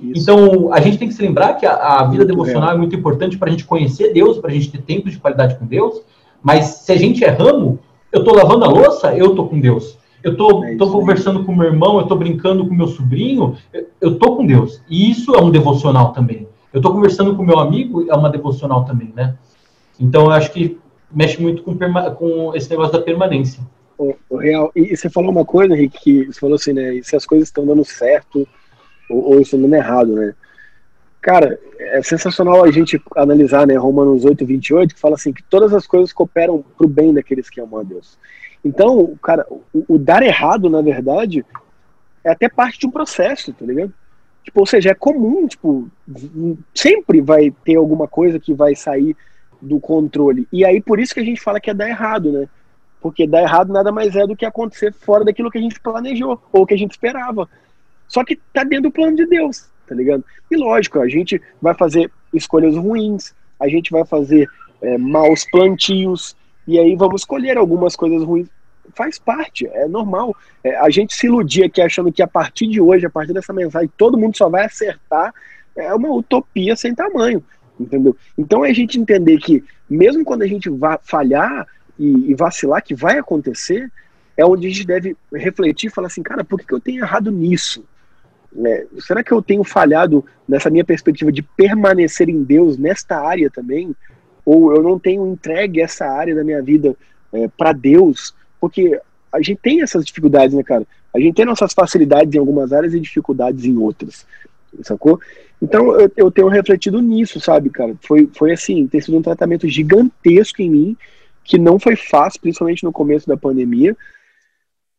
Isso. 0.00 0.22
Então, 0.22 0.72
a 0.72 0.80
gente 0.80 0.98
tem 0.98 1.08
que 1.08 1.14
se 1.14 1.22
lembrar 1.22 1.54
que 1.54 1.66
a, 1.66 1.74
a 1.74 2.04
vida 2.04 2.24
muito 2.24 2.28
devocional 2.28 2.62
real. 2.62 2.74
é 2.74 2.78
muito 2.78 2.96
importante 2.96 3.36
para 3.36 3.48
a 3.48 3.50
gente 3.50 3.64
conhecer 3.64 4.12
Deus, 4.12 4.38
para 4.38 4.50
a 4.50 4.54
gente 4.54 4.70
ter 4.70 4.82
tempo 4.82 5.10
de 5.10 5.18
qualidade 5.18 5.56
com 5.56 5.66
Deus, 5.66 6.00
mas 6.42 6.66
se 6.66 6.92
a 6.92 6.96
gente 6.96 7.24
é 7.24 7.30
ramo, 7.30 7.80
eu 8.12 8.20
estou 8.20 8.34
lavando 8.34 8.64
a 8.64 8.68
louça, 8.68 9.14
eu 9.14 9.30
estou 9.30 9.48
com 9.48 9.60
Deus. 9.60 9.98
Eu 10.22 10.32
estou 10.32 10.64
é 10.64 10.76
conversando 10.76 11.44
com 11.44 11.54
meu 11.54 11.66
irmão, 11.66 11.96
eu 11.96 12.02
estou 12.02 12.18
brincando 12.18 12.66
com 12.66 12.74
meu 12.74 12.88
sobrinho, 12.88 13.56
eu 14.00 14.12
estou 14.12 14.36
com 14.36 14.46
Deus. 14.46 14.82
E 14.88 15.10
isso 15.10 15.34
é 15.34 15.40
um 15.40 15.50
devocional 15.50 16.12
também. 16.12 16.48
Eu 16.72 16.78
estou 16.78 16.92
conversando 16.92 17.36
com 17.36 17.42
meu 17.42 17.58
amigo, 17.58 18.10
é 18.10 18.14
uma 18.14 18.30
devocional 18.30 18.84
também, 18.84 19.12
né? 19.14 19.36
Então, 19.98 20.24
eu 20.24 20.30
acho 20.32 20.52
que 20.52 20.78
mexe 21.10 21.40
muito 21.40 21.62
com, 21.62 21.76
com 22.16 22.54
esse 22.54 22.68
negócio 22.68 22.92
da 22.92 23.00
permanência. 23.00 23.62
O, 23.96 24.14
o, 24.28 24.36
real. 24.36 24.70
E 24.74 24.96
você 24.96 25.08
falou 25.08 25.30
uma 25.30 25.44
coisa, 25.44 25.74
Henrique, 25.74 25.98
que 25.98 26.26
você 26.26 26.40
falou 26.40 26.56
assim, 26.56 26.72
né? 26.72 27.00
Se 27.02 27.16
as 27.16 27.24
coisas 27.24 27.48
estão 27.48 27.66
dando 27.66 27.84
certo 27.84 28.46
ou, 29.08 29.34
ou 29.34 29.40
estão 29.40 29.60
dando 29.60 29.74
errado, 29.74 30.12
né? 30.14 30.34
Cara, 31.20 31.58
é 31.78 32.02
sensacional 32.02 32.64
a 32.64 32.70
gente 32.70 33.02
analisar, 33.16 33.66
né, 33.66 33.76
Romanos 33.76 34.24
8, 34.24 34.46
28, 34.46 34.94
que 34.94 35.00
fala 35.00 35.16
assim, 35.16 35.32
que 35.32 35.42
todas 35.42 35.74
as 35.74 35.86
coisas 35.86 36.12
cooperam 36.12 36.64
para 36.76 36.86
o 36.86 36.88
bem 36.88 37.12
daqueles 37.12 37.50
que 37.50 37.60
amam 37.60 37.80
a 37.80 37.82
Deus. 37.82 38.18
Então, 38.64 39.16
cara, 39.22 39.46
o, 39.50 39.84
o, 39.88 39.98
dar 39.98 40.22
errado, 40.22 40.70
na 40.70 40.80
verdade, 40.80 41.44
é 42.22 42.30
até 42.30 42.48
parte 42.48 42.78
de 42.78 42.86
um 42.86 42.90
processo, 42.90 43.52
tá 43.52 43.64
ligado? 43.64 43.92
Tipo, 44.44 44.60
ou 44.60 44.66
seja, 44.66 44.90
é 44.90 44.94
comum, 44.94 45.46
tipo, 45.46 45.90
sempre 46.74 47.20
vai 47.20 47.52
ter 47.64 47.76
alguma 47.76 48.06
coisa 48.06 48.38
que 48.38 48.54
vai 48.54 48.74
sair 48.74 49.16
do 49.60 49.80
controle. 49.80 50.46
E 50.52 50.64
aí, 50.64 50.80
por 50.80 51.00
isso 51.00 51.12
que 51.12 51.20
a 51.20 51.24
gente 51.24 51.40
fala 51.40 51.60
que 51.60 51.70
é 51.70 51.74
dar 51.74 51.88
errado, 51.88 52.30
né? 52.30 52.48
Porque 53.00 53.26
dar 53.26 53.42
errado 53.42 53.72
nada 53.72 53.90
mais 53.90 54.14
é 54.14 54.26
do 54.26 54.36
que 54.36 54.46
acontecer 54.46 54.92
fora 54.92 55.24
daquilo 55.24 55.50
que 55.50 55.58
a 55.58 55.60
gente 55.60 55.80
planejou, 55.80 56.40
ou 56.52 56.64
que 56.64 56.74
a 56.74 56.78
gente 56.78 56.92
esperava. 56.92 57.48
Só 58.06 58.24
que 58.24 58.36
tá 58.52 58.62
dentro 58.62 58.84
do 58.84 58.92
plano 58.92 59.16
de 59.16 59.26
Deus 59.26 59.68
tá 59.88 59.94
ligado? 59.94 60.24
E 60.50 60.56
lógico, 60.56 61.00
a 61.00 61.08
gente 61.08 61.40
vai 61.60 61.74
fazer 61.74 62.10
escolhas 62.32 62.76
ruins, 62.76 63.34
a 63.58 63.68
gente 63.68 63.90
vai 63.90 64.04
fazer 64.04 64.48
é, 64.82 64.98
maus 64.98 65.44
plantios, 65.50 66.36
e 66.66 66.78
aí 66.78 66.94
vamos 66.94 67.22
escolher 67.22 67.56
algumas 67.56 67.96
coisas 67.96 68.22
ruins. 68.22 68.48
Faz 68.94 69.18
parte, 69.18 69.66
é 69.66 69.86
normal. 69.86 70.34
É, 70.62 70.76
a 70.76 70.90
gente 70.90 71.14
se 71.14 71.26
iludir 71.26 71.64
aqui 71.64 71.80
achando 71.80 72.12
que 72.12 72.22
a 72.22 72.26
partir 72.26 72.66
de 72.66 72.80
hoje, 72.80 73.06
a 73.06 73.10
partir 73.10 73.32
dessa 73.32 73.52
mensagem, 73.52 73.90
todo 73.96 74.18
mundo 74.18 74.36
só 74.36 74.48
vai 74.48 74.64
acertar, 74.64 75.32
é 75.76 75.94
uma 75.94 76.10
utopia 76.10 76.74
sem 76.76 76.94
tamanho, 76.94 77.42
entendeu? 77.78 78.16
Então 78.36 78.64
é 78.64 78.70
a 78.70 78.74
gente 78.74 78.98
entender 78.98 79.38
que, 79.38 79.64
mesmo 79.88 80.24
quando 80.24 80.42
a 80.42 80.46
gente 80.46 80.68
vai 80.68 80.98
falhar 81.02 81.66
e, 81.98 82.30
e 82.30 82.34
vacilar, 82.34 82.82
que 82.82 82.94
vai 82.94 83.18
acontecer, 83.18 83.90
é 84.36 84.44
onde 84.44 84.66
a 84.66 84.70
gente 84.70 84.86
deve 84.86 85.16
refletir 85.32 85.88
e 85.88 85.90
falar 85.90 86.06
assim, 86.06 86.22
cara, 86.22 86.44
por 86.44 86.58
que, 86.58 86.66
que 86.66 86.74
eu 86.74 86.80
tenho 86.80 87.02
errado 87.02 87.30
nisso? 87.30 87.84
É, 88.64 88.86
será 88.98 89.22
que 89.22 89.32
eu 89.32 89.42
tenho 89.42 89.62
falhado 89.62 90.24
nessa 90.48 90.70
minha 90.70 90.84
perspectiva 90.84 91.30
de 91.30 91.42
permanecer 91.42 92.28
em 92.28 92.42
Deus 92.42 92.78
nesta 92.78 93.18
área 93.20 93.50
também? 93.50 93.94
Ou 94.44 94.74
eu 94.74 94.82
não 94.82 94.98
tenho 94.98 95.26
entregue 95.26 95.80
essa 95.80 96.06
área 96.06 96.34
da 96.34 96.42
minha 96.42 96.62
vida 96.62 96.96
é, 97.32 97.48
para 97.48 97.72
Deus? 97.72 98.34
Porque 98.60 98.98
a 99.32 99.42
gente 99.42 99.60
tem 99.62 99.82
essas 99.82 100.04
dificuldades, 100.04 100.56
né, 100.56 100.62
cara? 100.62 100.86
A 101.14 101.20
gente 101.20 101.34
tem 101.34 101.44
nossas 101.44 101.72
facilidades 101.72 102.34
em 102.34 102.38
algumas 102.38 102.72
áreas 102.72 102.94
e 102.94 103.00
dificuldades 103.00 103.64
em 103.64 103.76
outras, 103.76 104.26
sacou? 104.82 105.20
Então 105.60 105.98
eu, 106.00 106.10
eu 106.16 106.30
tenho 106.30 106.48
refletido 106.48 107.00
nisso, 107.00 107.40
sabe, 107.40 107.70
cara? 107.70 107.94
Foi, 108.00 108.28
foi 108.32 108.52
assim, 108.52 108.86
tem 108.86 109.00
sido 109.00 109.16
um 109.16 109.22
tratamento 109.22 109.68
gigantesco 109.68 110.62
em 110.62 110.70
mim, 110.70 110.96
que 111.44 111.58
não 111.58 111.78
foi 111.78 111.96
fácil, 111.96 112.40
principalmente 112.40 112.84
no 112.84 112.92
começo 112.92 113.26
da 113.26 113.36
pandemia, 113.36 113.96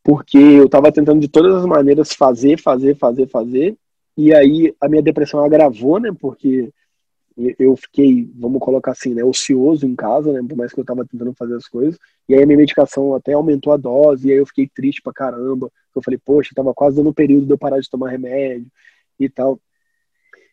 porque 0.10 0.40
eu 0.40 0.66
estava 0.66 0.92
tentando 0.92 1.20
de 1.20 1.28
todas 1.28 1.54
as 1.54 1.68
maneiras 1.68 2.14
fazer, 2.14 2.60
fazer, 2.60 2.96
fazer, 2.96 3.28
fazer, 3.28 3.78
e 4.18 4.34
aí 4.34 4.74
a 4.82 4.90
minha 4.90 5.04
depressão 5.04 5.46
agravou, 5.46 6.00
né, 6.00 6.10
porque 6.20 6.74
eu 7.38 7.78
fiquei, 7.78 8.28
vamos 8.36 8.60
colocar 8.60 8.94
assim, 8.94 9.14
né, 9.14 9.24
ocioso 9.24 9.86
em 9.86 9.96
casa, 9.96 10.34
né, 10.34 10.42
por 10.50 10.58
mais 10.58 10.74
que 10.74 10.80
eu 10.80 10.82
estava 10.82 11.06
tentando 11.06 11.32
fazer 11.36 11.54
as 11.54 11.68
coisas, 11.68 11.96
e 12.28 12.34
aí 12.34 12.42
a 12.42 12.46
minha 12.48 12.58
medicação 12.58 13.14
até 13.14 13.34
aumentou 13.34 13.72
a 13.72 13.78
dose, 13.78 14.28
e 14.28 14.32
aí 14.32 14.40
eu 14.40 14.48
fiquei 14.48 14.68
triste 14.68 15.00
pra 15.00 15.14
caramba, 15.14 15.72
eu 15.96 16.02
falei, 16.02 16.20
poxa, 16.26 16.56
tava 16.56 16.74
quase 16.74 16.98
dando 16.98 17.12
um 17.12 17.14
período 17.14 17.46
de 17.46 17.54
eu 17.54 17.58
parar 17.60 17.80
de 17.80 17.88
tomar 17.88 18.10
remédio 18.10 18.66
e 19.20 19.30
tal, 19.30 19.60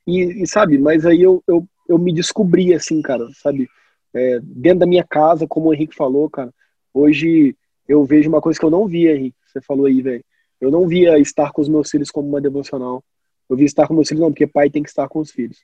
e, 0.06 0.42
e 0.42 0.46
sabe, 0.46 0.76
mas 0.76 1.06
aí 1.06 1.22
eu, 1.22 1.42
eu, 1.48 1.66
eu 1.88 1.96
me 1.98 2.12
descobri, 2.12 2.74
assim, 2.74 3.00
cara, 3.00 3.26
sabe, 3.32 3.66
é, 4.12 4.38
dentro 4.42 4.80
da 4.80 4.86
minha 4.86 5.02
casa, 5.02 5.46
como 5.46 5.70
o 5.70 5.72
Henrique 5.72 5.96
falou, 5.96 6.28
cara, 6.28 6.52
hoje 6.92 7.56
eu 7.88 8.04
vejo 8.04 8.28
uma 8.28 8.40
coisa 8.40 8.58
que 8.58 8.64
eu 8.64 8.70
não 8.70 8.86
via, 8.86 9.14
Henrique, 9.14 9.36
você 9.46 9.60
falou 9.60 9.86
aí, 9.86 10.02
velho. 10.02 10.24
Eu 10.60 10.70
não 10.70 10.86
via 10.88 11.18
estar 11.18 11.52
com 11.52 11.60
os 11.60 11.68
meus 11.68 11.90
filhos 11.90 12.10
como 12.10 12.28
uma 12.28 12.40
devocional. 12.40 13.04
Eu 13.48 13.56
via 13.56 13.66
estar 13.66 13.86
com 13.86 13.94
meus 13.94 14.08
filhos, 14.08 14.22
não, 14.22 14.30
porque 14.30 14.46
pai 14.46 14.70
tem 14.70 14.82
que 14.82 14.88
estar 14.88 15.08
com 15.08 15.20
os 15.20 15.30
filhos. 15.30 15.58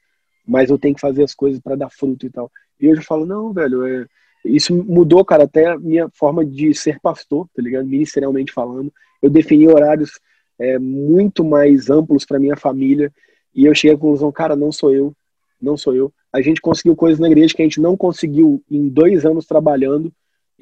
Mas 0.47 0.71
eu 0.71 0.79
tenho 0.79 0.95
que 0.95 1.01
fazer 1.01 1.23
as 1.23 1.35
coisas 1.35 1.61
para 1.61 1.77
dar 1.77 1.91
fruto 1.91 2.27
e 2.27 2.31
tal. 2.31 2.51
E 2.79 2.89
hoje 2.89 3.01
eu 3.01 3.05
falo, 3.05 3.25
não, 3.25 3.53
velho, 3.53 3.87
é... 3.87 4.07
isso 4.45 4.75
mudou, 4.75 5.25
cara, 5.25 5.45
até 5.45 5.67
a 5.67 5.79
minha 5.79 6.09
forma 6.15 6.45
de 6.45 6.75
ser 6.75 7.01
pastor, 7.01 7.49
tá 7.55 7.63
ligado? 7.63 7.87
Ministerialmente 7.87 8.53
falando. 8.53 8.93
Eu 9.21 9.31
defini 9.31 9.69
horários 9.69 10.21
é, 10.59 10.79
muito 10.79 11.45
mais 11.45 11.91
amplos 11.91 12.25
para 12.25 12.39
minha 12.39 12.57
família. 12.57 13.13
E 13.55 13.65
eu 13.65 13.75
cheguei 13.75 13.95
à 13.95 13.99
conclusão, 13.99 14.31
cara, 14.31 14.57
não 14.57 14.73
sou 14.73 14.95
eu, 14.95 15.15
não 15.61 15.77
sou 15.77 15.95
eu. 15.95 16.13
A 16.33 16.41
gente 16.41 16.61
conseguiu 16.61 16.97
coisas 16.97 17.21
na 17.21 17.29
igreja 17.29 17.55
que 17.55 17.63
a 17.63 17.65
gente 17.65 17.81
não 17.81 17.97
conseguiu 17.97 18.63
em 18.71 18.89
dois 18.89 19.27
anos 19.27 19.47
trabalhando 19.47 20.13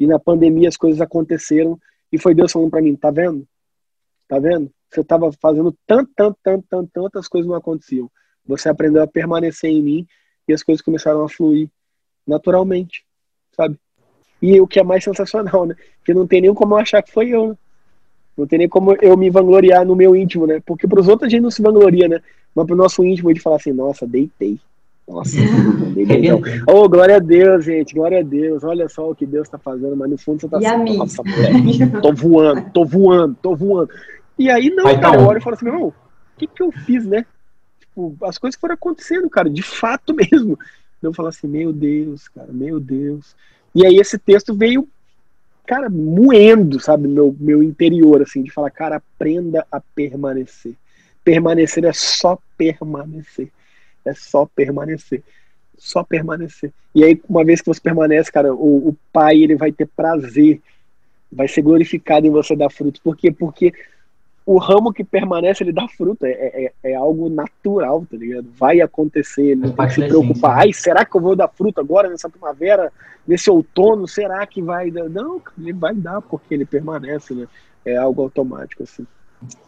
e 0.00 0.06
na 0.06 0.18
pandemia 0.18 0.68
as 0.68 0.76
coisas 0.76 1.00
aconteceram 1.00 1.78
e 2.10 2.18
foi 2.18 2.34
Deus 2.34 2.50
falando 2.50 2.70
para 2.70 2.80
mim, 2.80 2.96
tá 2.96 3.10
vendo? 3.10 3.46
Tá 4.26 4.38
vendo? 4.38 4.70
Você 4.88 5.02
estava 5.02 5.30
fazendo 5.40 5.76
tanto, 5.86 6.10
tanto, 6.16 6.38
tanto, 6.42 6.66
tanto, 6.68 6.90
tantas 6.92 7.28
coisas 7.28 7.48
não 7.48 7.56
aconteciam. 7.56 8.10
Você 8.46 8.68
aprendeu 8.68 9.02
a 9.02 9.06
permanecer 9.06 9.70
em 9.70 9.82
mim 9.82 10.06
e 10.48 10.52
as 10.52 10.62
coisas 10.62 10.82
começaram 10.82 11.22
a 11.22 11.28
fluir 11.28 11.68
naturalmente, 12.26 13.04
sabe? 13.52 13.78
E 14.42 14.60
o 14.60 14.66
que 14.66 14.80
é 14.80 14.82
mais 14.82 15.04
sensacional, 15.04 15.66
né? 15.66 15.76
Que 16.04 16.14
não 16.14 16.26
tem 16.26 16.40
nem 16.40 16.54
como 16.54 16.74
eu 16.74 16.78
achar 16.78 17.02
que 17.02 17.12
foi 17.12 17.28
eu, 17.28 17.48
né? 17.48 17.56
Não 18.36 18.46
tem 18.46 18.58
nem 18.58 18.68
como 18.68 18.96
eu 19.02 19.16
me 19.16 19.28
vangloriar 19.28 19.84
no 19.84 19.94
meu 19.94 20.16
íntimo, 20.16 20.46
né? 20.46 20.62
Porque 20.64 20.88
para 20.88 21.00
os 21.00 21.08
outros 21.08 21.26
a 21.26 21.30
gente 21.30 21.42
não 21.42 21.50
se 21.50 21.60
vangloria, 21.60 22.08
né? 22.08 22.22
mas 22.54 22.66
pro 22.66 22.76
nosso 22.76 23.04
íntimo 23.04 23.30
ele 23.30 23.40
fala 23.40 23.56
assim, 23.56 23.72
nossa, 23.72 24.06
deitei. 24.06 24.58
Nossa, 25.10 25.36
deitei. 25.94 26.30
oh, 26.68 26.88
glória 26.88 27.16
a 27.16 27.18
Deus, 27.18 27.64
gente, 27.64 27.94
glória 27.94 28.20
a 28.20 28.22
Deus. 28.22 28.62
Olha 28.62 28.88
só 28.88 29.10
o 29.10 29.14
que 29.14 29.26
Deus 29.26 29.48
tá 29.48 29.58
fazendo, 29.58 29.96
mas 29.96 30.08
no 30.08 30.16
fundo 30.16 30.40
você 30.40 30.48
tá 30.48 30.58
assim, 30.58 30.96
nossa, 30.96 31.22
moleque, 31.24 32.00
tô 32.00 32.12
voando, 32.12 32.70
tô 32.72 32.84
voando, 32.84 33.36
tô 33.42 33.56
voando. 33.56 33.90
E 34.38 34.48
aí 34.48 34.70
não, 34.70 34.84
cara, 35.00 35.16
eu 35.16 35.26
olho 35.26 35.38
e 35.38 35.42
falo 35.42 35.56
assim, 35.56 35.64
meu 35.64 35.74
irmão, 35.74 35.88
o 35.88 35.94
que 36.38 36.46
que 36.46 36.62
eu 36.62 36.70
fiz, 36.70 37.04
né? 37.04 37.26
Tipo, 37.80 38.16
as 38.22 38.38
coisas 38.38 38.58
foram 38.58 38.74
acontecendo, 38.74 39.28
cara, 39.28 39.50
de 39.50 39.62
fato 39.62 40.14
mesmo. 40.30 40.56
Eu 41.02 41.12
falo 41.12 41.28
assim, 41.28 41.48
meu 41.48 41.72
Deus, 41.72 42.28
cara, 42.28 42.52
meu 42.52 42.78
Deus. 42.78 43.34
E 43.74 43.84
aí 43.84 43.96
esse 43.96 44.16
texto 44.16 44.54
veio, 44.54 44.88
cara, 45.66 45.90
moendo, 45.90 46.78
sabe, 46.78 47.08
meu, 47.08 47.34
meu 47.38 47.62
interior, 47.62 48.22
assim, 48.22 48.42
de 48.42 48.50
falar, 48.50 48.70
cara, 48.70 48.96
aprenda 48.96 49.66
a 49.72 49.80
permanecer. 49.80 50.74
Permanecer 51.24 51.84
é 51.84 51.92
só 51.92 52.38
permanecer. 52.56 53.50
É 54.10 54.14
só 54.14 54.46
permanecer. 54.46 55.22
Só 55.78 56.02
permanecer. 56.02 56.72
E 56.94 57.04
aí, 57.04 57.20
uma 57.28 57.44
vez 57.44 57.60
que 57.60 57.68
você 57.68 57.80
permanece, 57.80 58.30
cara, 58.30 58.52
o, 58.52 58.88
o 58.88 58.96
pai, 59.12 59.38
ele 59.38 59.56
vai 59.56 59.72
ter 59.72 59.86
prazer, 59.86 60.60
vai 61.32 61.48
ser 61.48 61.62
glorificado 61.62 62.26
em 62.26 62.30
você 62.30 62.54
dar 62.56 62.70
frutos. 62.70 63.00
Por 63.00 63.16
quê? 63.16 63.30
Porque 63.30 63.72
o 64.44 64.58
ramo 64.58 64.92
que 64.92 65.04
permanece, 65.04 65.62
ele 65.62 65.72
dá 65.72 65.86
fruta. 65.88 66.26
É, 66.26 66.64
é, 66.64 66.72
é, 66.90 66.94
algo 66.94 67.28
natural, 67.28 68.04
tá 68.10 68.16
ligado? 68.16 68.48
Vai 68.58 68.80
acontecer, 68.80 69.42
ele 69.42 69.60
não 69.60 69.72
que 69.72 69.90
se 69.90 70.06
preocupar. 70.06 70.58
Ai, 70.58 70.72
será 70.72 71.04
que 71.04 71.16
eu 71.16 71.20
vou 71.20 71.36
dar 71.36 71.48
fruta 71.48 71.80
agora 71.80 72.08
nessa 72.08 72.28
primavera, 72.28 72.92
nesse 73.26 73.48
outono? 73.50 74.08
Será 74.08 74.44
que 74.46 74.60
vai 74.60 74.90
dar? 74.90 75.08
Não, 75.08 75.40
ele 75.58 75.72
vai 75.72 75.94
dar, 75.94 76.20
porque 76.20 76.52
ele 76.54 76.64
permanece, 76.64 77.32
né? 77.32 77.46
É 77.84 77.96
algo 77.96 78.22
automático, 78.22 78.82
assim. 78.82 79.06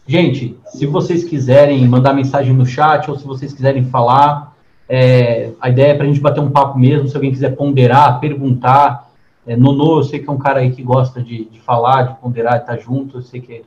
Gente, 0.05 0.57
se 0.65 0.85
vocês 0.85 1.23
quiserem 1.23 1.87
mandar 1.87 2.13
mensagem 2.13 2.53
no 2.53 2.65
chat 2.65 3.09
ou 3.09 3.17
se 3.17 3.25
vocês 3.25 3.53
quiserem 3.53 3.85
falar, 3.85 4.53
é, 4.87 5.51
a 5.61 5.69
ideia 5.69 5.91
é 5.91 5.95
para 5.95 6.05
a 6.05 6.07
gente 6.07 6.19
bater 6.19 6.41
um 6.41 6.51
papo 6.51 6.77
mesmo. 6.77 7.07
Se 7.07 7.15
alguém 7.15 7.31
quiser 7.31 7.55
ponderar, 7.55 8.19
perguntar. 8.19 9.09
É, 9.45 9.55
Nono, 9.55 9.97
eu 9.97 10.03
sei 10.03 10.19
que 10.19 10.29
é 10.29 10.31
um 10.31 10.37
cara 10.37 10.59
aí 10.59 10.71
que 10.71 10.83
gosta 10.83 11.21
de, 11.21 11.45
de 11.45 11.59
falar, 11.59 12.03
de 12.03 12.15
ponderar, 12.19 12.55
de 12.55 12.61
estar 12.61 12.77
junto. 12.77 13.17
Eu 13.17 13.21
sei 13.21 13.41
que 13.41 13.63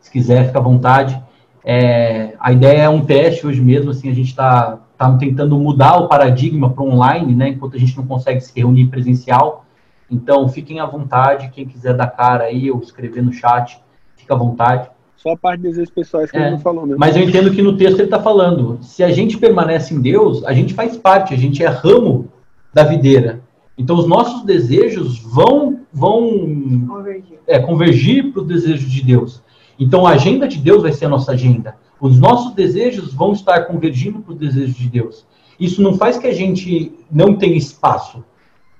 se 0.00 0.10
quiser, 0.10 0.46
fica 0.46 0.58
à 0.58 0.62
vontade. 0.62 1.22
É, 1.64 2.34
a 2.40 2.50
ideia 2.50 2.82
é 2.82 2.88
um 2.88 3.04
teste 3.04 3.46
hoje 3.46 3.60
mesmo, 3.60 3.90
assim, 3.90 4.10
a 4.10 4.14
gente 4.14 4.30
está 4.30 4.78
tá 4.96 5.12
tentando 5.18 5.58
mudar 5.58 5.98
o 5.98 6.08
paradigma 6.08 6.70
para 6.70 6.82
online, 6.82 7.34
né, 7.34 7.48
enquanto 7.50 7.76
a 7.76 7.78
gente 7.78 7.96
não 7.96 8.06
consegue 8.06 8.40
se 8.40 8.52
reunir 8.58 8.86
presencial. 8.86 9.66
Então, 10.10 10.48
fiquem 10.48 10.80
à 10.80 10.86
vontade, 10.86 11.50
quem 11.50 11.66
quiser 11.66 11.94
dar 11.94 12.06
cara 12.06 12.44
aí 12.44 12.70
ou 12.70 12.80
escrever 12.80 13.22
no 13.22 13.32
chat, 13.32 13.78
fica 14.16 14.34
à 14.34 14.36
vontade. 14.36 14.88
Só 15.18 15.30
a 15.30 15.36
parte 15.36 15.60
dos 15.60 15.70
desejos 15.70 15.90
pessoais 15.90 16.30
que 16.30 16.36
é, 16.36 16.42
ele 16.42 16.50
não 16.52 16.60
falou 16.60 16.86
mesmo. 16.86 16.98
Mas 16.98 17.16
eu 17.16 17.22
entendo 17.22 17.50
que 17.50 17.60
no 17.60 17.76
texto 17.76 17.96
ele 17.96 18.04
está 18.04 18.22
falando, 18.22 18.78
se 18.80 19.02
a 19.02 19.10
gente 19.10 19.36
permanece 19.36 19.92
em 19.92 20.00
Deus, 20.00 20.44
a 20.44 20.52
gente 20.52 20.72
faz 20.72 20.96
parte, 20.96 21.34
a 21.34 21.36
gente 21.36 21.62
é 21.62 21.66
ramo 21.66 22.28
da 22.72 22.84
videira. 22.84 23.42
Então, 23.76 23.96
os 23.96 24.06
nossos 24.06 24.44
desejos 24.44 25.18
vão, 25.18 25.80
vão 25.92 26.86
convergir, 26.86 27.38
é, 27.46 27.58
convergir 27.58 28.32
para 28.32 28.42
o 28.42 28.44
desejo 28.44 28.88
de 28.88 29.02
Deus. 29.02 29.42
Então, 29.78 30.06
a 30.06 30.10
agenda 30.10 30.46
de 30.46 30.58
Deus 30.58 30.82
vai 30.82 30.92
ser 30.92 31.06
a 31.06 31.08
nossa 31.08 31.32
agenda. 31.32 31.76
Os 32.00 32.18
nossos 32.18 32.54
desejos 32.54 33.12
vão 33.12 33.32
estar 33.32 33.64
convergindo 33.66 34.20
para 34.20 34.32
o 34.32 34.36
desejo 34.36 34.74
de 34.74 34.88
Deus. 34.88 35.26
Isso 35.58 35.82
não 35.82 35.94
faz 35.94 36.16
que 36.16 36.28
a 36.28 36.34
gente 36.34 36.92
não 37.10 37.34
tenha 37.34 37.56
espaço, 37.56 38.24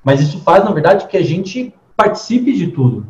mas 0.04 0.20
isso 0.20 0.38
faz, 0.40 0.64
na 0.64 0.70
verdade, 0.70 1.08
que 1.08 1.16
a 1.16 1.24
gente 1.24 1.74
participe 1.96 2.52
de 2.52 2.68
tudo. 2.68 3.06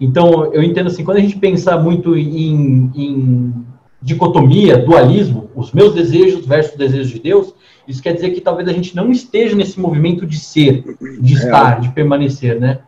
Então, 0.00 0.52
eu 0.52 0.62
entendo 0.62 0.88
assim, 0.88 1.04
quando 1.04 1.18
a 1.18 1.20
gente 1.20 1.38
pensa 1.38 1.78
muito 1.78 2.16
em, 2.16 2.90
em 2.94 3.66
dicotomia, 4.00 4.78
dualismo, 4.78 5.50
os 5.54 5.72
meus 5.72 5.94
desejos 5.94 6.46
versus 6.46 6.72
os 6.72 6.78
desejos 6.78 7.08
de 7.08 7.18
Deus, 7.18 7.54
isso 7.88 8.02
quer 8.02 8.12
dizer 8.12 8.30
que 8.30 8.40
talvez 8.40 8.68
a 8.68 8.72
gente 8.72 8.94
não 8.94 9.10
esteja 9.10 9.56
nesse 9.56 9.80
movimento 9.80 10.26
de 10.26 10.38
ser, 10.38 10.84
de 11.20 11.34
é. 11.34 11.36
estar, 11.36 11.80
de 11.80 11.88
permanecer, 11.90 12.60
né? 12.60 12.80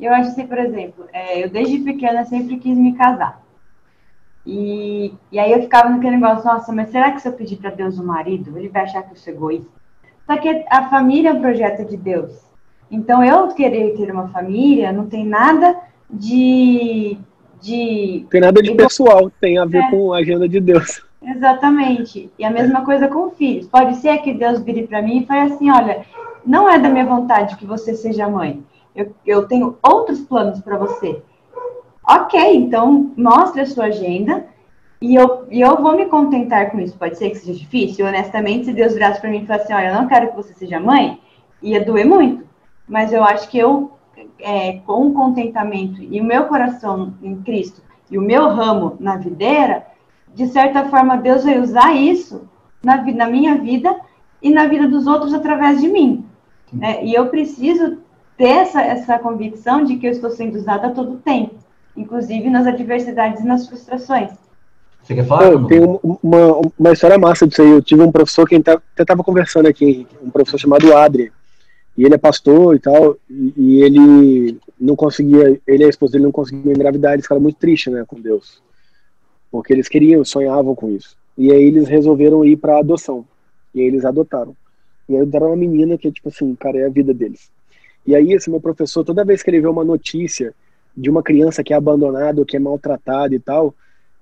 Eu 0.00 0.12
acho 0.12 0.30
assim, 0.30 0.46
por 0.46 0.58
exemplo, 0.58 1.04
é, 1.12 1.44
eu 1.44 1.50
desde 1.50 1.78
pequena 1.78 2.24
sempre 2.24 2.56
quis 2.58 2.76
me 2.76 2.94
casar. 2.94 3.42
E, 4.46 5.12
e 5.32 5.38
aí 5.38 5.50
eu 5.50 5.62
ficava 5.62 5.88
naquele 5.88 6.16
negócio, 6.16 6.44
nossa, 6.44 6.72
mas 6.72 6.90
será 6.90 7.10
que 7.10 7.20
se 7.20 7.28
eu 7.28 7.32
pedir 7.32 7.56
para 7.56 7.70
Deus 7.70 7.98
um 7.98 8.04
marido, 8.04 8.56
ele 8.56 8.68
vai 8.68 8.82
achar 8.82 9.02
que 9.02 9.12
eu 9.12 9.16
sou 9.16 9.32
egoísta? 9.32 9.70
Só 10.26 10.36
que 10.36 10.64
a 10.70 10.88
família 10.88 11.30
é 11.30 11.32
um 11.32 11.40
projeto 11.40 11.88
de 11.88 11.96
Deus. 11.96 12.32
Então 12.90 13.24
eu 13.24 13.48
querer 13.48 13.96
ter 13.96 14.10
uma 14.12 14.28
família 14.28 14.92
não 14.92 15.06
tem 15.06 15.26
nada 15.26 15.76
de. 16.10 17.18
de 17.60 18.26
tem 18.30 18.40
nada 18.40 18.62
de 18.62 18.74
pessoal, 18.74 19.30
tem 19.40 19.58
a 19.58 19.64
ver 19.64 19.84
é. 19.84 19.90
com 19.90 20.12
a 20.12 20.18
agenda 20.18 20.48
de 20.48 20.60
Deus. 20.60 21.02
Exatamente. 21.22 22.30
E 22.38 22.44
a 22.44 22.50
mesma 22.50 22.84
coisa 22.84 23.08
com 23.08 23.30
filhos. 23.30 23.66
Pode 23.66 23.96
ser 23.96 24.18
que 24.18 24.32
Deus 24.32 24.60
vire 24.62 24.86
para 24.86 25.02
mim 25.02 25.22
e 25.22 25.26
fale 25.26 25.52
assim: 25.52 25.70
olha, 25.70 26.04
não 26.44 26.68
é 26.68 26.78
da 26.78 26.88
minha 26.88 27.04
vontade 27.04 27.56
que 27.56 27.66
você 27.66 27.94
seja 27.94 28.28
mãe. 28.28 28.62
Eu, 28.94 29.14
eu 29.26 29.46
tenho 29.46 29.76
outros 29.82 30.20
planos 30.20 30.60
para 30.60 30.78
você. 30.78 31.20
Ok, 32.08 32.40
então 32.56 33.12
mostre 33.16 33.60
a 33.60 33.66
sua 33.66 33.86
agenda 33.86 34.46
e 35.00 35.14
eu, 35.14 35.46
e 35.50 35.60
eu 35.60 35.76
vou 35.82 35.96
me 35.96 36.06
contentar 36.06 36.70
com 36.70 36.78
isso. 36.80 36.96
Pode 36.96 37.18
ser 37.18 37.30
que 37.30 37.36
seja 37.36 37.58
difícil, 37.58 38.06
honestamente, 38.06 38.66
se 38.66 38.72
Deus 38.72 38.94
virasse 38.94 39.20
para 39.20 39.28
mim 39.28 39.42
e 39.42 39.46
falasse 39.46 39.64
assim: 39.64 39.74
olha, 39.74 39.88
eu 39.88 39.94
não 39.94 40.08
quero 40.08 40.28
que 40.28 40.36
você 40.36 40.54
seja 40.54 40.80
mãe, 40.80 41.20
ia 41.60 41.84
doer 41.84 42.06
muito. 42.06 42.46
Mas 42.88 43.12
eu 43.12 43.24
acho 43.24 43.48
que 43.48 43.58
eu, 43.58 43.90
é, 44.38 44.78
com 44.80 45.08
o 45.08 45.12
contentamento 45.12 46.02
e 46.02 46.20
o 46.20 46.24
meu 46.24 46.44
coração 46.44 47.14
em 47.22 47.36
Cristo 47.42 47.82
e 48.10 48.18
o 48.18 48.22
meu 48.22 48.48
ramo 48.48 48.96
na 49.00 49.16
videira, 49.16 49.86
de 50.34 50.46
certa 50.48 50.88
forma, 50.88 51.16
Deus 51.16 51.44
vai 51.44 51.58
usar 51.58 51.94
isso 51.94 52.48
na, 52.82 53.02
na 53.02 53.26
minha 53.26 53.56
vida 53.56 53.94
e 54.40 54.50
na 54.50 54.66
vida 54.66 54.86
dos 54.86 55.06
outros 55.06 55.34
através 55.34 55.80
de 55.80 55.88
mim. 55.88 56.24
Né? 56.72 57.04
E 57.04 57.14
eu 57.14 57.26
preciso 57.28 57.98
ter 58.36 58.48
essa, 58.48 58.82
essa 58.82 59.18
convicção 59.18 59.82
de 59.82 59.96
que 59.96 60.06
eu 60.06 60.10
estou 60.10 60.30
sendo 60.30 60.56
usada 60.56 60.88
a 60.88 60.90
todo 60.90 61.16
tempo 61.16 61.66
inclusive 61.96 62.50
nas 62.50 62.66
adversidades 62.66 63.42
e 63.42 63.46
nas 63.46 63.66
frustrações. 63.66 64.30
Você 65.02 65.14
quer 65.14 65.26
falar? 65.26 65.52
Eu 65.52 65.64
tenho 65.66 66.00
uma, 66.02 66.60
uma 66.78 66.92
história 66.92 67.16
massa 67.16 67.46
disso 67.46 67.62
aí. 67.62 67.70
Eu 67.70 67.80
tive 67.80 68.02
um 68.02 68.12
professor 68.12 68.46
que 68.46 68.56
até 68.56 68.78
estava 68.98 69.22
conversando 69.22 69.66
aqui, 69.66 70.06
um 70.22 70.30
professor 70.30 70.58
chamado 70.58 70.94
Adri. 70.94 71.32
E 71.96 72.04
ele 72.04 72.14
é 72.14 72.18
pastor 72.18 72.76
e 72.76 72.78
tal, 72.78 73.16
e, 73.30 73.82
ele 73.82 74.58
não 74.78 74.94
conseguia, 74.94 75.58
ele 75.66 75.82
e 75.82 75.86
a 75.86 75.88
esposa 75.88 76.12
dele 76.12 76.24
não 76.24 76.32
conseguiam 76.32 76.74
engravidar, 76.74 77.14
eles 77.14 77.24
ficaram 77.24 77.40
muito 77.40 77.56
tristes, 77.56 77.92
né, 77.92 78.04
com 78.06 78.20
Deus. 78.20 78.62
Porque 79.50 79.72
eles 79.72 79.88
queriam, 79.88 80.22
sonhavam 80.24 80.74
com 80.74 80.90
isso. 80.90 81.16
E 81.38 81.50
aí 81.50 81.62
eles 81.62 81.88
resolveram 81.88 82.44
ir 82.44 82.56
para 82.56 82.78
adoção. 82.78 83.24
E 83.74 83.80
aí 83.80 83.86
eles 83.86 84.04
adotaram. 84.04 84.54
E 85.08 85.14
aí 85.14 85.22
adotaram 85.22 85.46
uma 85.46 85.56
menina 85.56 85.96
que, 85.96 86.12
tipo 86.12 86.28
assim, 86.28 86.54
cara, 86.54 86.78
é 86.78 86.86
a 86.86 86.90
vida 86.90 87.14
deles. 87.14 87.50
E 88.06 88.14
aí 88.14 88.32
esse 88.32 88.50
meu 88.50 88.60
professor, 88.60 89.02
toda 89.02 89.24
vez 89.24 89.42
que 89.42 89.50
ele 89.50 89.60
vê 89.60 89.66
uma 89.66 89.84
notícia 89.84 90.54
de 90.96 91.10
uma 91.10 91.22
criança 91.22 91.64
que 91.64 91.72
é 91.72 91.76
abandonada, 91.76 92.44
que 92.44 92.56
é 92.56 92.60
maltratada 92.60 93.34
e 93.34 93.38
tal, 93.38 93.74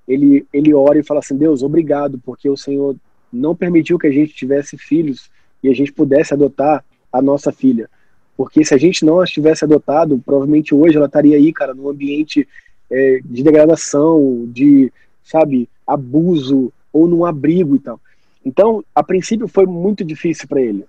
ele, 0.06 0.46
ele 0.52 0.72
ora 0.72 0.98
e 0.98 1.02
fala 1.02 1.20
assim: 1.20 1.36
Deus, 1.36 1.62
obrigado, 1.62 2.20
porque 2.24 2.48
o 2.48 2.56
Senhor 2.56 2.96
não 3.32 3.54
permitiu 3.54 3.98
que 3.98 4.06
a 4.06 4.12
gente 4.12 4.34
tivesse 4.34 4.78
filhos 4.78 5.30
e 5.62 5.68
a 5.68 5.74
gente 5.74 5.92
pudesse 5.92 6.32
adotar 6.32 6.84
a 7.14 7.22
nossa 7.22 7.52
filha. 7.52 7.88
Porque 8.36 8.64
se 8.64 8.74
a 8.74 8.78
gente 8.78 9.04
não 9.04 9.20
as 9.20 9.30
tivesse 9.30 9.64
adotado, 9.64 10.20
provavelmente 10.24 10.74
hoje 10.74 10.96
ela 10.96 11.06
estaria 11.06 11.36
aí, 11.36 11.52
cara, 11.52 11.72
num 11.72 11.88
ambiente 11.88 12.46
é, 12.90 13.20
de 13.24 13.42
degradação, 13.44 14.44
de, 14.48 14.92
sabe, 15.22 15.68
abuso 15.86 16.72
ou 16.92 17.06
num 17.06 17.24
abrigo 17.24 17.76
e 17.76 17.78
tal. 17.78 18.00
Então, 18.44 18.84
a 18.92 19.02
princípio 19.02 19.46
foi 19.46 19.64
muito 19.64 20.04
difícil 20.04 20.48
para 20.48 20.60
ele. 20.60 20.84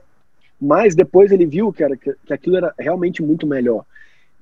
Mas 0.60 0.96
depois 0.96 1.32
ele 1.32 1.46
viu 1.46 1.72
que, 1.72 1.84
era, 1.84 1.96
que 1.96 2.34
aquilo 2.34 2.58
era 2.58 2.74
realmente 2.80 3.22
muito 3.22 3.46
melhor 3.46 3.86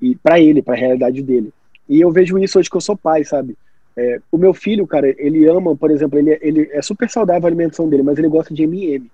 e 0.02 0.16
para 0.16 0.40
ele, 0.40 0.62
para 0.62 0.76
a 0.76 0.78
realidade 0.78 1.22
dele. 1.22 1.52
E 1.90 2.00
eu 2.00 2.12
vejo 2.12 2.40
isso 2.40 2.58
hoje 2.58 2.70
que 2.70 2.78
eu 2.78 2.82
sou 2.82 2.96
pai, 2.96 3.26
sabe? 3.26 3.58
É, 3.96 4.20
o 4.32 4.38
meu 4.38 4.54
filho, 4.54 4.88
cara, 4.88 5.14
ele 5.18 5.48
ama, 5.48 5.76
por 5.76 5.92
exemplo, 5.92 6.18
ele, 6.18 6.38
ele 6.42 6.70
é 6.72 6.82
super 6.82 7.10
saudável 7.10 7.46
a 7.46 7.50
alimentação 7.50 7.90
dele, 7.90 8.04
mas 8.04 8.18
ele 8.18 8.30
gosta 8.30 8.54
de 8.54 8.64
M&M. 8.64 9.12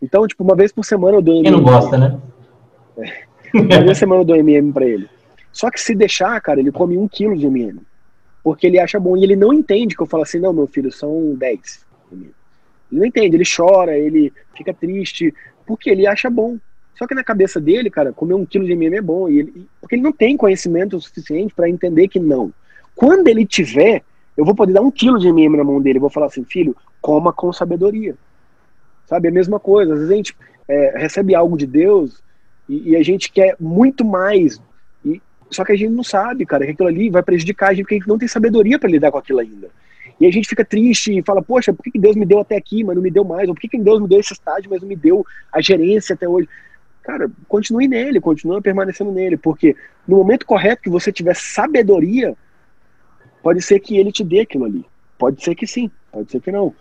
Então, 0.00 0.26
tipo, 0.26 0.42
uma 0.44 0.54
vez 0.54 0.72
por 0.72 0.84
semana 0.84 1.16
eu 1.16 1.22
dou 1.22 1.34
M&M. 1.34 1.44
Quem 1.44 1.52
não 1.52 1.62
gosta, 1.62 1.96
né? 1.96 2.18
É, 2.98 3.12
uma 3.54 3.68
vez 3.68 3.84
por 3.84 3.96
semana 3.96 4.20
eu 4.22 4.24
dou 4.24 4.36
M&M 4.36 4.72
para 4.72 4.86
ele. 4.86 5.08
Só 5.52 5.70
que 5.70 5.80
se 5.80 5.94
deixar, 5.94 6.40
cara, 6.40 6.60
ele 6.60 6.70
come 6.70 6.98
um 6.98 7.08
quilo 7.08 7.36
de 7.36 7.46
M&M. 7.46 7.80
Porque 8.42 8.66
ele 8.66 8.78
acha 8.78 9.00
bom. 9.00 9.16
E 9.16 9.24
ele 9.24 9.34
não 9.36 9.52
entende 9.52 9.96
que 9.96 10.02
eu 10.02 10.06
falo 10.06 10.22
assim, 10.22 10.38
não, 10.38 10.52
meu 10.52 10.66
filho, 10.66 10.92
são 10.92 11.34
10. 11.34 11.86
Ele 12.12 12.32
não 12.92 13.06
entende, 13.06 13.36
ele 13.36 13.44
chora, 13.44 13.98
ele 13.98 14.32
fica 14.56 14.72
triste, 14.72 15.34
porque 15.66 15.90
ele 15.90 16.06
acha 16.06 16.30
bom. 16.30 16.56
Só 16.96 17.06
que 17.06 17.14
na 17.14 17.24
cabeça 17.24 17.60
dele, 17.60 17.90
cara, 17.90 18.12
comer 18.12 18.34
um 18.34 18.46
quilo 18.46 18.64
de 18.64 18.72
MM 18.72 18.96
é 18.96 19.02
bom. 19.02 19.28
E 19.28 19.40
ele, 19.40 19.68
porque 19.80 19.96
ele 19.96 20.02
não 20.02 20.12
tem 20.12 20.36
conhecimento 20.36 21.00
suficiente 21.00 21.54
para 21.54 21.68
entender 21.68 22.08
que 22.08 22.20
não. 22.20 22.52
Quando 22.94 23.28
ele 23.28 23.44
tiver, 23.44 24.02
eu 24.36 24.44
vou 24.44 24.54
poder 24.54 24.72
dar 24.72 24.82
um 24.82 24.90
quilo 24.90 25.18
de 25.18 25.28
MM 25.28 25.56
na 25.56 25.64
mão 25.64 25.80
dele. 25.80 25.98
Eu 25.98 26.02
vou 26.02 26.10
falar 26.10 26.26
assim, 26.26 26.44
filho, 26.44 26.76
coma 27.00 27.32
com 27.32 27.52
sabedoria. 27.52 28.14
Sabe? 29.06 29.28
É 29.28 29.30
a 29.30 29.34
mesma 29.34 29.58
coisa. 29.58 29.92
Às 29.92 30.00
vezes 30.00 30.12
a 30.12 30.16
gente 30.16 30.36
é, 30.68 30.94
recebe 30.96 31.34
algo 31.34 31.56
de 31.56 31.66
Deus 31.66 32.22
e, 32.68 32.90
e, 32.90 32.96
a 32.96 33.02
gente 33.02 33.30
quer 33.30 33.56
muito 33.58 34.04
mais. 34.04 34.60
E, 35.04 35.22
só 35.50 35.64
que 35.64 35.72
a 35.72 35.76
gente 35.76 35.90
não 35.90 36.02
sabe, 36.02 36.44
cara, 36.44 36.64
que 36.64 36.72
aquilo 36.72 36.88
ali 36.88 37.08
vai 37.08 37.22
prejudicar 37.22 37.70
a 37.70 37.74
gente 37.74 37.84
porque 37.84 37.94
a 37.94 37.98
gente 37.98 38.08
não 38.08 38.18
tem 38.18 38.28
sabedoria 38.28 38.78
para 38.78 38.90
lidar 38.90 39.10
com 39.10 39.18
aquilo 39.18 39.38
ainda. 39.38 39.70
E 40.18 40.26
a 40.26 40.30
gente 40.30 40.48
fica 40.48 40.64
triste 40.64 41.16
e 41.16 41.22
fala, 41.22 41.42
poxa, 41.42 41.72
por 41.72 41.82
que, 41.82 41.98
Deus 41.98 42.16
me 42.16 42.24
deu 42.24 42.40
até 42.40 42.56
aqui, 42.56 42.82
mas 42.82 42.96
não 42.96 43.02
me 43.02 43.10
deu 43.10 43.24
mais? 43.24 43.48
Ou 43.48 43.54
por 43.54 43.60
que 43.60 43.78
Deus 43.78 44.00
me 44.00 44.08
deu 44.08 44.18
esse 44.18 44.32
estágio, 44.32 44.70
mas 44.70 44.80
não 44.80 44.88
me 44.88 44.96
deu 44.96 45.24
a 45.52 45.60
gerência 45.60 46.14
até 46.14 46.26
hoje? 46.26 46.48
Cara, 47.02 47.30
continue 47.46 47.86
nele, 47.86 48.20
continue 48.20 48.60
permanecendo 48.60 49.12
nele, 49.12 49.36
porque 49.36 49.76
no 50.08 50.16
momento 50.16 50.46
correto 50.46 50.82
que 50.82 50.90
você 50.90 51.12
tiver 51.12 51.36
sabedoria, 51.36 52.34
pode 53.42 53.62
ser 53.62 53.78
que 53.78 53.96
ele 53.96 54.10
te 54.10 54.24
dê 54.24 54.40
aquilo 54.40 54.64
ali. 54.64 54.84
Pode 55.18 55.42
ser 55.42 55.54
que 55.54 55.66
sim, 55.66 55.90
pode 56.10 56.30
ser 56.32 56.40
que 56.40 56.50
não. 56.50 56.74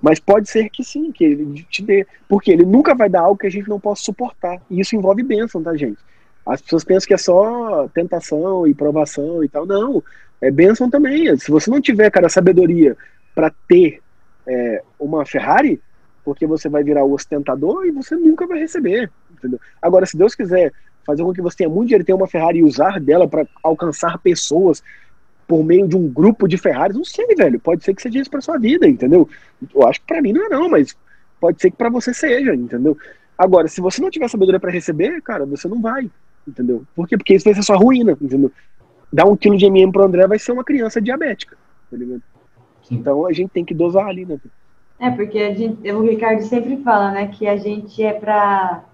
Mas 0.00 0.20
pode 0.20 0.48
ser 0.48 0.70
que 0.70 0.84
sim, 0.84 1.10
que 1.10 1.24
ele 1.24 1.66
te 1.68 1.82
dê. 1.82 2.06
Porque 2.28 2.50
ele 2.50 2.64
nunca 2.64 2.94
vai 2.94 3.08
dar 3.08 3.22
algo 3.22 3.38
que 3.38 3.46
a 3.46 3.50
gente 3.50 3.68
não 3.68 3.80
possa 3.80 4.02
suportar. 4.02 4.60
E 4.70 4.80
isso 4.80 4.94
envolve 4.94 5.22
bênção, 5.22 5.62
tá, 5.62 5.76
gente? 5.76 5.98
As 6.46 6.62
pessoas 6.62 6.84
pensam 6.84 7.08
que 7.08 7.14
é 7.14 7.18
só 7.18 7.88
tentação 7.88 8.66
e 8.66 8.74
provação 8.74 9.44
e 9.44 9.48
tal. 9.48 9.66
Não, 9.66 10.02
é 10.40 10.50
bênção 10.50 10.88
também. 10.88 11.36
Se 11.36 11.50
você 11.50 11.70
não 11.70 11.80
tiver, 11.80 12.10
cara, 12.10 12.28
sabedoria 12.28 12.96
para 13.34 13.52
ter 13.68 14.00
é, 14.46 14.82
uma 14.98 15.26
Ferrari, 15.26 15.80
porque 16.24 16.46
você 16.46 16.68
vai 16.68 16.82
virar 16.82 17.04
o 17.04 17.12
ostentador 17.12 17.84
e 17.84 17.90
você 17.90 18.14
nunca 18.14 18.46
vai 18.46 18.58
receber. 18.60 19.10
Entendeu? 19.30 19.60
Agora, 19.80 20.06
se 20.06 20.16
Deus 20.16 20.34
quiser 20.34 20.72
fazer 21.04 21.22
com 21.22 21.32
que 21.32 21.42
você 21.42 21.58
tenha 21.58 21.70
muito 21.70 21.88
dinheiro, 21.88 22.04
ter 22.04 22.12
uma 22.12 22.28
Ferrari 22.28 22.58
e 22.58 22.64
usar 22.64 23.00
dela 23.00 23.26
para 23.26 23.46
alcançar 23.62 24.18
pessoas 24.18 24.82
por 25.48 25.64
meio 25.64 25.88
de 25.88 25.96
um 25.96 26.06
grupo 26.06 26.46
de 26.46 26.56
Ferraris, 26.56 26.96
não 26.96 27.04
sei, 27.04 27.34
velho. 27.34 27.58
Pode 27.58 27.82
ser 27.82 27.94
que 27.94 28.02
seja 28.02 28.20
isso 28.20 28.30
para 28.30 28.40
sua 28.40 28.58
vida, 28.58 28.86
entendeu? 28.86 29.28
Eu 29.74 29.88
acho 29.88 30.00
que 30.00 30.06
para 30.06 30.22
mim 30.22 30.32
não 30.32 30.46
é 30.46 30.48
não, 30.48 30.68
mas 30.68 30.96
pode 31.40 31.60
ser 31.60 31.72
que 31.72 31.76
para 31.76 31.90
você 31.90 32.14
seja, 32.14 32.54
entendeu? 32.54 32.96
Agora, 33.36 33.66
se 33.66 33.80
você 33.80 34.00
não 34.00 34.10
tiver 34.10 34.28
sabedoria 34.28 34.60
para 34.60 34.70
receber, 34.70 35.20
cara, 35.22 35.44
você 35.44 35.66
não 35.66 35.80
vai 35.80 36.08
entendeu? 36.48 36.84
Por 36.94 37.06
quê? 37.06 37.16
Porque 37.16 37.34
isso 37.34 37.44
vai 37.44 37.54
ser 37.54 37.62
sua 37.62 37.76
ruína, 37.76 38.12
entendeu? 38.20 38.50
Dar 39.12 39.26
um 39.26 39.36
quilo 39.36 39.56
de 39.56 39.66
MM 39.66 39.92
pro 39.92 40.04
André 40.04 40.26
vai 40.26 40.38
ser 40.38 40.52
uma 40.52 40.64
criança 40.64 41.00
diabética, 41.00 41.56
tá 41.90 41.96
ligado? 41.96 42.22
Então 42.90 43.26
a 43.26 43.32
gente 43.32 43.50
tem 43.50 43.64
que 43.64 43.74
dosar 43.74 44.06
ali, 44.06 44.24
né? 44.24 44.38
É, 44.98 45.10
porque 45.10 45.38
a 45.38 45.54
gente, 45.54 45.90
o 45.92 46.02
Ricardo 46.02 46.42
sempre 46.42 46.78
fala, 46.78 47.12
né, 47.12 47.28
que 47.28 47.46
a 47.46 47.56
gente 47.56 48.02
é 48.02 48.12
pra. 48.12 48.84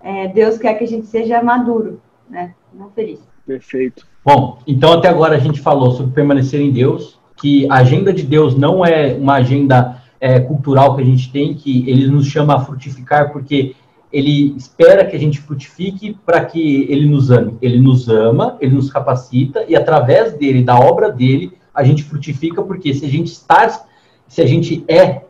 É, 0.00 0.28
Deus 0.28 0.58
quer 0.58 0.74
que 0.74 0.84
a 0.84 0.86
gente 0.86 1.06
seja 1.06 1.42
maduro, 1.42 2.00
né? 2.28 2.54
Não 2.72 2.90
feliz. 2.90 3.20
Perfeito. 3.46 4.06
Bom, 4.26 4.58
então 4.66 4.94
até 4.94 5.08
agora 5.08 5.36
a 5.36 5.38
gente 5.38 5.60
falou 5.60 5.92
sobre 5.92 6.12
permanecer 6.12 6.60
em 6.60 6.72
Deus, 6.72 7.16
que 7.36 7.64
a 7.70 7.76
agenda 7.76 8.12
de 8.12 8.24
Deus 8.24 8.56
não 8.56 8.84
é 8.84 9.14
uma 9.14 9.34
agenda 9.34 10.02
é, 10.18 10.40
cultural 10.40 10.96
que 10.96 11.02
a 11.02 11.04
gente 11.04 11.30
tem, 11.30 11.54
que 11.54 11.88
ele 11.88 12.08
nos 12.08 12.26
chama 12.26 12.56
a 12.56 12.58
frutificar, 12.58 13.30
porque 13.30 13.76
ele 14.12 14.52
espera 14.56 15.04
que 15.04 15.14
a 15.14 15.18
gente 15.18 15.40
frutifique 15.40 16.18
para 16.26 16.44
que 16.44 16.88
ele 16.90 17.08
nos 17.08 17.30
ame. 17.30 17.56
Ele 17.62 17.78
nos 17.78 18.08
ama, 18.08 18.56
ele 18.60 18.74
nos 18.74 18.90
capacita 18.90 19.64
e 19.68 19.76
através 19.76 20.32
dele, 20.32 20.64
da 20.64 20.76
obra 20.76 21.08
dele, 21.08 21.52
a 21.72 21.84
gente 21.84 22.02
frutifica 22.02 22.60
porque 22.60 22.92
se 22.94 23.04
a 23.04 23.08
gente 23.08 23.28
está, 23.28 23.86
se 24.26 24.42
a 24.42 24.46
gente 24.46 24.84
é 24.88 25.22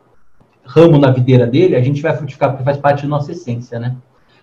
ramo 0.64 0.96
na 0.96 1.10
videira 1.10 1.46
dele, 1.46 1.76
a 1.76 1.82
gente 1.82 2.00
vai 2.00 2.16
frutificar 2.16 2.48
porque 2.48 2.64
faz 2.64 2.78
parte 2.78 3.02
da 3.02 3.08
nossa 3.08 3.30
essência, 3.30 3.78
né? 3.78 3.94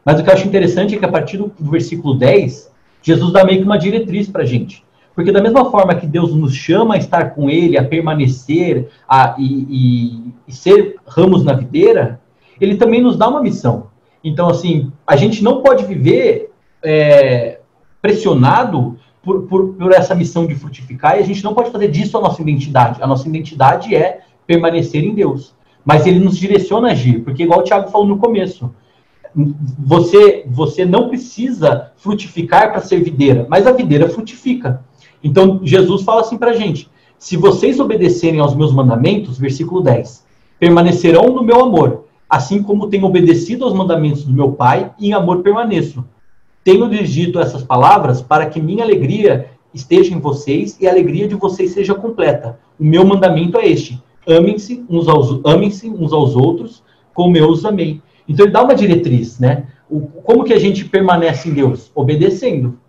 Mas 0.05 0.19
o 0.19 0.23
que 0.23 0.29
eu 0.29 0.33
acho 0.35 0.47
interessante 0.47 0.93
é 0.93 0.99
que 0.99 1.05
a 1.05 1.11
partir 1.11 1.37
do 1.37 1.51
versículo 1.59 2.13
10, 2.13 2.71
Jesus 3.03 3.31
dá 3.31 3.43
meio 3.43 3.59
que 3.59 3.65
uma 3.65 3.77
diretriz 3.77 4.27
para 4.29 4.41
a 4.41 4.45
gente. 4.45 4.83
Porque 5.13 5.31
da 5.31 5.41
mesma 5.41 5.69
forma 5.69 5.93
que 5.93 6.07
Deus 6.07 6.33
nos 6.33 6.55
chama 6.55 6.95
a 6.95 6.97
estar 6.97 7.35
com 7.35 7.49
Ele, 7.49 7.77
a 7.77 7.83
permanecer 7.83 8.89
a, 9.07 9.35
e, 9.37 9.67
e, 9.69 10.33
e 10.47 10.51
ser 10.51 10.95
ramos 11.05 11.43
na 11.43 11.53
videira, 11.53 12.19
Ele 12.59 12.75
também 12.75 13.01
nos 13.01 13.15
dá 13.15 13.27
uma 13.27 13.41
missão. 13.41 13.87
Então, 14.23 14.49
assim, 14.49 14.91
a 15.05 15.15
gente 15.15 15.43
não 15.43 15.61
pode 15.61 15.85
viver 15.85 16.49
é, 16.81 17.59
pressionado 18.01 18.97
por, 19.21 19.43
por, 19.43 19.73
por, 19.73 19.91
essa 19.91 20.15
missão 20.15 20.47
de 20.47 20.55
frutificar 20.55 21.17
e 21.17 21.19
a 21.21 21.25
gente 21.25 21.43
não 21.43 21.53
pode 21.53 21.71
fazer 21.71 21.89
disso 21.89 22.17
a 22.17 22.21
nossa 22.21 22.41
identidade. 22.41 23.03
A 23.03 23.07
nossa 23.07 23.27
identidade 23.27 23.93
é 23.93 24.21
permanecer 24.47 25.03
em 25.03 25.13
Deus. 25.13 25.53
Mas 25.85 26.07
ele 26.07 26.19
nos 26.19 26.37
direciona 26.37 26.89
a 26.89 26.91
agir, 26.91 27.19
porque 27.23 27.43
igual 27.43 27.59
o 27.59 27.63
Tiago 27.63 27.89
falou 27.89 28.07
no 28.07 28.17
começo, 28.17 28.73
você, 29.35 30.45
você 30.47 30.85
não 30.85 31.09
precisa 31.09 31.91
frutificar 31.97 32.71
para 32.71 32.81
ser 32.81 33.03
videira, 33.03 33.47
mas 33.49 33.65
a 33.65 33.71
videira 33.71 34.07
frutifica. 34.09 34.83
Então, 35.23 35.59
Jesus 35.63 36.03
fala 36.03 36.21
assim 36.21 36.37
para 36.37 36.51
a 36.51 36.55
gente, 36.55 36.89
se 37.17 37.37
vocês 37.37 37.79
obedecerem 37.79 38.39
aos 38.39 38.55
meus 38.55 38.73
mandamentos, 38.73 39.37
versículo 39.37 39.81
10, 39.81 40.25
permanecerão 40.59 41.29
no 41.29 41.43
meu 41.43 41.61
amor, 41.61 42.05
assim 42.29 42.61
como 42.61 42.87
tenho 42.87 43.05
obedecido 43.05 43.63
aos 43.63 43.73
mandamentos 43.73 44.23
do 44.23 44.33
meu 44.33 44.51
Pai, 44.51 44.91
e 44.99 45.07
em 45.07 45.13
amor 45.13 45.41
permaneço. 45.41 46.03
Tenho 46.63 46.89
dito 46.89 47.39
essas 47.39 47.63
palavras 47.63 48.21
para 48.21 48.45
que 48.45 48.61
minha 48.61 48.83
alegria 48.83 49.49
esteja 49.73 50.13
em 50.13 50.19
vocês 50.19 50.77
e 50.79 50.87
a 50.87 50.91
alegria 50.91 51.27
de 51.27 51.35
vocês 51.35 51.71
seja 51.71 51.93
completa. 51.93 52.59
O 52.79 52.83
meu 52.83 53.05
mandamento 53.05 53.57
é 53.57 53.67
este: 53.67 54.01
amem-se 54.27 54.83
uns 54.89 55.07
aos, 55.07 55.41
amem-se 55.45 55.89
uns 55.89 56.13
aos 56.13 56.35
outros, 56.35 56.83
como 57.13 57.35
eu 57.35 57.49
os 57.49 57.65
amei. 57.65 58.01
Então 58.27 58.45
ele 58.45 58.53
dá 58.53 58.63
uma 58.63 58.75
diretriz, 58.75 59.39
né? 59.39 59.65
O, 59.89 60.01
como 60.01 60.43
que 60.43 60.53
a 60.53 60.59
gente 60.59 60.85
permanece 60.85 61.49
em 61.49 61.53
Deus? 61.53 61.91
Obedecendo 61.93 62.79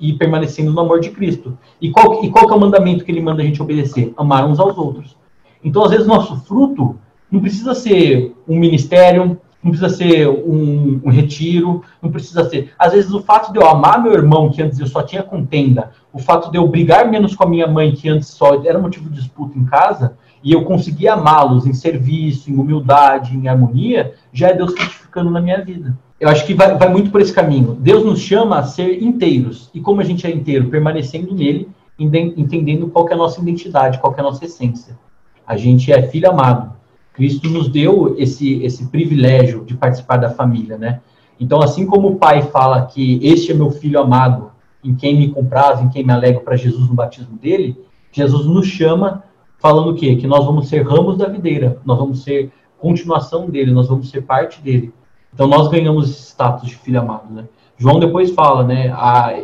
e 0.00 0.12
permanecendo 0.14 0.72
no 0.72 0.80
amor 0.80 1.00
de 1.00 1.10
Cristo. 1.10 1.58
E 1.80 1.90
qual, 1.90 2.24
e 2.24 2.30
qual 2.30 2.46
que 2.46 2.52
é 2.52 2.56
o 2.56 2.60
mandamento 2.60 3.04
que 3.04 3.10
ele 3.10 3.20
manda 3.20 3.42
a 3.42 3.44
gente 3.44 3.60
obedecer? 3.60 4.12
Amar 4.16 4.46
uns 4.46 4.58
aos 4.58 4.78
outros. 4.78 5.16
Então, 5.62 5.84
às 5.84 5.90
vezes, 5.90 6.06
nosso 6.06 6.36
fruto 6.44 6.96
não 7.30 7.40
precisa 7.40 7.74
ser 7.74 8.34
um 8.48 8.58
ministério, 8.58 9.38
não 9.62 9.70
precisa 9.72 9.88
ser 9.88 10.28
um, 10.28 11.00
um, 11.04 11.10
retiro, 11.10 11.82
não 12.00 12.10
precisa 12.10 12.48
ser. 12.48 12.72
Às 12.78 12.92
vezes, 12.92 13.12
o 13.12 13.20
fato 13.20 13.52
de 13.52 13.58
eu 13.58 13.66
amar 13.66 14.00
meu 14.00 14.12
irmão, 14.12 14.50
que 14.50 14.62
antes 14.62 14.78
eu 14.78 14.86
só 14.86 15.02
tinha 15.02 15.22
contenda, 15.22 15.90
o 16.12 16.18
fato 16.18 16.50
de 16.50 16.56
eu 16.56 16.66
brigar 16.68 17.10
menos 17.10 17.34
com 17.34 17.42
a 17.42 17.48
minha 17.48 17.66
mãe, 17.66 17.92
que 17.92 18.08
antes 18.08 18.28
só 18.28 18.62
era 18.64 18.78
motivo 18.78 19.10
de 19.10 19.16
disputa 19.16 19.58
em 19.58 19.64
casa, 19.64 20.16
e 20.46 20.52
eu 20.52 20.64
conseguir 20.64 21.08
amá-los 21.08 21.66
em 21.66 21.74
serviço, 21.74 22.48
em 22.48 22.56
humildade, 22.56 23.36
em 23.36 23.48
harmonia, 23.48 24.14
já 24.32 24.50
é 24.50 24.54
Deus 24.54 24.74
frutificando 24.74 25.28
na 25.28 25.40
minha 25.40 25.60
vida. 25.60 25.98
Eu 26.20 26.28
acho 26.28 26.46
que 26.46 26.54
vai, 26.54 26.78
vai 26.78 26.88
muito 26.88 27.10
por 27.10 27.20
esse 27.20 27.32
caminho. 27.32 27.76
Deus 27.80 28.04
nos 28.04 28.20
chama 28.20 28.60
a 28.60 28.62
ser 28.62 29.02
inteiros. 29.02 29.68
E 29.74 29.80
como 29.80 30.00
a 30.00 30.04
gente 30.04 30.24
é 30.24 30.30
inteiro? 30.30 30.68
Permanecendo 30.68 31.34
nele, 31.34 31.68
entendendo 31.98 32.86
qual 32.86 33.08
é 33.08 33.14
a 33.14 33.16
nossa 33.16 33.40
identidade, 33.40 33.98
qual 33.98 34.14
é 34.16 34.20
a 34.20 34.22
nossa 34.22 34.44
essência. 34.44 34.96
A 35.44 35.56
gente 35.56 35.90
é 35.90 36.00
filho 36.02 36.30
amado. 36.30 36.76
Cristo 37.12 37.50
nos 37.50 37.68
deu 37.68 38.14
esse, 38.16 38.62
esse 38.62 38.86
privilégio 38.86 39.64
de 39.64 39.74
participar 39.74 40.18
da 40.18 40.30
família, 40.30 40.78
né? 40.78 41.00
Então, 41.40 41.60
assim 41.60 41.84
como 41.84 42.06
o 42.06 42.16
pai 42.16 42.42
fala 42.42 42.86
que 42.86 43.18
este 43.20 43.50
é 43.50 43.54
meu 43.54 43.72
filho 43.72 43.98
amado, 43.98 44.52
em 44.84 44.94
quem 44.94 45.18
me 45.18 45.28
compraz, 45.28 45.80
em 45.80 45.88
quem 45.88 46.06
me 46.06 46.12
alegro 46.12 46.42
para 46.42 46.54
Jesus 46.54 46.88
no 46.88 46.94
batismo 46.94 47.36
dele, 47.36 47.76
Jesus 48.12 48.46
nos 48.46 48.68
chama 48.68 49.25
falando 49.58 49.90
o 49.90 49.94
quê? 49.94 50.16
Que 50.16 50.26
nós 50.26 50.44
vamos 50.44 50.68
ser 50.68 50.86
ramos 50.86 51.16
da 51.16 51.28
videira, 51.28 51.80
nós 51.84 51.98
vamos 51.98 52.22
ser 52.22 52.52
continuação 52.78 53.48
dele, 53.48 53.72
nós 53.72 53.88
vamos 53.88 54.10
ser 54.10 54.22
parte 54.22 54.60
dele. 54.60 54.92
Então, 55.32 55.46
nós 55.46 55.68
ganhamos 55.68 56.10
esse 56.10 56.28
status 56.30 56.68
de 56.68 56.76
filho 56.76 57.00
amado, 57.00 57.32
né? 57.32 57.46
João 57.76 58.00
depois 58.00 58.30
fala, 58.30 58.64
né? 58.64 58.88
A, 58.90 59.42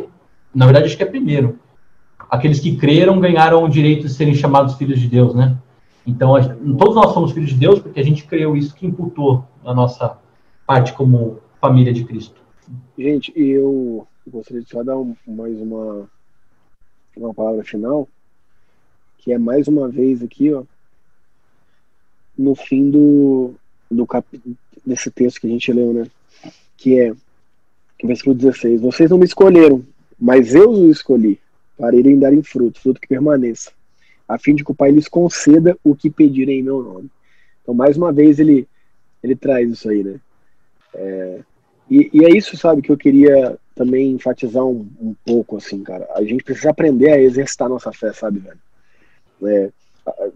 na 0.53 0.65
verdade, 0.65 0.85
acho 0.85 0.97
que 0.97 1.03
é 1.03 1.07
primeiro. 1.07 1.59
Aqueles 2.29 2.59
que 2.59 2.75
creram 2.75 3.19
ganharam 3.19 3.63
o 3.63 3.69
direito 3.69 4.03
de 4.03 4.13
serem 4.13 4.33
chamados 4.33 4.75
filhos 4.75 4.99
de 4.99 5.07
Deus, 5.07 5.35
né? 5.35 5.55
Então, 6.05 6.33
todos 6.77 6.95
nós 6.95 7.13
somos 7.13 7.31
filhos 7.31 7.51
de 7.51 7.57
Deus 7.57 7.79
porque 7.79 7.99
a 7.99 8.03
gente 8.03 8.25
criou 8.25 8.57
isso 8.57 8.75
que 8.75 8.85
imputou 8.85 9.45
na 9.63 9.73
nossa 9.73 10.17
parte 10.65 10.93
como 10.93 11.39
família 11.61 11.93
de 11.93 12.03
Cristo. 12.03 12.41
Gente, 12.97 13.31
eu 13.35 14.07
gostaria 14.27 14.63
de 14.63 14.69
só 14.69 14.83
dar 14.83 14.97
um, 14.97 15.15
mais 15.27 15.59
uma, 15.59 16.09
uma 17.15 17.33
palavra 17.33 17.63
final, 17.63 18.07
que 19.23 19.31
é 19.31 19.37
mais 19.37 19.67
uma 19.67 19.87
vez 19.87 20.21
aqui, 20.21 20.53
ó, 20.53 20.63
no 22.37 22.55
fim 22.55 22.89
do, 22.89 23.53
do 23.89 24.05
cap, 24.05 24.27
desse 24.85 25.09
texto 25.09 25.39
que 25.39 25.47
a 25.47 25.49
gente 25.49 25.71
leu, 25.71 25.93
né? 25.93 26.07
Que 26.75 26.99
é, 26.99 27.13
versículo 28.03 28.35
16: 28.35 28.81
Vocês 28.81 29.09
não 29.09 29.17
me 29.17 29.25
escolheram, 29.25 29.81
mas 30.19 30.53
eu 30.53 30.69
os 30.69 30.97
escolhi, 30.97 31.39
para 31.77 31.95
irem 31.95 32.19
darem 32.19 32.43
fruto, 32.43 32.81
fruto 32.81 32.99
que 32.99 33.07
permaneça 33.07 33.71
a 34.27 34.37
fim 34.37 34.55
de 34.55 34.63
que 34.63 34.71
o 34.71 34.75
Pai 34.75 34.91
lhes 34.91 35.07
conceda 35.07 35.77
o 35.83 35.95
que 35.95 36.09
pedirem 36.09 36.59
em 36.59 36.63
meu 36.63 36.81
nome. 36.81 37.09
Então, 37.61 37.73
mais 37.73 37.95
uma 37.95 38.11
vez, 38.11 38.39
ele, 38.39 38.67
ele 39.21 39.35
traz 39.35 39.69
isso 39.69 39.89
aí, 39.89 40.03
né? 40.03 40.19
É, 40.95 41.39
e, 41.89 42.09
e, 42.13 42.25
é 42.25 42.29
isso, 42.35 42.57
sabe, 42.57 42.81
que 42.81 42.91
eu 42.91 42.97
queria 42.97 43.57
também 43.75 44.11
enfatizar 44.11 44.65
um, 44.65 44.87
um, 44.99 45.15
pouco, 45.25 45.57
assim, 45.57 45.81
cara. 45.83 46.07
A 46.15 46.23
gente 46.23 46.43
precisa 46.43 46.71
aprender 46.71 47.11
a 47.11 47.21
exercitar 47.21 47.69
nossa 47.69 47.91
fé, 47.91 48.11
sabe, 48.13 48.39
velho? 48.39 48.59
É, 49.47 49.69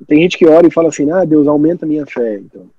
tem 0.07 0.21
gente 0.21 0.37
que 0.37 0.45
ora 0.45 0.67
e 0.67 0.71
fala 0.71 0.89
assim, 0.89 1.09
ah, 1.11 1.25
Deus, 1.25 1.47
aumenta 1.47 1.85
a 1.85 1.87
minha 1.87 2.05
fé. 2.05 2.35
Então, 2.35 2.69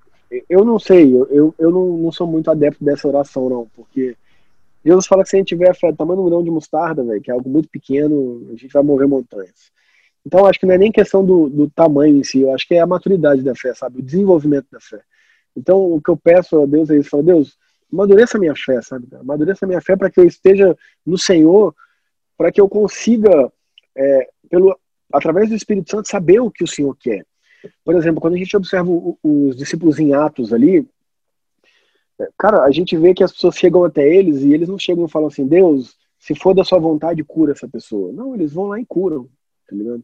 eu 0.48 0.64
não 0.64 0.78
sei, 0.78 1.14
eu, 1.14 1.54
eu, 1.58 1.70
não, 1.70 1.98
não 1.98 2.12
sou 2.12 2.26
muito 2.26 2.50
adepto 2.50 2.84
dessa 2.84 3.08
oração, 3.08 3.48
não, 3.48 3.66
porque 3.74 4.16
Deus 4.84 5.06
fala 5.06 5.22
que 5.22 5.30
se 5.30 5.36
a 5.36 5.38
gente 5.38 5.48
tiver 5.48 5.74
fé 5.74 5.92
tamanho 5.92 6.22
um 6.22 6.26
grão 6.26 6.42
de 6.42 6.50
mostarda, 6.50 7.02
velho, 7.02 7.20
que 7.20 7.30
é 7.30 7.34
algo 7.34 7.48
muito 7.48 7.68
pequeno, 7.68 8.46
a 8.48 8.52
gente 8.52 8.68
vai 8.68 8.82
mover 8.82 9.08
montanhas. 9.08 9.70
Então, 10.26 10.46
acho 10.46 10.60
que 10.60 10.66
não 10.66 10.74
é 10.74 10.78
nem 10.78 10.92
questão 10.92 11.24
do, 11.24 11.48
do 11.48 11.70
tamanho 11.70 12.16
em 12.16 12.24
si, 12.24 12.40
eu 12.40 12.54
acho 12.54 12.66
que 12.66 12.74
é 12.74 12.80
a 12.80 12.86
maturidade 12.86 13.42
da 13.42 13.54
fé, 13.54 13.72
sabe? 13.74 14.00
O 14.00 14.02
desenvolvimento 14.02 14.66
da 14.70 14.80
fé. 14.80 15.00
Então, 15.56 15.92
o 15.92 16.00
que 16.00 16.10
eu 16.10 16.16
peço 16.16 16.60
a 16.60 16.66
Deus 16.66 16.90
é 16.90 16.96
isso: 16.96 17.10
falo, 17.10 17.22
Deus, 17.22 17.56
amadureça 17.92 18.36
a 18.36 18.40
minha 18.40 18.54
fé, 18.54 18.80
sabe? 18.82 19.08
Amadureça 19.14 19.64
a 19.64 19.68
minha 19.68 19.80
fé 19.80 19.96
para 19.96 20.10
que 20.10 20.20
eu 20.20 20.24
esteja 20.24 20.76
no 21.04 21.16
Senhor, 21.16 21.74
para 22.36 22.52
que 22.52 22.60
eu 22.60 22.68
consiga, 22.68 23.50
é, 23.96 24.28
pelo, 24.50 24.78
através 25.12 25.48
do 25.48 25.54
Espírito 25.54 25.90
Santo, 25.90 26.08
saber 26.08 26.40
o 26.40 26.50
que 26.50 26.64
o 26.64 26.68
Senhor 26.68 26.94
quer. 26.96 27.24
Por 27.84 27.94
exemplo, 27.94 28.20
quando 28.20 28.34
a 28.34 28.38
gente 28.38 28.56
observa 28.56 28.90
os 29.22 29.56
discípulos 29.56 29.98
em 29.98 30.14
Atos 30.14 30.52
ali, 30.52 30.86
é, 32.18 32.28
cara, 32.36 32.62
a 32.62 32.70
gente 32.70 32.96
vê 32.96 33.14
que 33.14 33.22
as 33.22 33.32
pessoas 33.32 33.56
chegam 33.56 33.84
até 33.84 34.08
eles 34.08 34.42
e 34.42 34.52
eles 34.52 34.68
não 34.68 34.78
chegam 34.78 35.04
e 35.04 35.10
falam 35.10 35.28
assim, 35.28 35.46
Deus, 35.46 35.96
se 36.18 36.34
for 36.34 36.54
da 36.54 36.64
sua 36.64 36.78
vontade, 36.78 37.24
cura 37.24 37.52
essa 37.52 37.68
pessoa. 37.68 38.12
Não, 38.12 38.34
eles 38.34 38.52
vão 38.52 38.66
lá 38.66 38.80
e 38.80 38.86
curam, 38.86 39.28
tá 39.68 39.76
ligado? 39.76 40.02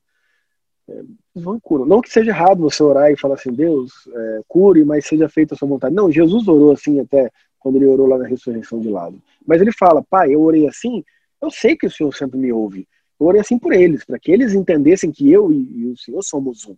É, 0.88 0.92
eles 0.92 1.44
vão 1.44 1.56
e 1.56 1.60
curam. 1.60 1.86
Não 1.86 2.00
que 2.00 2.10
seja 2.10 2.30
errado 2.30 2.60
você 2.60 2.82
orar 2.82 3.10
e 3.10 3.16
falar 3.16 3.34
assim, 3.34 3.52
Deus, 3.52 3.92
é, 4.12 4.40
cure, 4.46 4.84
mas 4.84 5.06
seja 5.06 5.28
feita 5.28 5.54
a 5.54 5.58
sua 5.58 5.68
vontade. 5.68 5.94
Não, 5.94 6.10
Jesus 6.10 6.46
orou 6.46 6.72
assim 6.72 7.00
até 7.00 7.30
quando 7.58 7.76
ele 7.76 7.86
orou 7.86 8.06
lá 8.06 8.18
na 8.18 8.26
ressurreição 8.26 8.78
de 8.78 8.88
lado. 8.88 9.20
Mas 9.46 9.60
ele 9.60 9.72
fala, 9.72 10.02
pai, 10.02 10.34
eu 10.34 10.42
orei 10.42 10.68
assim, 10.68 11.04
eu 11.40 11.50
sei 11.50 11.76
que 11.76 11.86
o 11.86 11.90
Senhor 11.90 12.14
sempre 12.14 12.38
me 12.38 12.52
ouve. 12.52 12.86
Eu 13.18 13.26
orei 13.26 13.40
assim 13.40 13.58
por 13.58 13.72
eles, 13.72 14.04
para 14.04 14.18
que 14.18 14.30
eles 14.30 14.54
entendessem 14.54 15.10
que 15.10 15.30
eu 15.30 15.52
e, 15.52 15.56
e, 15.56 15.86
o 15.86 15.96
Senhor 15.96 16.22
somos 16.22 16.66
um. 16.66 16.76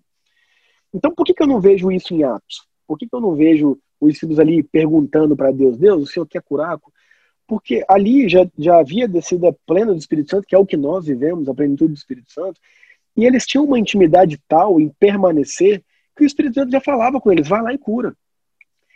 Então, 0.92 1.12
por 1.14 1.24
que, 1.24 1.34
que 1.34 1.42
eu 1.42 1.46
não 1.46 1.60
vejo 1.60 1.90
isso 1.90 2.14
em 2.14 2.22
Atos? 2.22 2.66
Por 2.86 2.98
que, 2.98 3.08
que 3.08 3.14
eu 3.14 3.20
não 3.20 3.34
vejo 3.34 3.78
os 4.00 4.12
discípulos 4.12 4.38
ali 4.38 4.62
perguntando 4.62 5.36
para 5.36 5.50
Deus, 5.50 5.76
Deus, 5.76 6.02
o 6.02 6.06
Senhor 6.06 6.26
quer 6.26 6.42
curar? 6.42 6.78
Porque 7.46 7.84
ali 7.88 8.28
já, 8.28 8.46
já 8.58 8.78
havia 8.78 9.06
descida 9.08 9.56
plena 9.66 9.92
do 9.92 9.98
Espírito 9.98 10.30
Santo, 10.30 10.46
que 10.46 10.54
é 10.54 10.58
o 10.58 10.66
que 10.66 10.76
nós 10.76 11.06
vivemos, 11.06 11.48
a 11.48 11.54
plenitude 11.54 11.92
do 11.92 11.96
Espírito 11.96 12.32
Santo, 12.32 12.60
e 13.16 13.24
eles 13.24 13.46
tinham 13.46 13.64
uma 13.64 13.78
intimidade 13.78 14.38
tal 14.46 14.80
em 14.80 14.88
permanecer 14.88 15.82
que 16.16 16.24
o 16.24 16.26
Espírito 16.26 16.54
Santo 16.54 16.72
já 16.72 16.80
falava 16.80 17.20
com 17.20 17.32
eles, 17.32 17.48
vai 17.48 17.62
lá 17.62 17.72
e 17.72 17.78
cura. 17.78 18.16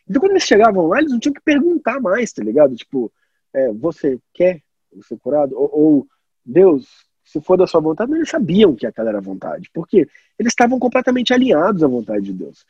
Então, 0.08 0.20
quando 0.20 0.32
eles 0.32 0.42
chegavam 0.42 0.86
lá, 0.88 0.98
eles 0.98 1.12
não 1.12 1.20
tinham 1.20 1.34
que 1.34 1.40
perguntar 1.40 2.00
mais, 2.00 2.32
tá 2.32 2.42
ligado? 2.42 2.74
Tipo, 2.74 3.12
é, 3.54 3.72
você 3.72 4.18
quer 4.34 4.60
ser 5.02 5.16
curado? 5.18 5.56
Ou, 5.56 5.70
ou, 5.72 6.06
Deus, 6.44 6.88
se 7.30 7.40
for 7.40 7.56
da 7.56 7.64
sua 7.64 7.80
vontade, 7.80 8.12
eles 8.12 8.28
sabiam 8.28 8.74
que 8.74 8.84
aquela 8.84 9.10
era 9.10 9.18
a 9.18 9.22
vontade, 9.22 9.70
porque 9.72 9.98
eles 10.36 10.52
estavam 10.52 10.80
completamente 10.80 11.32
alinhados 11.32 11.84
à 11.84 11.86
vontade 11.86 12.24
de 12.24 12.32
Deus. 12.32 12.66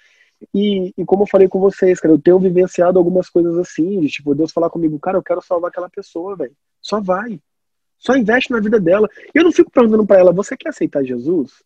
E, 0.54 0.92
e, 0.96 1.04
como 1.06 1.22
eu 1.22 1.26
falei 1.26 1.48
com 1.48 1.58
vocês, 1.58 1.98
cara, 1.98 2.12
eu 2.12 2.20
tenho 2.20 2.38
vivenciado 2.38 2.98
algumas 2.98 3.30
coisas 3.30 3.56
assim, 3.56 4.00
de 4.00 4.08
tipo, 4.08 4.34
Deus 4.34 4.52
falar 4.52 4.68
comigo, 4.68 4.98
cara, 4.98 5.16
eu 5.16 5.22
quero 5.22 5.40
salvar 5.40 5.70
aquela 5.70 5.88
pessoa, 5.88 6.36
velho. 6.36 6.52
Só 6.80 7.00
vai. 7.00 7.40
Só 7.98 8.14
investe 8.16 8.50
na 8.50 8.60
vida 8.60 8.78
dela. 8.78 9.08
Eu 9.34 9.44
não 9.44 9.52
fico 9.52 9.70
perguntando 9.70 10.06
para 10.06 10.18
ela, 10.18 10.32
você 10.32 10.56
quer 10.56 10.70
aceitar 10.70 11.02
Jesus? 11.02 11.62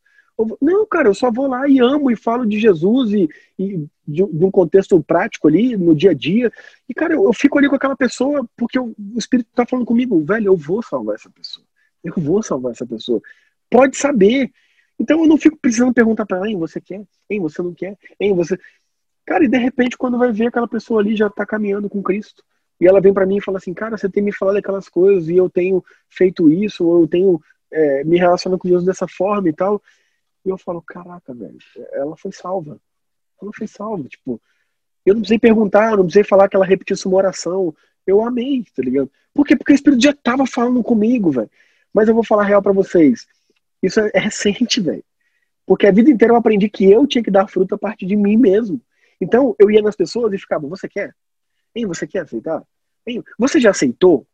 Não, 0.61 0.87
cara, 0.87 1.09
eu 1.09 1.15
só 1.15 1.31
vou 1.33 1.49
lá 1.49 1.69
e 1.69 1.81
amo 1.81 2.11
e 2.11 2.17
falo 2.17 2.47
de 2.47 2.59
Jesus 2.59 3.13
e, 3.13 3.29
e 3.59 3.87
de, 4.07 4.27
de, 4.27 4.45
um 4.45 4.51
contexto 4.51 5.01
prático 5.03 5.49
ali, 5.49 5.77
no 5.77 5.95
dia 5.95 6.11
a 6.11 6.15
dia. 6.15 6.53
E, 6.89 6.95
cara, 6.95 7.15
eu, 7.15 7.25
eu 7.25 7.33
fico 7.33 7.59
ali 7.59 7.69
com 7.69 7.77
aquela 7.77 7.97
pessoa 7.97 8.49
porque 8.57 8.79
eu, 8.79 8.95
o 8.99 9.19
Espírito 9.19 9.49
tá 9.55 9.65
falando 9.65 9.87
comigo, 9.87 10.25
velho, 10.25 10.47
eu 10.47 10.57
vou 10.57 10.83
salvar 10.83 11.15
essa 11.15 11.31
pessoa. 11.31 11.65
Eu 12.05 12.13
vou 12.17 12.43
salvar 12.43 12.73
essa 12.73 12.87
pessoa. 12.87 13.21
Pode 13.71 13.97
saber. 13.97 14.53
Então 14.99 15.21
eu 15.23 15.27
não 15.27 15.39
fico 15.39 15.57
precisando 15.57 15.93
perguntar 15.93 16.27
para 16.27 16.37
ela, 16.37 16.49
hein, 16.49 16.59
você 16.59 16.81
quer? 16.81 17.03
Hein, 17.29 17.41
você 17.41 17.63
não 17.63 17.75
quer? 17.75 17.99
Hein, 18.21 18.35
você. 18.35 18.59
Cara, 19.27 19.45
e 19.45 19.49
de 19.49 19.57
repente, 19.57 19.97
quando 19.97 20.19
vai 20.19 20.31
ver 20.31 20.47
aquela 20.47 20.69
pessoa 20.69 21.01
ali 21.01 21.17
já 21.17 21.31
tá 21.31 21.47
caminhando 21.47 21.89
com 21.89 22.03
Cristo. 22.03 22.45
E 22.81 22.87
ela 22.87 23.01
vem 23.01 23.15
para 23.15 23.27
mim 23.27 23.39
e 23.39 23.41
fala 23.41 23.59
assim, 23.59 23.73
cara, 23.73 23.97
você 23.97 24.09
tem 24.09 24.23
me 24.23 24.33
falado 24.33 24.57
aquelas 24.57 24.89
coisas 24.89 25.29
e 25.29 25.37
eu 25.37 25.49
tenho 25.49 25.83
feito 26.09 26.51
isso, 26.51 26.85
ou 26.85 27.03
eu 27.03 27.09
tenho 27.09 27.41
é, 27.73 28.05
me 28.05 28.19
relacionado 28.19 28.59
com 28.59 28.69
Deus 28.69 28.85
dessa 28.85 29.09
forma 29.09 29.49
e 29.49 29.53
tal. 29.53 29.83
E 30.45 30.51
eu 30.51 30.59
falo, 30.59 30.83
caraca, 30.83 31.33
velho, 31.33 31.57
ela 31.93 32.17
foi 32.17 32.33
salva. 32.33 32.79
Ela 33.41 33.51
foi 33.55 33.67
salva. 33.67 34.05
Tipo, 34.09 34.41
eu 35.07 35.15
não 35.15 35.21
precisei 35.21 35.39
perguntar, 35.39 35.93
eu 35.93 35.97
não 35.97 36.05
precisei 36.05 36.25
falar 36.25 36.49
que 36.49 36.57
ela 36.57 36.67
repetisse 36.67 37.07
uma 37.07 37.17
oração. 37.17 37.75
Eu 38.07 38.23
amei, 38.23 38.65
tá 38.75 38.83
ligado? 38.83 39.11
Por 39.33 39.47
quê? 39.47 39.57
Porque 39.57 39.73
o 39.73 39.75
Espírito 39.75 40.03
já 40.03 40.13
tava 40.13 40.47
falando 40.47 40.83
comigo, 40.83 41.31
velho. 41.31 41.51
Mas 41.95 42.09
eu 42.09 42.15
vou 42.15 42.25
falar 42.25 42.43
real 42.43 42.61
para 42.61 42.73
vocês. 42.73 43.27
Isso 43.81 44.01
é 44.01 44.19
recente, 44.19 44.81
velho. 44.81 45.05
Porque 45.65 45.87
a 45.87 45.93
vida 45.93 46.11
inteira 46.11 46.35
eu 46.35 46.37
aprendi 46.37 46.69
que 46.69 46.91
eu 46.91 47.07
tinha 47.07 47.23
que 47.23 47.31
dar 47.31 47.49
fruto 47.49 47.77
a 47.77 47.79
partir 47.79 48.05
de 48.05 48.17
mim 48.17 48.37
mesmo. 48.37 48.81
Então, 49.21 49.55
eu 49.59 49.71
ia 49.71 49.81
nas 49.81 49.97
pessoas 49.97 50.33
e 50.33 50.39
ficava, 50.39 50.67
você 50.67 50.89
quer? 50.89 51.15
Hein, 51.75 51.87
você 51.87 52.07
quer 52.07 52.23
aceitar? 52.23 52.63
Hein, 53.07 53.23
você 53.39 53.61
já 53.61 53.71
aceitou? 53.71 54.27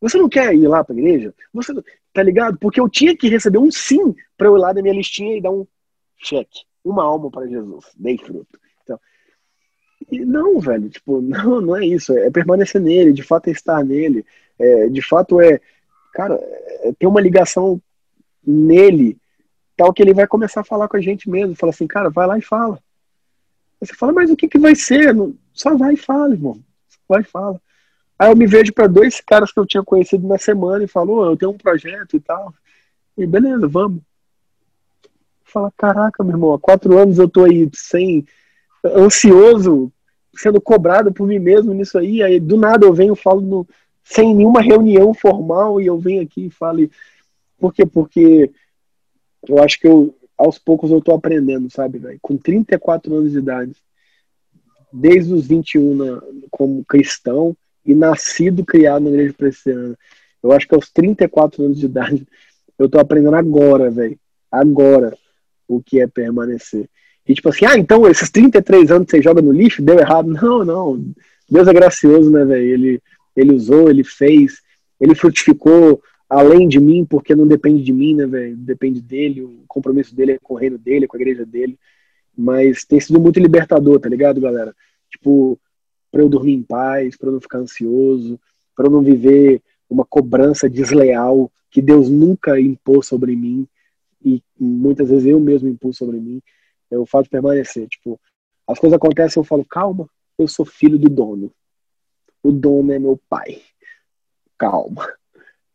Você 0.00 0.18
não 0.18 0.28
quer 0.28 0.54
ir 0.54 0.68
lá 0.68 0.84
para 0.84 0.94
a 0.94 0.98
igreja? 0.98 1.34
Você 1.54 1.72
tá 2.12 2.22
ligado? 2.22 2.58
Porque 2.58 2.80
eu 2.80 2.88
tinha 2.88 3.16
que 3.16 3.28
receber 3.28 3.58
um 3.58 3.70
sim 3.70 4.14
para 4.36 4.48
eu 4.48 4.56
ir 4.56 4.60
lá 4.60 4.74
na 4.74 4.82
minha 4.82 4.94
listinha 4.94 5.36
e 5.36 5.40
dar 5.40 5.50
um 5.50 5.66
cheque, 6.18 6.60
uma 6.84 7.02
alma 7.02 7.30
para 7.30 7.46
Jesus, 7.46 7.86
dei 7.96 8.18
fruto. 8.18 8.58
Então, 8.82 9.00
não, 10.10 10.60
velho, 10.60 10.88
tipo, 10.88 11.20
não, 11.22 11.60
não 11.60 11.76
é 11.76 11.84
isso. 11.84 12.16
É 12.16 12.30
permanecer 12.30 12.80
nele, 12.80 13.12
de 13.12 13.22
fato 13.22 13.48
é 13.48 13.52
estar 13.52 13.82
nele, 13.84 14.24
é, 14.58 14.88
de 14.88 15.02
fato 15.02 15.40
é, 15.40 15.60
cara, 16.16 16.34
é 16.80 16.94
ter 16.98 17.06
uma 17.06 17.20
ligação 17.20 17.78
nele, 18.42 19.18
tal 19.76 19.92
que 19.92 20.02
ele 20.02 20.14
vai 20.14 20.26
começar 20.26 20.62
a 20.62 20.64
falar 20.64 20.88
com 20.88 20.96
a 20.96 21.00
gente 21.00 21.28
mesmo. 21.28 21.54
Fala 21.54 21.70
assim, 21.70 21.86
cara, 21.86 22.08
vai 22.08 22.26
lá 22.26 22.38
e 22.38 22.42
fala. 22.42 22.78
Você 23.78 23.92
fala, 23.92 24.14
mas 24.14 24.30
o 24.30 24.36
que, 24.36 24.48
que 24.48 24.58
vai 24.58 24.74
ser? 24.74 25.14
Só 25.52 25.76
vai 25.76 25.92
e 25.92 25.98
fala, 25.98 26.32
irmão. 26.32 26.58
Vai 27.06 27.20
e 27.20 27.24
fala. 27.24 27.60
Aí 28.18 28.30
eu 28.30 28.36
me 28.36 28.46
vejo 28.46 28.72
para 28.72 28.86
dois 28.86 29.20
caras 29.20 29.52
que 29.52 29.60
eu 29.60 29.66
tinha 29.66 29.82
conhecido 29.82 30.26
na 30.26 30.38
semana 30.38 30.82
e 30.82 30.88
falou, 30.88 31.18
oh, 31.18 31.26
eu 31.26 31.36
tenho 31.36 31.50
um 31.50 31.58
projeto 31.58 32.16
e 32.16 32.20
tal. 32.20 32.54
E 33.18 33.26
beleza, 33.26 33.68
vamos. 33.68 34.00
Fala, 35.44 35.70
caraca, 35.76 36.24
meu 36.24 36.32
irmão, 36.32 36.54
há 36.54 36.58
quatro 36.58 36.96
anos 36.96 37.18
eu 37.18 37.28
tô 37.28 37.44
aí 37.44 37.68
sem 37.74 38.26
ansioso, 38.82 39.92
sendo 40.34 40.62
cobrado 40.62 41.12
por 41.12 41.26
mim 41.26 41.38
mesmo 41.38 41.74
nisso 41.74 41.98
aí. 41.98 42.22
Aí 42.22 42.40
do 42.40 42.56
nada 42.56 42.86
eu 42.86 42.94
venho 42.94 43.14
falo 43.14 43.42
no, 43.42 43.68
sem 44.08 44.32
nenhuma 44.32 44.62
reunião 44.62 45.12
formal 45.12 45.80
e 45.80 45.86
eu 45.86 45.98
venho 45.98 46.22
aqui 46.22 46.46
e 46.46 46.50
falo. 46.50 46.88
Por 47.58 47.74
quê? 47.74 47.84
Porque 47.84 48.50
eu 49.48 49.62
acho 49.62 49.80
que 49.80 49.88
eu, 49.88 50.14
aos 50.38 50.58
poucos 50.58 50.90
eu 50.90 51.00
tô 51.00 51.12
aprendendo, 51.12 51.68
sabe, 51.70 51.98
velho? 51.98 52.18
Com 52.22 52.36
34 52.36 53.12
anos 53.12 53.32
de 53.32 53.38
idade, 53.38 53.74
desde 54.92 55.34
os 55.34 55.46
21 55.46 55.94
na, 55.94 56.22
como 56.50 56.84
cristão, 56.84 57.56
e 57.84 57.94
nascido, 57.94 58.64
criado 58.64 59.04
na 59.04 59.10
igreja 59.10 59.34
presbiteriana. 59.36 59.98
Eu 60.42 60.52
acho 60.52 60.68
que 60.68 60.74
aos 60.74 60.90
34 60.90 61.64
anos 61.64 61.78
de 61.78 61.86
idade, 61.86 62.26
eu 62.78 62.88
tô 62.88 62.98
aprendendo 62.98 63.36
agora, 63.36 63.90
velho. 63.90 64.18
Agora, 64.50 65.16
o 65.66 65.82
que 65.82 66.00
é 66.00 66.06
permanecer. 66.06 66.88
E 67.26 67.34
tipo 67.34 67.48
assim, 67.48 67.64
ah, 67.64 67.76
então 67.76 68.08
esses 68.08 68.30
33 68.30 68.90
anos 68.90 69.06
que 69.06 69.12
você 69.12 69.22
joga 69.22 69.42
no 69.42 69.52
lixo, 69.52 69.82
deu 69.82 69.98
errado. 69.98 70.28
Não, 70.28 70.64
não. 70.64 71.04
Deus 71.50 71.66
é 71.66 71.72
gracioso, 71.72 72.30
né, 72.30 72.44
velho? 72.44 72.64
Ele, 72.64 73.02
ele 73.36 73.52
usou, 73.52 73.90
ele 73.90 74.02
fez, 74.02 74.62
ele 75.00 75.14
frutificou 75.14 76.02
além 76.28 76.66
de 76.66 76.80
mim, 76.80 77.04
porque 77.04 77.34
não 77.34 77.46
depende 77.46 77.82
de 77.82 77.92
mim, 77.92 78.14
né, 78.14 78.26
velho? 78.26 78.56
Depende 78.56 79.00
dele, 79.00 79.42
o 79.42 79.64
compromisso 79.68 80.14
dele 80.14 80.32
é 80.32 80.38
com 80.42 80.54
o 80.54 80.56
reino 80.56 80.78
dele, 80.78 81.06
com 81.06 81.16
a 81.16 81.20
igreja 81.20 81.44
dele. 81.44 81.78
Mas 82.36 82.84
tem 82.84 82.98
sido 82.98 83.20
muito 83.20 83.38
libertador, 83.38 84.00
tá 84.00 84.08
ligado, 84.08 84.40
galera? 84.40 84.74
Tipo, 85.10 85.58
para 86.10 86.22
eu 86.22 86.28
dormir 86.28 86.54
em 86.54 86.62
paz, 86.62 87.16
para 87.16 87.28
eu 87.28 87.32
não 87.34 87.40
ficar 87.40 87.58
ansioso, 87.58 88.40
para 88.74 88.86
eu 88.86 88.90
não 88.90 89.02
viver 89.02 89.62
uma 89.88 90.04
cobrança 90.04 90.68
desleal 90.68 91.50
que 91.70 91.80
Deus 91.80 92.08
nunca 92.08 92.58
impôs 92.60 93.06
sobre 93.06 93.36
mim 93.36 93.66
e 94.24 94.42
muitas 94.58 95.08
vezes 95.08 95.26
eu 95.26 95.38
mesmo 95.38 95.68
impus 95.68 95.96
sobre 95.96 96.18
mim. 96.18 96.42
É 96.90 96.98
o 96.98 97.06
fato 97.06 97.24
de 97.24 97.30
permanecer, 97.30 97.86
tipo, 97.88 98.20
as 98.66 98.78
coisas 98.78 98.96
acontecem, 98.96 99.40
eu 99.40 99.44
falo, 99.44 99.64
calma, 99.64 100.08
eu 100.38 100.48
sou 100.48 100.64
filho 100.64 100.98
do 100.98 101.08
dono. 101.08 101.52
O 102.46 102.52
dono 102.52 102.92
é 102.92 102.98
meu 103.00 103.18
pai. 103.28 103.60
Calma. 104.56 105.08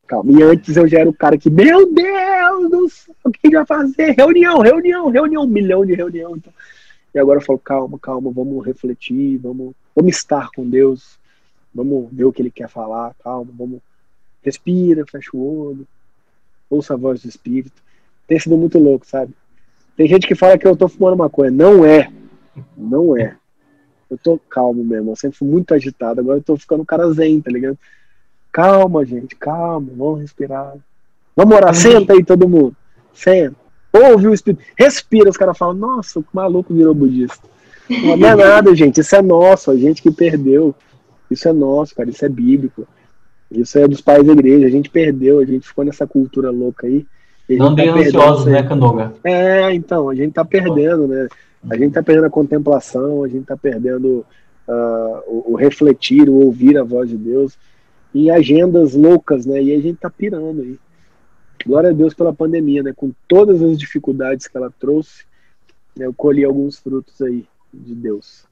Calma. 0.07 0.31
E 0.31 0.41
antes 0.41 0.77
eu 0.77 0.87
já 0.87 0.99
era 0.99 1.09
o 1.09 1.13
cara 1.13 1.37
que, 1.37 1.49
meu 1.49 1.91
Deus 1.91 2.71
do 2.71 2.87
céu, 2.87 3.13
o 3.25 3.29
que 3.29 3.49
vai 3.49 3.65
fazer? 3.65 4.11
Reunião, 4.11 4.59
reunião, 4.59 5.09
reunião, 5.09 5.43
um 5.43 5.47
milhão 5.47 5.85
de 5.85 5.93
reunião. 5.95 6.37
Então, 6.37 6.53
e 7.13 7.19
agora 7.19 7.41
eu 7.41 7.43
falo, 7.43 7.59
calma, 7.59 7.99
calma, 7.99 8.31
vamos 8.31 8.65
refletir, 8.65 9.37
vamos, 9.37 9.75
vamos 9.93 10.15
estar 10.15 10.49
com 10.55 10.65
Deus, 10.65 11.19
vamos 11.75 12.07
ver 12.09 12.23
o 12.23 12.31
que 12.31 12.41
Ele 12.41 12.49
quer 12.49 12.69
falar, 12.69 13.13
calma, 13.21 13.51
vamos. 13.53 13.81
Respira, 14.41 15.05
fecha 15.05 15.31
o 15.33 15.67
olho, 15.67 15.85
ouça 16.69 16.93
a 16.93 16.97
voz 16.97 17.21
do 17.21 17.27
Espírito. 17.27 17.83
Tem 18.25 18.39
sido 18.39 18.55
muito 18.55 18.79
louco, 18.79 19.05
sabe? 19.05 19.33
Tem 19.97 20.07
gente 20.07 20.25
que 20.25 20.35
fala 20.35 20.57
que 20.57 20.65
eu 20.65 20.77
tô 20.77 20.87
fumando 20.87 21.17
maconha. 21.17 21.51
Não 21.51 21.83
é. 21.83 22.09
Não 22.77 23.17
é. 23.17 23.35
Eu 24.11 24.17
tô 24.17 24.37
calmo 24.49 24.83
mesmo. 24.83 25.11
Eu 25.11 25.15
sempre 25.15 25.37
fui 25.37 25.47
muito 25.47 25.73
agitado. 25.73 26.19
Agora 26.19 26.39
eu 26.39 26.43
tô 26.43 26.57
ficando 26.57 26.85
cara 26.85 27.09
zen, 27.13 27.39
tá 27.39 27.49
ligado? 27.49 27.79
Calma, 28.51 29.05
gente, 29.05 29.37
calma. 29.37 29.87
Vamos 29.95 30.19
respirar. 30.19 30.75
Vamos 31.33 31.55
orar. 31.55 31.73
Senta 31.73 32.11
aí, 32.11 32.23
todo 32.23 32.49
mundo. 32.49 32.75
Senta. 33.13 33.55
Ouve 33.93 34.27
o 34.27 34.33
Espírito. 34.33 34.61
Respira. 34.77 35.29
Os 35.29 35.37
caras 35.37 35.57
falam, 35.57 35.75
nossa, 35.75 36.19
o 36.19 36.25
maluco 36.33 36.73
virou 36.73 36.93
budista. 36.93 37.47
Não 37.89 38.27
é 38.27 38.35
nada, 38.35 38.75
gente. 38.75 38.99
Isso 38.99 39.15
é 39.15 39.21
nosso. 39.21 39.71
A 39.71 39.77
gente 39.77 40.01
que 40.01 40.11
perdeu. 40.11 40.75
Isso 41.29 41.47
é 41.47 41.53
nosso, 41.53 41.95
cara. 41.95 42.09
Isso 42.09 42.25
é 42.25 42.29
bíblico. 42.29 42.85
Isso 43.49 43.79
é 43.79 43.87
dos 43.87 44.01
pais 44.01 44.25
da 44.25 44.33
igreja. 44.33 44.67
A 44.67 44.69
gente 44.69 44.89
perdeu. 44.89 45.39
A 45.39 45.45
gente 45.45 45.65
ficou 45.65 45.85
nessa 45.85 46.05
cultura 46.05 46.51
louca 46.51 46.85
aí. 46.85 47.05
Não 47.49 47.73
bem 47.73 47.93
tá 47.93 47.99
ansiosos, 47.99 48.45
né, 48.45 48.61
Canoga? 48.63 49.13
É, 49.23 49.73
então. 49.73 50.09
A 50.09 50.15
gente 50.15 50.33
tá 50.33 50.43
perdendo, 50.43 51.07
né? 51.07 51.29
A 51.69 51.77
gente 51.77 51.93
tá 51.93 52.03
perdendo 52.03 52.25
a 52.25 52.31
contemplação. 52.31 53.23
A 53.23 53.27
gente 53.27 53.45
tá 53.45 53.57
perdendo 53.57 54.25
uh, 54.67 55.23
o, 55.27 55.53
o 55.53 55.55
refletir, 55.55 56.29
o 56.29 56.45
ouvir 56.45 56.77
a 56.77 56.83
voz 56.83 57.09
de 57.09 57.17
Deus. 57.17 57.57
Em 58.13 58.29
agendas 58.29 58.93
loucas, 58.93 59.45
né? 59.45 59.61
E 59.61 59.73
a 59.73 59.79
gente 59.79 59.97
tá 59.97 60.09
pirando 60.09 60.61
aí. 60.61 60.79
Glória 61.65 61.91
a 61.91 61.93
Deus 61.93 62.13
pela 62.13 62.33
pandemia, 62.33 62.83
né? 62.83 62.93
Com 62.95 63.11
todas 63.27 63.61
as 63.61 63.77
dificuldades 63.77 64.47
que 64.47 64.57
ela 64.57 64.73
trouxe, 64.79 65.23
Eu 65.97 66.13
colhi 66.13 66.43
alguns 66.43 66.79
frutos 66.79 67.21
aí 67.21 67.45
de 67.73 67.93
Deus. 67.93 68.45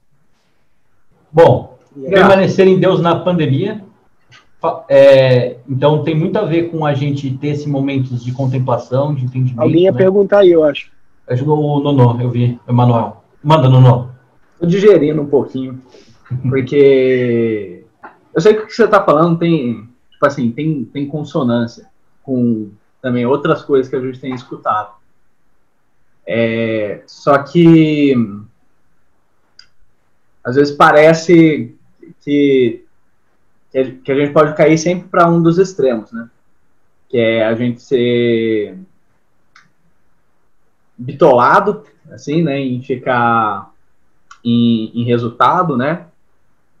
Bom, 1.32 1.78
permanecer 2.08 2.66
em 2.66 2.78
Deus 2.78 3.00
na 3.00 3.18
pandemia. 3.18 3.82
É, 4.88 5.56
então 5.68 6.04
tem 6.04 6.14
muito 6.14 6.36
a 6.36 6.44
ver 6.44 6.70
com 6.70 6.84
a 6.84 6.92
gente 6.92 7.30
ter 7.38 7.48
esses 7.48 7.66
momentos 7.66 8.22
de 8.22 8.32
contemplação, 8.32 9.14
de 9.14 9.24
entendimento. 9.24 9.60
Alguém 9.60 9.84
ia 9.84 9.92
né? 9.92 9.96
perguntar 9.96 10.40
aí, 10.40 10.50
eu 10.50 10.62
acho. 10.62 10.90
Ajudou 11.30 11.60
o 11.60 11.80
Nono, 11.80 12.20
eu 12.20 12.28
vi, 12.28 12.58
Emanuel. 12.68 13.22
Manda, 13.40 13.68
Nono. 13.68 14.12
Tô 14.58 14.66
digerindo 14.66 15.22
um 15.22 15.28
pouquinho, 15.28 15.80
porque 16.48 17.84
eu 18.34 18.40
sei 18.40 18.54
que 18.54 18.62
o 18.62 18.66
que 18.66 18.72
você 18.72 18.88
tá 18.88 19.00
falando 19.04 19.38
tem, 19.38 19.88
tipo 20.10 20.26
assim, 20.26 20.50
tem, 20.50 20.84
tem 20.84 21.06
consonância 21.06 21.88
com 22.24 22.72
também 23.00 23.24
outras 23.24 23.62
coisas 23.62 23.88
que 23.88 23.94
a 23.94 24.00
gente 24.00 24.18
tem 24.18 24.34
escutado. 24.34 24.92
É, 26.26 27.02
só 27.06 27.38
que 27.38 28.12
às 30.42 30.56
vezes 30.56 30.74
parece 30.74 31.76
que, 32.22 32.84
que 33.72 34.12
a 34.12 34.14
gente 34.16 34.32
pode 34.32 34.56
cair 34.56 34.76
sempre 34.76 35.08
para 35.08 35.30
um 35.30 35.40
dos 35.40 35.58
extremos, 35.58 36.10
né? 36.10 36.28
Que 37.08 37.18
é 37.18 37.44
a 37.44 37.54
gente 37.54 37.80
ser 37.80 38.76
bitolado, 41.00 41.82
assim, 42.10 42.42
né? 42.42 42.60
Em 42.60 42.82
ficar 42.82 43.72
em, 44.44 44.92
em 44.94 45.04
resultado, 45.04 45.76
né? 45.76 46.06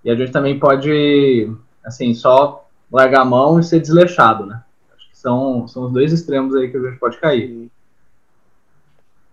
E 0.04 0.10
a 0.10 0.14
gente 0.14 0.30
também 0.30 0.58
pode, 0.58 1.50
assim, 1.84 2.14
só 2.14 2.66
largar 2.92 3.22
a 3.22 3.24
mão 3.24 3.58
e 3.58 3.64
ser 3.64 3.80
desleixado, 3.80 4.46
né? 4.46 4.62
Acho 4.94 5.10
que 5.10 5.18
são, 5.18 5.66
são 5.66 5.84
os 5.84 5.92
dois 5.92 6.12
extremos 6.12 6.54
aí 6.54 6.70
que 6.70 6.76
a 6.76 6.80
gente 6.80 6.98
pode 6.98 7.18
cair. 7.18 7.70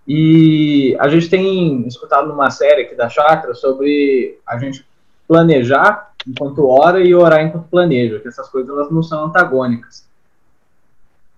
E 0.08 0.96
a 1.00 1.10
gente 1.10 1.30
tem 1.30 1.86
escutado 1.86 2.30
numa 2.30 2.50
série 2.50 2.84
aqui 2.84 2.96
da 2.96 3.10
Chácara 3.10 3.54
sobre 3.54 4.40
a 4.48 4.58
gente 4.58 4.86
planejar 5.28 6.14
enquanto 6.26 6.68
ora 6.68 7.02
e 7.04 7.14
orar 7.14 7.46
enquanto 7.46 7.68
planeja, 7.68 8.20
que 8.20 8.28
essas 8.28 8.48
coisas 8.50 8.70
elas 8.70 8.90
não 8.90 9.04
são 9.04 9.26
antagônicas. 9.26 10.08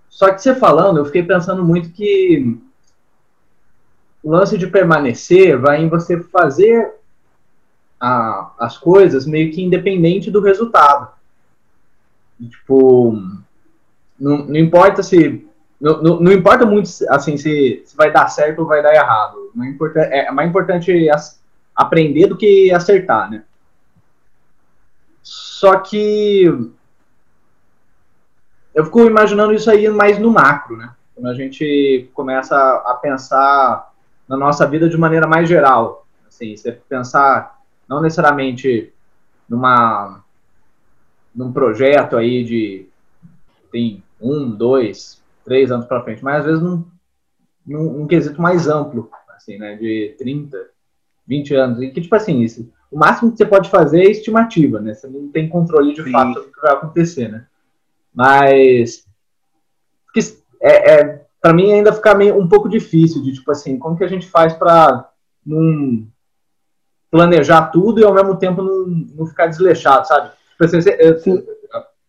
Só 0.08 0.32
que 0.32 0.42
você 0.42 0.54
falando, 0.54 0.98
eu 0.98 1.06
fiquei 1.06 1.24
pensando 1.24 1.64
muito 1.64 1.92
que 1.92 2.60
o 4.24 4.32
lance 4.32 4.58
de 4.58 4.68
permanecer 4.68 5.58
vai 5.58 5.82
em 5.82 5.90
você 5.90 6.20
fazer 6.22 6.94
a, 8.00 8.52
as 8.60 8.78
coisas 8.78 9.26
meio 9.26 9.52
que 9.52 9.62
independente 9.62 10.32
do 10.32 10.42
resultado. 10.42 11.10
Tipo, 12.50 13.22
não, 14.20 14.38
não 14.46 14.56
importa 14.56 15.04
se 15.04 15.46
não, 15.80 16.02
não, 16.02 16.20
não, 16.20 16.32
importa 16.32 16.66
muito 16.66 16.90
assim 17.10 17.38
se, 17.38 17.84
se, 17.86 17.96
vai 17.96 18.12
dar 18.12 18.28
certo 18.28 18.60
ou 18.60 18.68
vai 18.68 18.84
dar 18.84 18.94
errado. 18.94 19.52
Não 19.56 19.66
importa, 19.66 20.02
é 20.02 20.30
mais 20.30 20.50
importante 20.50 21.10
as, 21.10 21.42
aprender 21.74 22.28
do 22.28 22.38
que 22.38 22.72
acertar, 22.72 23.30
né? 23.30 23.44
Só 25.22 25.80
que 25.80 26.44
eu 28.74 28.86
fico 28.86 29.06
imaginando 29.06 29.54
isso 29.54 29.70
aí 29.70 29.88
mais 29.90 30.20
no 30.20 30.32
macro, 30.32 30.76
né? 30.76 30.92
Quando 31.16 31.28
a 31.28 31.34
gente 31.34 32.10
começa 32.14 32.56
a 32.58 32.94
pensar 32.96 33.89
na 34.30 34.38
nossa 34.38 34.68
vida 34.68 34.88
de 34.88 34.96
maneira 34.96 35.28
mais 35.28 35.50
geral. 35.50 36.06
Assim, 36.28 36.56
você 36.56 36.72
pensar 36.72 37.60
não 37.88 38.00
necessariamente 38.00 38.94
numa 39.50 40.24
num 41.36 41.52
projeto 41.52 42.16
aí 42.16 42.44
de 42.44 42.88
tem 43.72 44.04
um, 44.22 44.50
dois, 44.52 45.22
três 45.44 45.72
anos 45.72 45.86
para 45.86 46.04
frente, 46.04 46.24
mas 46.24 46.40
às 46.40 46.46
vezes 46.46 46.62
num, 46.62 46.84
num, 47.66 47.94
num, 47.94 48.08
quesito 48.08 48.42
mais 48.42 48.68
amplo, 48.68 49.10
assim, 49.30 49.58
né, 49.58 49.76
de 49.76 50.16
30, 50.18 50.58
20 51.28 51.56
anos, 51.56 51.82
e 51.82 51.92
que, 51.92 52.02
tipo 52.02 52.16
assim, 52.16 52.42
isso, 52.42 52.68
o 52.92 52.98
máximo 52.98 53.32
que 53.32 53.38
você 53.38 53.46
pode 53.46 53.70
fazer 53.70 54.02
é 54.02 54.10
estimativa, 54.10 54.82
né, 54.82 54.96
você 54.96 55.08
não 55.08 55.30
tem 55.30 55.48
controle 55.48 55.94
de 55.94 56.04
Sim. 56.04 56.12
fato 56.12 56.34
do 56.34 56.52
que 56.52 56.62
vai 56.62 56.74
acontecer, 56.74 57.30
né, 57.30 57.46
mas 58.14 59.08
é, 60.62 60.94
é 60.94 61.26
para 61.42 61.54
mim 61.54 61.72
ainda 61.72 61.94
fica 61.94 62.14
meio 62.16 62.38
um 62.38 62.48
pouco 62.48 62.68
difícil 62.68 63.22
de, 63.24 63.34
tipo 63.34 63.52
assim, 63.52 63.78
como 63.78 63.98
que 63.98 64.04
a 64.04 64.08
gente 64.08 64.28
faz 64.28 64.54
para 64.54 65.10
não 65.46 66.08
planejar 67.10 67.68
tudo 67.68 68.00
e 68.00 68.04
ao 68.04 68.14
mesmo 68.14 68.38
tempo 68.38 68.62
não, 68.62 68.86
não 68.88 69.26
ficar 69.26 69.48
desleixado, 69.48 70.08
sabe? 70.08 70.32
Tipo 70.52 70.66
assim, 70.66 70.78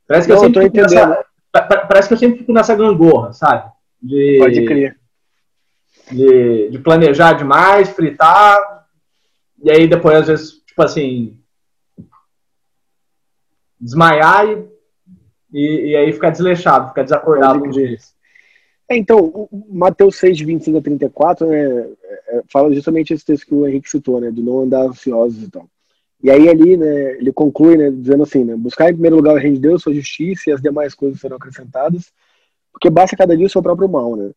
parece 0.07 0.26
que 0.26 0.33
não, 0.33 0.37
eu 0.37 0.45
sempre 0.45 0.62
eu 0.62 0.66
entendendo. 0.66 0.91
Nessa, 0.93 1.24
parece 1.53 2.09
que 2.09 2.14
eu 2.14 2.18
sempre 2.18 2.39
fico 2.39 2.53
nessa 2.53 2.74
gangorra, 2.74 3.33
sabe? 3.33 3.70
De, 4.03 4.39
Pode 4.41 4.64
crer. 4.66 4.99
De, 6.11 6.70
de, 6.70 6.78
planejar 6.81 7.35
demais, 7.35 7.91
fritar, 7.91 8.87
e 9.62 9.70
aí 9.70 9.87
depois, 9.87 10.16
às 10.18 10.26
vezes, 10.26 10.53
tipo 10.66 10.83
assim, 10.83 11.39
desmaiar 13.81 14.47
e, 14.49 14.68
e, 15.53 15.91
e 15.91 15.97
aí 15.97 16.12
ficar 16.12 16.31
desleixado, 16.31 16.89
ficar 16.89 17.05
desacordado 17.05 17.62
um 17.64 17.70
dia. 17.70 17.97
É, 18.91 18.97
então, 18.97 19.49
Mateus 19.68 20.16
6, 20.16 20.36
de 20.36 20.45
25 20.45 20.78
a 20.78 20.82
34, 20.82 21.47
né, 21.47 21.57
é, 21.57 22.38
é, 22.38 22.43
fala 22.49 22.74
justamente 22.74 23.14
esse 23.14 23.24
texto 23.24 23.47
que 23.47 23.55
o 23.55 23.64
Henrique 23.64 23.88
citou, 23.88 24.20
né, 24.20 24.32
do 24.32 24.43
não 24.43 24.62
andar 24.62 24.82
ansiosos 24.82 25.45
e 25.45 25.49
tal. 25.49 25.68
E 26.20 26.28
aí 26.28 26.49
ali, 26.49 26.76
né, 26.76 27.12
ele 27.12 27.32
conclui, 27.32 27.76
né, 27.76 27.88
dizendo 27.88 28.24
assim, 28.24 28.45
né, 28.45 28.57
buscar 28.57 28.91
em 28.91 28.95
primeiro 28.95 29.14
lugar 29.14 29.34
o 29.34 29.38
reino 29.38 29.55
de 29.55 29.62
Deus, 29.62 29.80
sua 29.80 29.95
justiça 29.95 30.51
e 30.51 30.53
as 30.53 30.61
demais 30.61 30.93
coisas 30.93 31.20
serão 31.20 31.36
acrescentadas, 31.36 32.12
porque 32.72 32.91
basta 32.91 33.16
cada 33.16 33.36
dia 33.36 33.47
o 33.47 33.51
seu 33.51 33.62
próprio 33.62 33.88
mal, 33.88 34.16
né. 34.16 34.32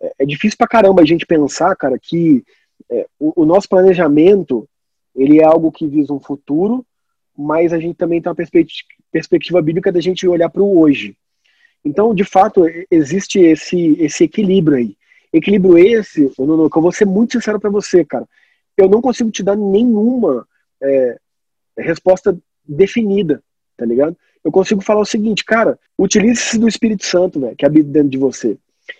É, 0.00 0.12
é 0.18 0.26
difícil 0.26 0.58
pra 0.58 0.66
caramba 0.66 1.02
a 1.02 1.06
gente 1.06 1.24
pensar, 1.24 1.76
cara, 1.76 1.96
que 1.96 2.42
é, 2.90 3.06
o, 3.20 3.42
o, 3.42 3.46
nosso 3.46 3.68
planejamento, 3.68 4.68
ele 5.14 5.38
é 5.38 5.44
algo 5.44 5.70
que 5.70 5.86
visa 5.86 6.12
um 6.12 6.18
futuro, 6.18 6.84
mas 7.38 7.72
a 7.72 7.78
gente 7.78 7.94
também 7.94 8.20
tem 8.20 8.28
uma 8.28 8.34
perspectiva, 8.34 8.88
perspectiva 9.12 9.62
bíblica 9.62 9.92
da 9.92 10.00
gente 10.00 10.26
olhar 10.26 10.50
para 10.50 10.62
o 10.62 10.80
hoje. 10.80 11.16
Então, 11.84 12.14
de 12.14 12.24
fato, 12.24 12.64
existe 12.90 13.40
esse, 13.40 13.96
esse 14.00 14.24
equilíbrio 14.24 14.76
aí. 14.76 14.96
Equilíbrio 15.32 15.78
esse, 15.78 16.30
eu, 16.38 16.46
não, 16.46 16.68
que 16.68 16.76
eu 16.76 16.82
vou 16.82 16.92
ser 16.92 17.06
muito 17.06 17.32
sincero 17.32 17.58
para 17.58 17.70
você, 17.70 18.04
cara. 18.04 18.28
Eu 18.76 18.88
não 18.88 19.00
consigo 19.00 19.30
te 19.30 19.42
dar 19.42 19.56
nenhuma 19.56 20.46
é, 20.80 21.18
resposta 21.76 22.36
definida, 22.64 23.42
tá 23.76 23.84
ligado? 23.84 24.16
Eu 24.44 24.52
consigo 24.52 24.80
falar 24.80 25.00
o 25.00 25.06
seguinte, 25.06 25.44
cara, 25.44 25.78
utilize-se 25.98 26.58
do 26.58 26.68
Espírito 26.68 27.04
Santo, 27.04 27.40
velho, 27.40 27.56
que 27.56 27.64
habita 27.64 27.88
dentro 27.88 28.10
de 28.10 28.18
você. 28.18 28.58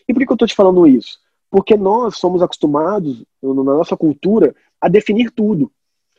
E 0.09 0.13
por 0.13 0.21
que, 0.21 0.27
que 0.27 0.33
eu 0.33 0.37
tô 0.37 0.47
te 0.47 0.55
falando 0.55 0.87
isso? 0.87 1.19
Porque 1.51 1.77
nós 1.77 2.17
somos 2.17 2.43
acostumados, 2.43 3.25
na 3.43 3.53
nossa 3.53 3.97
cultura, 3.97 4.55
a 4.81 4.89
definir 4.89 5.31
tudo. 5.31 5.71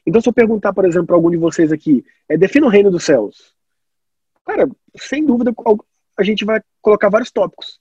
Então, 0.05 0.22
se 0.22 0.28
eu 0.28 0.34
perguntar, 0.34 0.74
por 0.74 0.86
exemplo, 0.86 1.07
para 1.07 1.16
algum 1.16 1.32
de 1.32 1.38
vocês 1.38 1.72
aqui, 1.72 2.05
é, 2.28 2.38
defina 2.38 2.68
o 2.68 2.70
reino 2.70 2.91
dos 2.91 3.05
céus. 3.05 3.53
Cara, 4.45 4.70
sem 4.97 5.26
dúvida, 5.26 5.53
a 6.18 6.24
gente 6.24 6.45
vai 6.45 6.61
colocar 6.82 7.09
vários 7.09 7.32
tópicos. 7.32 7.80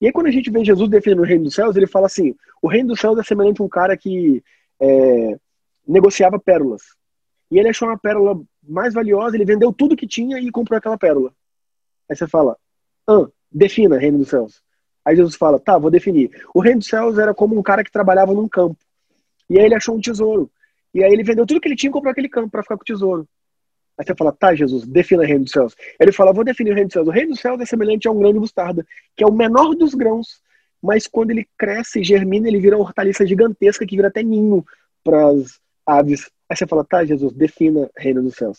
E 0.00 0.06
aí, 0.06 0.12
quando 0.12 0.26
a 0.26 0.30
gente 0.30 0.50
vê 0.50 0.64
Jesus 0.64 0.88
definindo 0.90 1.22
o 1.22 1.24
reino 1.24 1.44
dos 1.44 1.54
céus, 1.54 1.76
ele 1.76 1.86
fala 1.86 2.06
assim: 2.06 2.34
o 2.60 2.68
reino 2.68 2.88
dos 2.88 3.00
céus 3.00 3.18
é 3.18 3.22
semelhante 3.22 3.60
a 3.60 3.64
um 3.64 3.68
cara 3.68 3.96
que 3.96 4.42
é, 4.80 5.38
negociava 5.86 6.38
pérolas. 6.38 6.82
E 7.50 7.58
ele 7.58 7.68
achou 7.68 7.88
uma 7.88 7.98
pérola 7.98 8.40
mais 8.62 8.94
valiosa, 8.94 9.36
ele 9.36 9.44
vendeu 9.44 9.72
tudo 9.72 9.96
que 9.96 10.06
tinha 10.06 10.38
e 10.38 10.50
comprou 10.50 10.76
aquela 10.76 10.98
pérola. 10.98 11.32
Aí 12.08 12.16
você 12.16 12.26
fala, 12.26 12.56
ah, 13.06 13.26
defina 13.50 13.98
reino 13.98 14.18
dos 14.18 14.28
céus. 14.28 14.62
Aí 15.04 15.14
Jesus 15.14 15.36
fala, 15.36 15.60
tá, 15.60 15.78
vou 15.78 15.90
definir. 15.90 16.30
O 16.54 16.60
reino 16.60 16.78
dos 16.78 16.88
céus 16.88 17.18
era 17.18 17.34
como 17.34 17.56
um 17.58 17.62
cara 17.62 17.84
que 17.84 17.92
trabalhava 17.92 18.32
num 18.32 18.48
campo. 18.48 18.76
E 19.48 19.58
aí 19.58 19.66
ele 19.66 19.74
achou 19.74 19.94
um 19.94 20.00
tesouro. 20.00 20.50
E 20.92 21.04
aí 21.04 21.12
ele 21.12 21.22
vendeu 21.22 21.46
tudo 21.46 21.60
que 21.60 21.68
ele 21.68 21.76
tinha 21.76 21.90
e 21.90 21.92
comprou 21.92 22.10
aquele 22.10 22.28
campo 22.28 22.50
para 22.50 22.62
ficar 22.62 22.76
com 22.76 22.82
o 22.82 22.86
tesouro. 22.86 23.28
Aí 23.98 24.04
você 24.04 24.14
fala, 24.16 24.32
tá, 24.32 24.54
Jesus, 24.54 24.86
defina 24.86 25.22
o 25.22 25.26
reino 25.26 25.44
dos 25.44 25.52
céus. 25.52 25.74
Ele 26.00 26.12
fala, 26.12 26.32
vou 26.32 26.44
definir 26.44 26.72
o 26.72 26.74
reino 26.74 26.88
dos 26.88 26.94
céus. 26.94 27.06
O 27.06 27.10
reino 27.10 27.30
dos 27.30 27.40
céus 27.40 27.60
é 27.60 27.66
semelhante 27.66 28.08
a 28.08 28.10
um 28.10 28.18
grão 28.18 28.32
de 28.32 28.40
mostarda, 28.40 28.84
que 29.16 29.22
é 29.22 29.26
o 29.26 29.32
menor 29.32 29.74
dos 29.74 29.94
grãos, 29.94 30.42
mas 30.82 31.06
quando 31.06 31.30
ele 31.30 31.46
cresce 31.56 32.00
e 32.00 32.04
germina, 32.04 32.48
ele 32.48 32.60
vira 32.60 32.76
uma 32.76 32.84
hortaliça 32.84 33.26
gigantesca 33.26 33.86
que 33.86 33.96
vira 33.96 34.08
até 34.08 34.22
ninho 34.22 34.64
para 35.02 35.28
as 35.28 35.60
aves 35.86 36.30
Aí 36.48 36.56
você 36.56 36.66
fala, 36.66 36.84
tá, 36.84 37.04
Jesus, 37.04 37.32
defina 37.32 37.90
reino 37.96 38.22
dos 38.22 38.36
céus. 38.36 38.58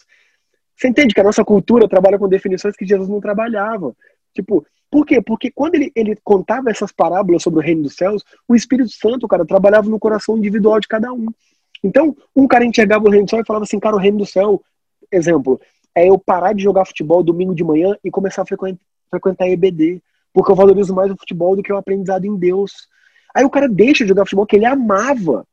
Você 0.75 0.87
entende 0.87 1.13
que 1.13 1.21
a 1.21 1.23
nossa 1.23 1.45
cultura 1.45 1.87
trabalha 1.87 2.17
com 2.17 2.27
definições 2.27 2.75
que 2.75 2.85
Jesus 2.85 3.07
não 3.07 3.21
trabalhava. 3.21 3.95
Tipo, 4.33 4.65
por 4.89 5.05
quê? 5.05 5.21
Porque 5.21 5.51
quando 5.51 5.75
ele, 5.75 5.91
ele 5.95 6.17
contava 6.23 6.69
essas 6.69 6.91
parábolas 6.91 7.43
sobre 7.43 7.59
o 7.59 7.63
reino 7.63 7.83
dos 7.83 7.95
céus, 7.95 8.23
o 8.47 8.55
Espírito 8.55 8.89
Santo, 8.89 9.27
cara, 9.27 9.45
trabalhava 9.45 9.89
no 9.89 9.99
coração 9.99 10.37
individual 10.37 10.79
de 10.79 10.87
cada 10.87 11.13
um. 11.13 11.27
Então, 11.83 12.15
um 12.35 12.47
cara 12.47 12.65
enxergava 12.65 13.05
o 13.05 13.09
reino 13.09 13.25
do 13.25 13.29
céu 13.29 13.39
e 13.39 13.45
falava 13.45 13.63
assim, 13.63 13.79
cara, 13.79 13.95
o 13.95 13.99
reino 13.99 14.17
do 14.17 14.25
céu, 14.25 14.61
exemplo, 15.11 15.59
é 15.93 16.09
eu 16.09 16.17
parar 16.17 16.53
de 16.53 16.63
jogar 16.63 16.85
futebol 16.85 17.23
domingo 17.23 17.55
de 17.55 17.63
manhã 17.63 17.95
e 18.03 18.11
começar 18.11 18.41
a 18.41 18.45
frequentar, 18.45 19.47
EBD, 19.47 20.01
porque 20.33 20.51
eu 20.51 20.55
valorizo 20.55 20.93
mais 20.93 21.11
o 21.11 21.17
futebol 21.17 21.55
do 21.55 21.63
que 21.63 21.71
o 21.71 21.77
aprendizado 21.77 22.25
em 22.25 22.35
Deus. 22.35 22.87
Aí 23.33 23.45
o 23.45 23.49
cara 23.49 23.67
deixa 23.67 24.03
de 24.03 24.09
jogar 24.09 24.25
futebol 24.25 24.45
que 24.45 24.55
ele 24.55 24.65
amava 24.65 25.45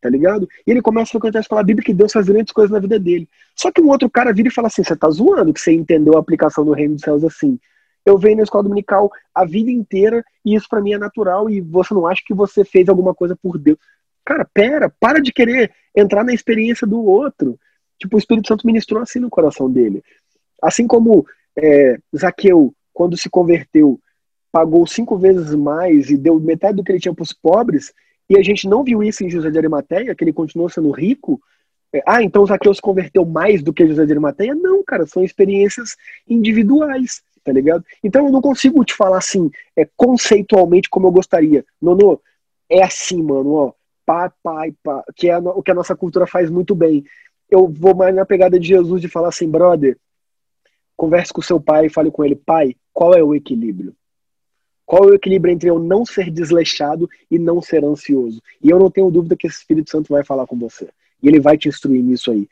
tá 0.00 0.08
ligado? 0.08 0.48
E 0.66 0.70
ele 0.70 0.82
começa 0.82 1.10
a 1.10 1.12
frequentar 1.12 1.38
a 1.38 1.40
escola 1.40 1.62
bíblica 1.62 1.90
e 1.90 1.94
Deus 1.94 2.12
faz 2.12 2.26
grandes 2.26 2.52
coisas 2.52 2.70
na 2.70 2.78
vida 2.78 2.98
dele. 2.98 3.28
Só 3.56 3.70
que 3.72 3.80
um 3.80 3.88
outro 3.88 4.08
cara 4.10 4.32
vira 4.32 4.48
e 4.48 4.52
fala 4.52 4.68
assim: 4.68 4.84
você 4.84 4.94
tá 4.94 5.08
zoando 5.10 5.52
que 5.52 5.60
você 5.60 5.72
entendeu 5.72 6.16
a 6.16 6.20
aplicação 6.20 6.64
do 6.64 6.72
reino 6.72 6.94
dos 6.94 7.02
céus 7.02 7.24
assim. 7.24 7.58
Eu 8.04 8.16
venho 8.16 8.38
na 8.38 8.42
escola 8.42 8.64
dominical 8.64 9.10
a 9.34 9.44
vida 9.44 9.70
inteira 9.70 10.24
e 10.44 10.54
isso 10.54 10.66
para 10.68 10.80
mim 10.80 10.92
é 10.92 10.98
natural 10.98 11.50
e 11.50 11.60
você 11.60 11.92
não 11.92 12.06
acha 12.06 12.22
que 12.24 12.34
você 12.34 12.64
fez 12.64 12.88
alguma 12.88 13.14
coisa 13.14 13.36
por 13.36 13.58
Deus. 13.58 13.78
Cara, 14.24 14.46
pera, 14.52 14.92
para 15.00 15.20
de 15.20 15.32
querer 15.32 15.70
entrar 15.94 16.24
na 16.24 16.32
experiência 16.32 16.86
do 16.86 17.02
outro. 17.04 17.58
Tipo, 18.00 18.16
o 18.16 18.18
Espírito 18.18 18.48
Santo 18.48 18.66
ministrou 18.66 19.02
assim 19.02 19.20
no 19.20 19.30
coração 19.30 19.70
dele. 19.70 20.02
Assim 20.62 20.86
como 20.86 21.26
é, 21.56 21.98
Zaqueu, 22.16 22.74
quando 22.92 23.16
se 23.16 23.28
converteu, 23.28 24.00
pagou 24.50 24.86
cinco 24.86 25.16
vezes 25.16 25.54
mais 25.54 26.10
e 26.10 26.16
deu 26.16 26.40
metade 26.40 26.76
do 26.76 26.82
que 26.82 26.90
ele 26.90 27.00
tinha 27.00 27.14
para 27.14 27.22
os 27.22 27.32
pobres, 27.32 27.92
e 28.28 28.38
a 28.38 28.42
gente 28.42 28.68
não 28.68 28.82
viu 28.82 29.02
isso 29.02 29.24
em 29.24 29.30
José 29.30 29.50
de 29.50 29.58
Arimateia, 29.58 30.14
que 30.14 30.24
ele 30.24 30.32
continuou 30.32 30.68
sendo 30.68 30.90
rico. 30.90 31.40
É, 31.92 32.02
ah, 32.06 32.22
então 32.22 32.46
Zaqueu 32.46 32.72
se 32.72 32.80
converteu 32.80 33.24
mais 33.24 33.62
do 33.62 33.72
que 33.72 33.86
José 33.86 34.06
de 34.06 34.12
Arimateia? 34.12 34.54
Não, 34.54 34.82
cara, 34.84 35.06
são 35.06 35.24
experiências 35.24 35.96
individuais, 36.28 37.22
tá 37.44 37.52
ligado? 37.52 37.84
Então 38.02 38.26
eu 38.26 38.32
não 38.32 38.40
consigo 38.40 38.84
te 38.84 38.94
falar 38.94 39.18
assim, 39.18 39.50
é, 39.76 39.86
conceitualmente 39.96 40.88
como 40.88 41.08
eu 41.08 41.12
gostaria. 41.12 41.64
Nono, 41.82 42.20
é 42.68 42.82
assim, 42.84 43.20
mano, 43.20 43.52
ó, 43.54 43.72
pai, 44.06 44.30
pai, 44.42 44.74
pai, 44.82 45.02
que 45.16 45.28
é 45.28 45.36
o 45.38 45.62
que 45.62 45.70
a 45.70 45.74
nossa 45.74 45.96
cultura 45.96 46.26
faz 46.26 46.48
muito 46.48 46.74
bem. 46.74 47.04
Eu 47.50 47.68
vou 47.68 47.94
mais 47.94 48.14
na 48.14 48.24
pegada 48.24 48.58
de 48.58 48.68
Jesus 48.68 49.00
de 49.00 49.08
falar 49.08 49.28
assim, 49.28 49.48
brother, 49.48 49.98
converse 50.96 51.32
com 51.32 51.42
seu 51.42 51.60
pai 51.60 51.86
e 51.86 51.90
fale 51.90 52.10
com 52.10 52.24
ele, 52.24 52.36
pai, 52.36 52.76
qual 52.92 53.14
é 53.14 53.22
o 53.22 53.34
equilíbrio? 53.34 53.94
Qual 54.86 55.04
é 55.04 55.06
o 55.08 55.14
equilíbrio 55.14 55.52
entre 55.52 55.70
eu 55.70 55.78
não 55.78 56.04
ser 56.04 56.30
desleixado 56.30 57.08
e 57.30 57.38
não 57.38 57.62
ser 57.62 57.84
ansioso? 57.84 58.42
E 58.62 58.70
eu 58.70 58.78
não 58.78 58.90
tenho 58.90 59.10
dúvida 59.10 59.36
que 59.36 59.46
esse 59.46 59.58
Espírito 59.58 59.90
Santo 59.90 60.12
vai 60.12 60.24
falar 60.24 60.46
com 60.46 60.58
você. 60.58 60.88
E 61.22 61.28
ele 61.28 61.40
vai 61.40 61.56
te 61.56 61.68
instruir 61.68 62.02
nisso 62.02 62.30
aí. 62.30 62.48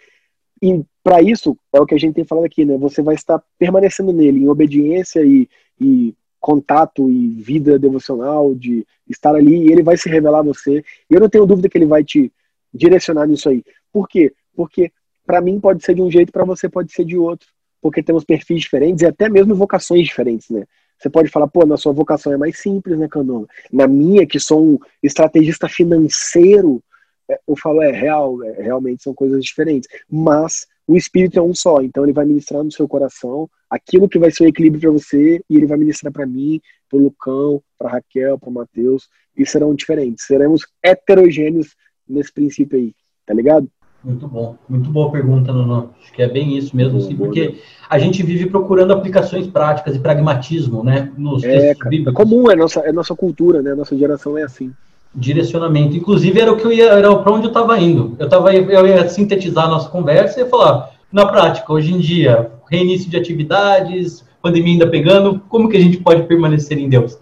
E 0.63 0.85
para 1.03 1.21
isso, 1.21 1.57
é 1.73 1.81
o 1.81 1.87
que 1.87 1.95
a 1.95 1.99
gente 1.99 2.15
tem 2.15 2.25
falado 2.25 2.45
aqui, 2.45 2.65
né? 2.65 2.77
Você 2.77 3.03
vai 3.03 3.15
estar 3.15 3.43
permanecendo 3.59 4.13
nele, 4.13 4.45
em 4.45 4.49
obediência 4.49 5.25
e, 5.25 5.49
e 5.81 6.15
contato 6.41 7.11
e 7.11 7.29
vida 7.29 7.79
devocional, 7.79 8.55
de 8.55 8.87
estar 9.09 9.35
ali, 9.35 9.67
e 9.67 9.73
ele 9.73 9.83
vai 9.83 9.97
se 9.97 10.09
revelar 10.09 10.41
a 10.41 10.43
você. 10.43 10.85
E 11.11 11.15
eu 11.15 11.21
não 11.21 11.29
tenho 11.29 11.47
dúvida 11.47 11.69
que 11.69 11.77
ele 11.77 11.87
vai 11.87 12.05
te 12.05 12.33
direcionar 12.73 13.27
nisso 13.27 13.49
aí. 13.49 13.65
Por 13.93 14.09
quê? 14.09 14.33
Porque 14.59 14.91
para 15.25 15.41
mim 15.41 15.61
pode 15.61 15.85
ser 15.85 15.95
de 15.95 16.03
um 16.03 16.11
jeito, 16.11 16.33
para 16.33 16.45
você 16.45 16.69
pode 16.69 16.93
ser 16.93 17.05
de 17.05 17.17
outro. 17.17 17.49
Porque 17.81 18.03
temos 18.03 18.25
perfis 18.25 18.63
diferentes 18.63 19.03
e 19.03 19.07
até 19.07 19.29
mesmo 19.29 19.55
vocações 19.55 20.05
diferentes, 20.05 20.51
né? 20.51 20.65
Você 20.99 21.09
pode 21.09 21.29
falar, 21.29 21.47
pô, 21.47 21.65
na 21.65 21.77
sua 21.77 21.93
vocação 21.93 22.33
é 22.33 22.37
mais 22.37 22.59
simples, 22.59 22.99
né, 22.99 23.07
Candonga? 23.07 23.47
Na 23.73 23.87
minha, 23.87 24.27
que 24.27 24.41
sou 24.41 24.61
um 24.61 24.79
estrategista 25.01 25.69
financeiro, 25.69 26.83
é, 27.31 27.39
eu 27.47 27.55
falo, 27.57 27.81
é 27.81 27.93
real, 27.93 28.43
é, 28.43 28.63
realmente 28.63 29.05
são 29.05 29.15
coisas 29.15 29.45
diferentes. 29.45 29.89
Mas 30.11 30.67
o 30.89 30.97
espírito 30.97 31.39
é 31.39 31.43
um 31.43 31.55
só, 31.55 31.81
então 31.83 32.03
ele 32.03 32.13
vai 32.13 32.25
ministrar 32.25 32.65
no 32.65 32.73
seu 32.73 32.89
coração 32.89 33.49
aquilo 33.71 34.09
que 34.09 34.19
vai 34.19 34.33
ser 34.33 34.43
o 34.43 34.49
equilíbrio 34.49 34.81
para 34.81 34.91
você 34.91 35.41
e 35.49 35.57
ele 35.57 35.67
vai 35.67 35.79
ministrar 35.79 36.13
para 36.13 36.27
mim, 36.27 36.61
para 36.91 36.99
Lucão, 36.99 37.63
para 37.79 37.91
Raquel, 37.91 38.41
para 38.41 38.51
Mateus, 38.51 39.09
e 39.37 39.47
serão 39.47 39.73
diferentes. 39.73 40.27
Seremos 40.27 40.67
heterogêneos 40.83 41.77
nesse 42.09 42.33
princípio 42.33 42.77
aí, 42.77 42.93
tá 43.25 43.33
ligado? 43.33 43.71
Muito 44.03 44.29
bom, 44.29 44.57
muito 44.69 44.91
boa 44.91 45.11
pergunta, 45.11 45.53
Nuno. 45.53 45.91
Acho 46.01 46.13
que 46.13 46.23
é 46.23 46.29
bem 46.29 46.57
isso 46.57 46.77
mesmo, 46.77 47.01
sim, 47.01 47.17
porque 47.17 47.57
a 47.91 47.99
gente 47.99 48.23
vive 48.23 48.47
procurando 48.47 48.93
aplicações 48.93 49.47
práticas 49.47 49.97
e 49.97 49.99
pragmatismo, 49.99 50.85
né? 50.85 51.11
Nos 51.17 51.43
é, 51.43 51.75
cara, 51.75 51.95
é 51.95 52.13
comum, 52.13 52.51
é 52.51 52.55
nossa, 52.55 52.81
é 52.81 52.93
nossa 52.93 53.15
cultura, 53.15 53.61
né? 53.61 53.75
Nossa 53.75 53.97
geração 53.97 54.39
é 54.39 54.45
assim. 54.45 54.73
Direcionamento. 55.13 55.97
Inclusive, 55.97 56.41
era 56.41 56.53
o 56.53 56.57
que 56.57 56.65
eu 56.65 56.73
ia, 56.73 56.91
era 56.91 57.15
para 57.17 57.33
onde 57.33 57.47
eu 57.47 57.49
estava 57.49 57.79
indo. 57.79 58.15
Eu, 58.19 58.29
tava, 58.29 58.55
eu 58.55 58.87
ia 58.87 59.09
sintetizar 59.09 59.65
a 59.65 59.69
nossa 59.69 59.89
conversa 59.89 60.41
e 60.41 60.49
falar, 60.49 60.91
na 61.11 61.27
prática, 61.27 61.73
hoje 61.73 61.93
em 61.93 61.99
dia, 61.99 62.53
reinício 62.71 63.11
de 63.11 63.17
atividades, 63.17 64.25
pandemia 64.41 64.75
ainda 64.75 64.87
pegando, 64.87 65.41
como 65.49 65.69
que 65.69 65.77
a 65.77 65.81
gente 65.81 65.97
pode 65.97 66.23
permanecer 66.23 66.79
em 66.79 66.89
Deus? 66.89 67.19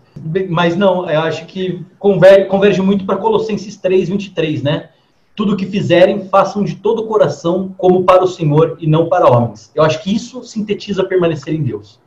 Mas 0.49 0.77
não, 0.77 1.09
eu 1.09 1.21
acho 1.21 1.47
que 1.47 1.85
converge, 1.99 2.47
converge 2.47 2.83
muito 2.83 3.07
para 3.07 3.17
Colossenses 3.17 3.77
3, 3.77 4.09
23, 4.09 4.63
né? 4.63 4.91
Tudo 5.37 5.53
o 5.53 5.57
que 5.57 5.67
fizerem, 5.67 6.29
façam 6.29 6.65
de 6.65 6.77
todo 6.77 7.03
o 7.03 7.07
coração, 7.07 7.75
como 7.77 8.05
para 8.05 8.25
o 8.25 8.27
Senhor 8.27 8.79
e 8.81 8.87
não 8.87 9.07
para 9.07 9.31
homens. 9.31 9.71
Eu 9.75 9.85
acho 9.85 10.03
que 10.03 10.13
isso 10.13 10.43
sintetiza 10.43 11.05
permanecer 11.05 11.55
em 11.55 11.63
Deus. 11.63 12.01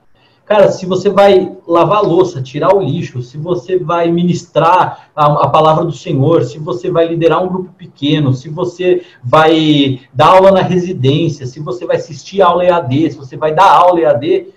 Cara, 0.49 0.71
se 0.71 0.87
você 0.87 1.11
vai 1.11 1.55
lavar 1.67 1.99
a 1.99 2.01
louça, 2.01 2.41
tirar 2.41 2.75
o 2.75 2.81
lixo, 2.81 3.21
se 3.21 3.37
você 3.37 3.77
vai 3.77 4.11
ministrar 4.11 5.11
a, 5.15 5.25
a, 5.43 5.47
palavra 5.47 5.85
do 5.85 5.91
Senhor, 5.91 6.43
se 6.43 6.57
você 6.57 6.89
vai 6.89 7.07
liderar 7.07 7.43
um 7.43 7.47
grupo 7.47 7.71
pequeno, 7.73 8.33
se 8.33 8.49
você 8.49 9.03
vai 9.23 10.01
dar 10.11 10.29
aula 10.29 10.51
na 10.51 10.61
residência, 10.63 11.45
se 11.45 11.59
você 11.59 11.85
vai 11.85 11.97
assistir 11.97 12.41
aula 12.41 12.65
EAD, 12.65 13.11
se 13.11 13.17
você 13.17 13.37
vai 13.37 13.53
dar 13.53 13.71
aula 13.71 13.99
EAD, 13.99 14.47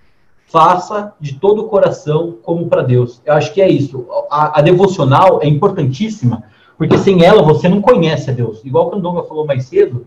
faça 0.47 1.13
de 1.21 1.35
todo 1.35 1.61
o 1.61 1.69
coração 1.69 2.39
como 2.43 2.69
para 2.69 2.81
Deus. 2.81 3.21
Eu 3.27 3.35
acho 3.35 3.53
que 3.53 3.61
é 3.61 3.69
isso. 3.69 4.07
A, 4.31 4.61
a 4.61 4.63
devocional 4.63 5.41
é 5.43 5.47
importantíssima, 5.47 6.43
porque 6.77 6.99
sem 6.99 7.25
ela 7.25 7.43
você 7.43 7.69
não 7.69 7.81
conhece 7.81 8.31
a 8.31 8.33
Deus. 8.33 8.65
Igual 8.65 8.89
o 8.89 8.91
Candonga 8.91 9.23
falou 9.25 9.47
mais 9.47 9.65
cedo, 9.65 10.07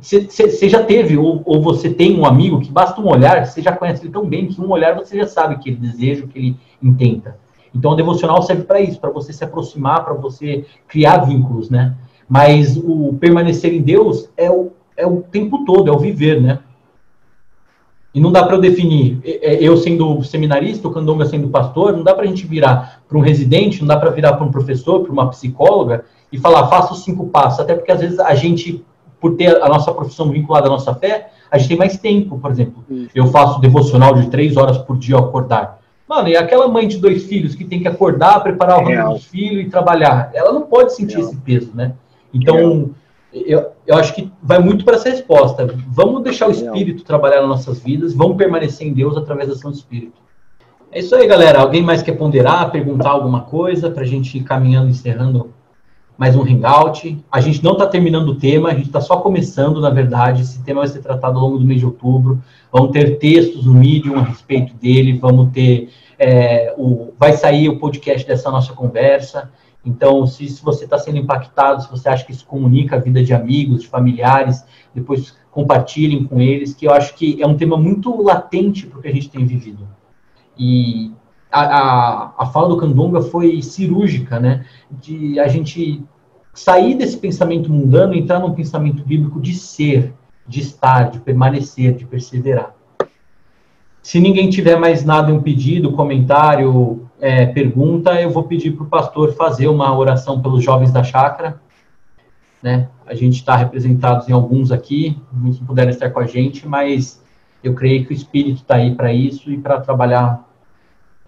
você 0.00 0.68
já 0.68 0.82
teve, 0.82 1.16
ou, 1.16 1.42
ou, 1.44 1.60
você 1.60 1.90
tem 1.90 2.18
um 2.18 2.24
amigo 2.24 2.60
que 2.60 2.70
basta 2.70 3.00
um 3.00 3.08
olhar, 3.08 3.44
você 3.44 3.60
já 3.60 3.72
conhece 3.72 4.02
ele 4.02 4.12
tão 4.12 4.26
bem 4.26 4.46
que 4.46 4.60
um 4.60 4.70
olhar 4.70 4.94
você 4.94 5.16
já 5.16 5.26
sabe 5.26 5.58
que 5.58 5.70
ele 5.70 5.78
deseja, 5.78 6.24
o 6.24 6.28
que 6.28 6.38
ele 6.38 6.56
intenta. 6.82 7.36
Então, 7.74 7.92
o 7.92 7.96
devocional 7.96 8.42
serve 8.42 8.64
para 8.64 8.80
isso, 8.80 9.00
para 9.00 9.10
você 9.10 9.32
se 9.32 9.44
aproximar, 9.44 10.04
para 10.04 10.14
você 10.14 10.64
criar 10.88 11.18
vínculos, 11.18 11.70
né? 11.70 11.94
Mas 12.28 12.76
o 12.76 13.16
permanecer 13.20 13.72
em 13.72 13.82
Deus 13.82 14.28
é 14.36 14.50
o, 14.50 14.70
é 14.96 15.06
o 15.06 15.20
tempo 15.20 15.64
todo, 15.64 15.88
é 15.88 15.92
o 15.92 15.98
viver, 15.98 16.40
né? 16.40 16.60
E 18.12 18.20
não 18.20 18.32
dá 18.32 18.42
para 18.42 18.56
eu 18.56 18.60
definir, 18.60 19.20
é, 19.24 19.54
é, 19.54 19.62
eu 19.62 19.76
sendo 19.76 20.22
seminarista, 20.24 20.88
o 20.88 20.90
Candonga 20.90 21.24
sendo 21.26 21.48
pastor, 21.48 21.92
não 21.92 22.02
dá 22.02 22.12
para 22.12 22.24
a 22.24 22.26
gente 22.26 22.44
virar 22.44 23.02
para 23.08 23.16
um 23.16 23.20
residente, 23.20 23.80
não 23.80 23.86
dá 23.86 23.96
para 23.96 24.10
virar 24.10 24.32
para 24.32 24.44
um 24.44 24.50
professor, 24.50 25.00
para 25.00 25.12
uma 25.12 25.30
psicóloga 25.30 26.04
e 26.32 26.38
falar, 26.38 26.66
faça 26.66 26.92
os 26.92 27.04
cinco 27.04 27.28
passos. 27.28 27.60
Até 27.60 27.74
porque 27.74 27.92
às 27.92 28.00
vezes 28.00 28.18
a 28.18 28.34
gente, 28.34 28.84
por 29.20 29.36
ter 29.36 29.62
a 29.62 29.68
nossa 29.68 29.92
profissão 29.92 30.28
vinculada 30.30 30.66
à 30.66 30.70
nossa 30.70 30.92
fé, 30.94 31.30
a 31.48 31.56
gente 31.56 31.68
tem 31.68 31.76
mais 31.76 31.98
tempo, 31.98 32.38
por 32.38 32.50
exemplo. 32.50 32.84
Eu 33.14 33.28
faço 33.28 33.60
devocional 33.60 34.14
de 34.14 34.28
três 34.28 34.56
horas 34.56 34.78
por 34.78 34.98
dia 34.98 35.16
ao 35.16 35.26
acordar. 35.26 35.78
Mano, 36.08 36.28
e 36.28 36.36
aquela 36.36 36.66
mãe 36.66 36.88
de 36.88 36.98
dois 36.98 37.22
filhos 37.24 37.54
que 37.54 37.64
tem 37.64 37.80
que 37.80 37.86
acordar, 37.86 38.42
preparar 38.42 38.82
o 38.82 38.84
rango 38.84 39.14
dos 39.14 39.26
filhos 39.26 39.64
e 39.64 39.70
trabalhar, 39.70 40.30
ela 40.34 40.52
não 40.52 40.62
pode 40.62 40.92
sentir 40.96 41.18
Real. 41.18 41.28
esse 41.28 41.36
peso, 41.36 41.70
né? 41.72 41.92
Então, 42.34 42.90
eu, 43.32 43.72
eu 43.86 43.96
acho 43.96 44.14
que 44.14 44.30
vai 44.42 44.58
muito 44.58 44.84
para 44.84 44.96
essa 44.96 45.10
resposta. 45.10 45.66
Vamos 45.88 46.22
deixar 46.22 46.48
o 46.48 46.52
Espírito 46.52 47.04
trabalhar 47.04 47.40
nas 47.40 47.48
nossas 47.48 47.80
vidas, 47.80 48.14
vamos 48.14 48.36
permanecer 48.36 48.86
em 48.86 48.92
Deus 48.92 49.16
através 49.16 49.48
da 49.48 49.54
ação 49.54 49.70
do 49.70 49.76
Espírito. 49.76 50.20
É 50.92 50.98
isso 50.98 51.14
aí, 51.14 51.26
galera. 51.26 51.60
Alguém 51.60 51.82
mais 51.82 52.02
quer 52.02 52.12
ponderar, 52.12 52.70
perguntar 52.72 53.10
alguma 53.10 53.42
coisa 53.42 53.90
para 53.90 54.02
a 54.02 54.06
gente 54.06 54.36
ir 54.36 54.42
caminhando, 54.42 54.90
encerrando 54.90 55.52
mais 56.18 56.34
um 56.34 56.42
hangout. 56.42 57.16
A 57.30 57.40
gente 57.40 57.62
não 57.62 57.72
está 57.72 57.86
terminando 57.86 58.28
o 58.30 58.34
tema, 58.34 58.70
a 58.70 58.74
gente 58.74 58.88
está 58.88 59.00
só 59.00 59.18
começando, 59.18 59.80
na 59.80 59.88
verdade. 59.88 60.42
Esse 60.42 60.62
tema 60.64 60.80
vai 60.80 60.88
ser 60.88 61.00
tratado 61.00 61.38
ao 61.38 61.44
longo 61.44 61.58
do 61.58 61.64
mês 61.64 61.78
de 61.78 61.86
outubro. 61.86 62.42
Vamos 62.72 62.90
ter 62.90 63.18
textos 63.18 63.64
no 63.64 63.72
Medium 63.72 64.18
a 64.18 64.22
respeito 64.22 64.74
dele, 64.74 65.16
vamos 65.16 65.52
ter. 65.52 65.90
É, 66.18 66.74
o, 66.76 67.14
vai 67.18 67.32
sair 67.32 67.68
o 67.68 67.78
podcast 67.78 68.26
dessa 68.26 68.50
nossa 68.50 68.72
conversa. 68.72 69.50
Então, 69.84 70.26
se, 70.26 70.46
se 70.48 70.62
você 70.62 70.84
está 70.84 70.98
sendo 70.98 71.18
impactado, 71.18 71.82
se 71.82 71.90
você 71.90 72.08
acha 72.08 72.24
que 72.24 72.32
isso 72.32 72.46
comunica 72.46 72.96
a 72.96 72.98
vida 72.98 73.22
de 73.22 73.32
amigos, 73.32 73.82
de 73.82 73.88
familiares, 73.88 74.64
depois 74.94 75.34
compartilhem 75.50 76.24
com 76.24 76.40
eles, 76.40 76.74
que 76.74 76.86
eu 76.86 76.92
acho 76.92 77.14
que 77.14 77.42
é 77.42 77.46
um 77.46 77.56
tema 77.56 77.76
muito 77.76 78.22
latente 78.22 78.86
para 78.86 78.98
o 78.98 79.02
que 79.02 79.08
a 79.08 79.12
gente 79.12 79.30
tem 79.30 79.44
vivido. 79.44 79.88
E 80.56 81.12
a, 81.50 81.62
a, 81.62 82.34
a 82.38 82.46
fala 82.46 82.68
do 82.68 82.76
Candonga 82.76 83.22
foi 83.22 83.62
cirúrgica, 83.62 84.38
né? 84.38 84.66
De 84.90 85.40
a 85.40 85.48
gente 85.48 86.04
sair 86.52 86.94
desse 86.94 87.16
pensamento 87.16 87.72
mundano 87.72 88.14
e 88.14 88.18
entrar 88.18 88.38
num 88.38 88.52
pensamento 88.52 89.02
bíblico 89.02 89.40
de 89.40 89.54
ser, 89.54 90.12
de 90.46 90.60
estar, 90.60 91.10
de 91.10 91.20
permanecer, 91.20 91.94
de 91.94 92.04
perseverar. 92.04 92.74
Se 94.02 94.20
ninguém 94.20 94.48
tiver 94.48 94.78
mais 94.78 95.04
nada, 95.04 95.32
um 95.32 95.42
pedido, 95.42 95.92
comentário, 95.92 97.08
é, 97.20 97.46
pergunta, 97.46 98.20
eu 98.20 98.30
vou 98.30 98.44
pedir 98.44 98.72
para 98.72 98.84
o 98.84 98.88
pastor 98.88 99.34
fazer 99.34 99.68
uma 99.68 99.96
oração 99.96 100.40
pelos 100.40 100.64
jovens 100.64 100.90
da 100.90 101.04
chácara. 101.04 101.60
Né? 102.62 102.88
A 103.06 103.14
gente 103.14 103.34
está 103.34 103.56
representados 103.56 104.28
em 104.28 104.32
alguns 104.32 104.72
aqui, 104.72 105.18
muitos 105.32 105.60
não 105.60 105.66
puderam 105.66 105.90
estar 105.90 106.10
com 106.10 106.20
a 106.20 106.26
gente, 106.26 106.66
mas 106.66 107.22
eu 107.62 107.74
creio 107.74 108.06
que 108.06 108.12
o 108.12 108.16
Espírito 108.16 108.62
está 108.62 108.76
aí 108.76 108.94
para 108.94 109.12
isso 109.12 109.50
e 109.50 109.58
para 109.58 109.80
trabalhar 109.80 110.48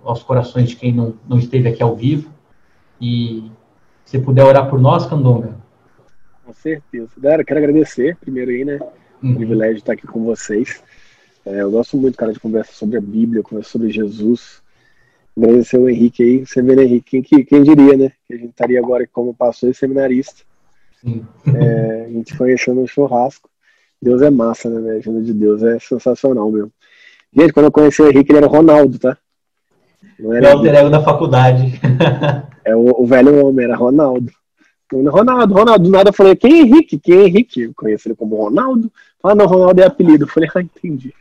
aos 0.03 0.22
corações 0.22 0.70
de 0.70 0.76
quem 0.76 0.93
não, 0.93 1.14
não 1.28 1.38
esteve 1.38 1.68
aqui 1.68 1.82
ao 1.82 1.95
vivo. 1.95 2.30
E 3.01 3.51
se 4.05 4.18
puder 4.18 4.45
orar 4.45 4.68
por 4.68 4.80
nós, 4.80 5.07
Candonga. 5.07 5.57
Com 6.45 6.53
certeza. 6.53 7.11
Galera, 7.18 7.45
quero 7.45 7.59
agradecer 7.59 8.16
primeiro 8.16 8.51
aí, 8.51 8.64
né? 8.64 8.78
Uhum. 9.22 9.32
O 9.32 9.36
privilégio 9.36 9.74
de 9.74 9.80
estar 9.80 9.93
aqui 9.93 10.07
com 10.07 10.24
vocês. 10.24 10.82
É, 11.45 11.62
eu 11.62 11.70
gosto 11.70 11.97
muito, 11.97 12.16
cara, 12.16 12.32
de 12.32 12.40
conversar 12.40 12.72
sobre 12.72 12.97
a 12.97 13.01
Bíblia, 13.01 13.43
conversar 13.43 13.70
sobre 13.70 13.90
Jesus. 13.90 14.61
Agradecer 15.37 15.78
o 15.78 15.89
Henrique 15.89 16.22
aí, 16.22 16.62
né, 16.62 16.83
Henrique, 16.85 17.22
quem, 17.22 17.45
quem 17.45 17.62
diria, 17.62 17.97
né? 17.97 18.12
Que 18.26 18.35
a 18.35 18.37
gente 18.37 18.51
estaria 18.51 18.78
agora 18.78 19.09
como 19.11 19.35
pastor 19.35 19.70
e 19.70 19.74
seminarista. 19.74 20.43
É, 21.55 22.05
a 22.07 22.09
gente 22.09 22.37
foi 22.37 22.53
enchendo 22.53 22.80
um 22.80 22.87
churrasco. 22.87 23.49
Deus 24.01 24.20
é 24.20 24.30
massa, 24.30 24.68
né, 24.68 24.80
velho? 24.80 25.18
A 25.18 25.22
de 25.22 25.33
Deus 25.33 25.62
é 25.62 25.78
sensacional, 25.78 26.51
meu. 26.51 26.70
Gente, 27.35 27.53
quando 27.53 27.66
eu 27.66 27.72
conheci 27.72 28.03
o 28.03 28.11
Henrique, 28.11 28.30
ele 28.30 28.39
era 28.39 28.47
Ronaldo, 28.47 28.99
tá? 28.99 29.16
Não 30.18 30.35
era 30.35 30.49
é 30.49 30.55
o 30.55 30.59
alter 30.59 30.74
ego 30.74 30.91
da 30.91 31.03
faculdade. 31.03 31.80
é 32.64 32.76
o, 32.76 33.03
o, 33.03 33.07
velho 33.07 33.47
homem, 33.47 33.64
era 33.64 33.76
Ronaldo. 33.76 34.30
Ronaldo, 34.93 35.55
Ronaldo, 35.55 35.85
do 35.85 35.91
nada 35.91 36.11
eu 36.11 36.12
falei, 36.14 36.37
quem 36.37 36.53
é 36.53 36.62
Henrique? 36.62 36.99
Quem 36.99 37.18
é 37.18 37.26
Henrique? 37.26 37.62
Eu 37.62 37.72
conheço 37.74 38.09
ele 38.09 38.14
como 38.14 38.37
Ronaldo. 38.37 38.93
Ah, 39.22 39.35
não, 39.35 39.47
Ronaldo 39.47 39.80
é 39.80 39.87
apelido. 39.87 40.24
Eu 40.24 40.28
falei, 40.28 40.51
ah, 40.55 40.61
entendi. 40.61 41.14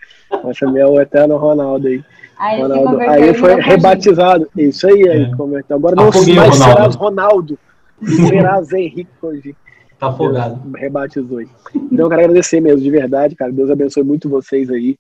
Mas 0.43 0.57
chamei 0.57 0.83
o 0.83 0.99
eterno 0.99 1.37
Ronaldo 1.37 1.87
aí. 1.87 2.03
Aí, 2.41 2.61
Ronaldo. 2.61 2.99
Aí 3.01 3.23
ele 3.23 3.33
foi 3.35 3.55
rebatizado. 3.61 4.49
Isso 4.57 4.87
aí, 4.87 5.07
aí 5.07 5.23
É. 5.23 5.35
converteu. 5.35 5.77
Agora 5.77 5.95
não 5.95 6.07
Afoguei 6.07 6.33
o 6.33 6.37
mais 6.37 6.53
Ronaldo. 6.57 6.73
serás 6.75 6.95
Ronaldo. 6.95 7.59
Serás 8.03 8.73
Henrique 8.73 9.11
hoje. 9.21 9.55
Tá 9.99 10.07
afogado. 10.07 10.55
Deus 10.65 10.81
rebatizou 10.81 11.37
aí. 11.37 11.47
Então 11.75 12.05
eu 12.05 12.09
quero 12.09 12.21
agradecer 12.21 12.59
mesmo, 12.59 12.81
de 12.81 12.89
verdade, 12.89 13.35
cara. 13.35 13.51
Deus 13.51 13.69
abençoe 13.69 14.03
muito 14.03 14.27
vocês 14.27 14.69
aí. 14.71 14.97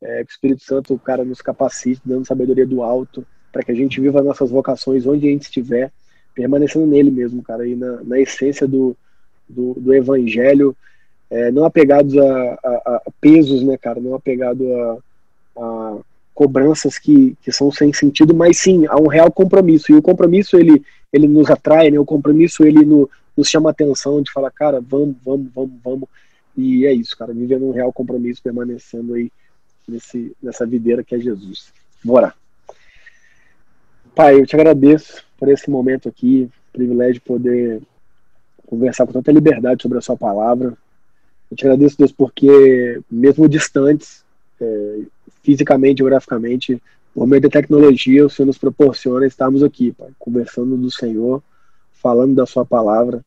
É, 0.00 0.22
que 0.22 0.30
o 0.30 0.32
Espírito 0.32 0.62
Santo, 0.62 0.94
o 0.94 0.98
cara, 0.98 1.24
nos 1.24 1.42
capacite, 1.42 2.00
dando 2.04 2.24
sabedoria 2.24 2.64
do 2.64 2.82
alto, 2.84 3.26
para 3.52 3.64
que 3.64 3.72
a 3.72 3.74
gente 3.74 4.00
viva 4.00 4.22
nossas 4.22 4.48
vocações 4.48 5.04
onde 5.04 5.26
a 5.26 5.30
gente 5.32 5.42
estiver, 5.42 5.90
permanecendo 6.36 6.86
nele 6.86 7.10
mesmo, 7.10 7.42
cara, 7.42 7.64
aí 7.64 7.74
na, 7.74 8.00
na 8.04 8.20
essência 8.20 8.68
do, 8.68 8.96
do, 9.48 9.74
do 9.76 9.92
evangelho, 9.92 10.76
é, 11.28 11.50
não 11.50 11.64
apegados 11.64 12.16
a, 12.16 12.22
a- 12.64 13.02
a 13.06 13.10
pesos, 13.20 13.64
né, 13.64 13.76
cara, 13.76 13.98
não 13.98 14.14
apegado 14.14 14.62
a, 14.72 14.98
a 15.60 15.96
cobranças 16.38 17.00
que, 17.00 17.36
que 17.42 17.50
são 17.50 17.68
sem 17.72 17.92
sentido, 17.92 18.32
mas 18.32 18.60
sim 18.60 18.86
a 18.86 18.96
um 18.96 19.08
real 19.08 19.28
compromisso. 19.28 19.90
E 19.90 19.96
o 19.96 20.00
compromisso, 20.00 20.56
ele, 20.56 20.84
ele 21.12 21.26
nos 21.26 21.50
atrai, 21.50 21.90
né, 21.90 21.98
o 21.98 22.04
compromisso, 22.04 22.64
ele 22.64 22.84
no, 22.84 23.10
nos 23.36 23.48
chama 23.48 23.70
atenção 23.70 24.22
de 24.22 24.30
falar, 24.30 24.52
cara, 24.52 24.80
vamos, 24.80 25.16
vamos, 25.24 25.50
vamos, 25.52 25.72
vamos. 25.82 26.08
E 26.56 26.86
é 26.86 26.92
isso, 26.92 27.18
cara, 27.18 27.32
vivendo 27.32 27.66
um 27.66 27.72
real 27.72 27.92
compromisso, 27.92 28.40
permanecendo 28.40 29.14
aí 29.14 29.32
nesse, 29.88 30.32
nessa 30.40 30.64
videira 30.64 31.02
que 31.02 31.16
é 31.16 31.18
Jesus. 31.18 31.72
Bora. 32.04 32.32
Pai, 34.14 34.36
eu 34.36 34.46
te 34.46 34.54
agradeço 34.54 35.24
por 35.36 35.48
esse 35.48 35.68
momento 35.68 36.08
aqui, 36.08 36.48
privilégio 36.72 37.14
de 37.14 37.20
poder 37.20 37.82
conversar 38.64 39.06
com 39.06 39.12
tanta 39.12 39.32
liberdade 39.32 39.82
sobre 39.82 39.98
a 39.98 40.02
sua 40.02 40.16
palavra. 40.16 40.78
Eu 41.50 41.56
te 41.56 41.66
agradeço, 41.66 41.98
Deus, 41.98 42.12
porque 42.12 43.00
mesmo 43.10 43.48
distantes, 43.48 44.24
é, 44.60 45.00
fisicamente, 45.48 45.98
geograficamente, 45.98 46.78
por 47.14 47.26
meio 47.26 47.40
da 47.40 47.48
tecnologia, 47.48 48.26
o 48.26 48.28
Senhor 48.28 48.48
nos 48.48 48.58
proporciona 48.58 49.26
estarmos 49.26 49.62
aqui, 49.62 49.92
Pai, 49.92 50.10
conversando 50.18 50.76
do 50.76 50.90
Senhor, 50.90 51.42
falando 51.94 52.34
da 52.34 52.44
sua 52.44 52.66
palavra. 52.66 53.24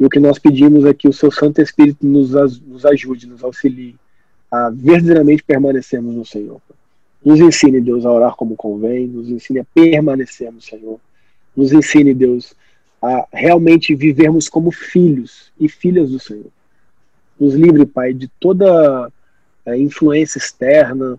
E 0.00 0.06
o 0.06 0.08
que 0.08 0.18
nós 0.18 0.38
pedimos 0.38 0.86
é 0.86 0.94
que 0.94 1.06
o 1.06 1.12
seu 1.12 1.30
Santo 1.30 1.60
Espírito 1.60 2.06
nos, 2.06 2.30
nos 2.62 2.86
ajude, 2.86 3.26
nos 3.26 3.44
auxilie 3.44 3.96
a 4.50 4.70
verdadeiramente 4.70 5.42
permanecermos 5.42 6.14
no 6.14 6.24
Senhor. 6.24 6.58
Nos 7.22 7.38
ensine, 7.38 7.82
Deus, 7.82 8.06
a 8.06 8.12
orar 8.12 8.34
como 8.34 8.56
convém, 8.56 9.06
nos 9.06 9.28
ensine 9.28 9.58
a 9.58 9.64
permanecer 9.74 10.50
no 10.50 10.62
Senhor. 10.62 10.98
Nos 11.54 11.70
ensine, 11.70 12.14
Deus, 12.14 12.54
a 13.02 13.26
realmente 13.30 13.94
vivermos 13.94 14.48
como 14.48 14.70
filhos 14.70 15.52
e 15.60 15.68
filhas 15.68 16.08
do 16.08 16.18
Senhor. 16.18 16.50
Nos 17.38 17.52
livre, 17.52 17.84
Pai, 17.84 18.14
de 18.14 18.26
toda 18.40 19.12
eh, 19.66 19.76
influência 19.76 20.38
externa, 20.38 21.18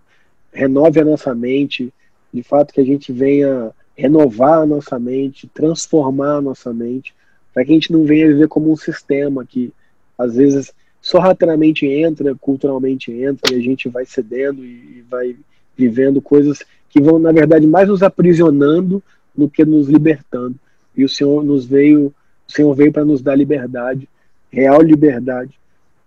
renove 0.52 1.00
a 1.00 1.04
nossa 1.04 1.34
mente, 1.34 1.92
de 2.32 2.42
fato 2.42 2.72
que 2.72 2.80
a 2.80 2.84
gente 2.84 3.12
venha 3.12 3.70
renovar 3.96 4.62
a 4.62 4.66
nossa 4.66 4.98
mente, 4.98 5.48
transformar 5.52 6.36
a 6.36 6.40
nossa 6.40 6.72
mente, 6.72 7.14
para 7.52 7.64
que 7.64 7.70
a 7.72 7.74
gente 7.74 7.92
não 7.92 8.04
venha 8.04 8.28
viver 8.28 8.48
como 8.48 8.72
um 8.72 8.76
sistema 8.76 9.44
que 9.44 9.72
às 10.16 10.36
vezes 10.36 10.72
sorrateiramente 11.00 11.86
entra, 11.86 12.34
culturalmente 12.34 13.10
entra, 13.10 13.52
e 13.54 13.58
a 13.58 13.62
gente 13.62 13.88
vai 13.88 14.04
cedendo 14.04 14.64
e 14.64 15.04
vai 15.08 15.36
vivendo 15.76 16.20
coisas 16.20 16.62
que 16.90 17.00
vão, 17.00 17.18
na 17.18 17.32
verdade, 17.32 17.66
mais 17.66 17.88
nos 17.88 18.02
aprisionando 18.02 19.02
do 19.34 19.48
que 19.48 19.64
nos 19.64 19.88
libertando. 19.88 20.56
E 20.96 21.04
o 21.04 21.08
Senhor 21.08 21.42
nos 21.42 21.64
veio, 21.64 22.12
o 22.46 22.52
Senhor 22.52 22.74
veio 22.74 22.92
para 22.92 23.04
nos 23.04 23.22
dar 23.22 23.34
liberdade, 23.34 24.08
real 24.50 24.82
liberdade. 24.82 25.58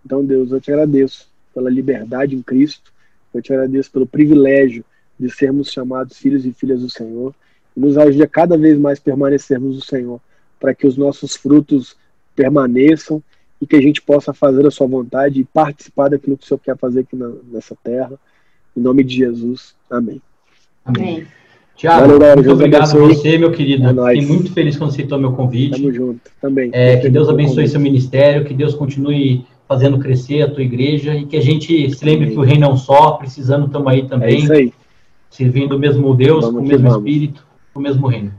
Então, 0.05 0.23
Deus, 0.23 0.51
eu 0.51 0.61
te 0.61 0.71
agradeço 0.71 1.27
pela 1.53 1.69
liberdade 1.69 2.35
em 2.35 2.41
Cristo. 2.41 2.92
Eu 3.33 3.41
te 3.41 3.53
agradeço 3.53 3.91
pelo 3.91 4.05
privilégio 4.05 4.83
de 5.19 5.29
sermos 5.29 5.71
chamados 5.71 6.17
filhos 6.17 6.45
e 6.45 6.51
filhas 6.51 6.81
do 6.81 6.89
Senhor. 6.89 7.33
E 7.75 7.79
nos 7.79 7.97
ajude 7.97 8.23
a 8.23 8.27
cada 8.27 8.57
vez 8.57 8.77
mais 8.77 8.99
permanecermos 8.99 9.75
no 9.75 9.81
Senhor, 9.81 10.19
para 10.59 10.73
que 10.73 10.85
os 10.85 10.97
nossos 10.97 11.35
frutos 11.35 11.95
permaneçam 12.35 13.21
e 13.61 13.65
que 13.65 13.75
a 13.75 13.81
gente 13.81 14.01
possa 14.01 14.33
fazer 14.33 14.65
a 14.65 14.71
sua 14.71 14.87
vontade 14.87 15.39
e 15.39 15.45
participar 15.45 16.09
daquilo 16.09 16.37
que 16.37 16.43
o 16.43 16.47
Senhor 16.47 16.59
quer 16.59 16.77
fazer 16.77 17.01
aqui 17.01 17.15
na, 17.15 17.31
nessa 17.51 17.75
terra. 17.83 18.13
Em 18.75 18.81
nome 18.81 19.03
de 19.03 19.15
Jesus. 19.15 19.75
Amém. 19.89 20.21
Amém. 20.83 21.25
Tiago, 21.75 22.07
muito 22.07 22.43
Deus 22.43 22.53
obrigado 22.53 22.81
a 22.81 22.91
abençoe. 22.91 23.15
você, 23.15 23.37
meu 23.37 23.51
querido. 23.51 23.87
É 23.87 23.93
nóis. 23.93 24.19
Fiquei 24.19 24.35
muito 24.35 24.53
feliz 24.53 24.77
quando 24.77 24.91
aceitou 24.91 25.19
meu 25.19 25.33
convite. 25.33 25.81
Tamo 25.81 25.91
junto. 25.91 26.21
Também. 26.39 26.69
É, 26.71 26.97
que 26.97 27.09
Deus 27.09 27.27
abençoe 27.29 27.67
seu 27.67 27.79
ministério, 27.79 28.45
que 28.45 28.53
Deus 28.53 28.75
continue 28.75 29.45
fazendo 29.67 29.97
crescer 29.99 30.41
a 30.43 30.49
tua 30.51 30.63
igreja 30.63 31.15
e 31.15 31.25
que 31.25 31.37
a 31.37 31.41
gente 31.41 31.89
se 31.93 32.05
lembre 32.05 32.25
Amém. 32.25 32.35
que 32.35 32.39
o 32.39 32.43
reino 32.43 32.65
é 32.65 32.69
um 32.69 32.77
só, 32.77 33.11
precisando 33.11 33.65
estamos 33.67 33.87
aí 33.91 34.01
É 34.01 34.05
também, 34.05 34.39
isso 34.39 34.53
aí. 34.53 34.73
servindo 35.29 35.75
o 35.75 35.79
mesmo 35.79 36.13
Deus, 36.15 36.45
Vamos 36.45 36.59
com 36.59 36.65
o 36.65 36.67
mesmo 36.67 36.89
vamos. 36.89 36.97
Espírito, 37.07 37.45
com 37.73 37.79
o 37.79 37.83
mesmo 37.83 38.07
reino. 38.07 38.31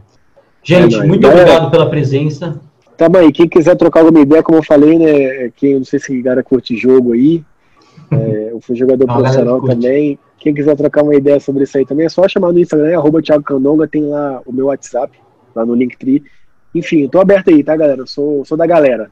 Gente, 0.63 0.97
É 0.97 1.05
muito 1.05 1.27
obrigado 1.27 1.71
pela 1.71 1.89
presença. 1.89 2.61
Tamo 2.97 3.17
aí. 3.19 3.33
Quem 3.33 3.49
quiser 3.49 3.77
trocar 3.77 4.01
alguma 4.01 4.21
ideia, 4.21 4.43
como 4.43 4.59
eu 4.59 4.63
falei, 4.63 4.99
né? 4.99 5.51
Quem 5.57 5.73
eu 5.73 5.79
não 5.79 5.85
sei 5.85 5.99
se 5.99 6.17
a 6.17 6.23
galera 6.23 6.43
curte 6.45 6.77
jogo 6.77 7.13
aí. 7.13 7.43
É, 8.11 8.49
eu 8.53 8.61
fui 8.61 8.77
jogador 8.77 9.05
Não, 9.09 9.15
profissional 9.17 9.61
também. 9.63 10.19
Quem 10.39 10.55
quiser 10.55 10.77
trocar 10.77 11.03
uma 11.03 11.15
ideia 11.15 11.41
sobre 11.41 11.65
isso 11.65 11.77
aí 11.79 11.87
também, 11.87 12.05
é 12.07 12.09
só 12.09 12.29
chamar 12.29 12.53
no 12.53 12.59
Instagram, 12.59 12.89
é 12.91 12.95
arroba 12.95 13.23
Thiago 13.23 13.43
Candonga, 13.43 13.89
tem 13.89 14.05
lá 14.05 14.43
o 14.45 14.53
meu 14.53 14.67
WhatsApp, 14.67 15.19
lá 15.55 15.65
no 15.65 15.75
Linktree. 15.75 16.23
Enfim, 16.75 17.03
eu 17.03 17.09
tô 17.09 17.19
aberto 17.21 17.49
aí, 17.49 17.65
tá, 17.65 17.75
galera? 17.75 18.03
Eu 18.03 18.07
sou, 18.07 18.45
sou 18.45 18.57
da 18.57 18.67
galera. 18.67 19.11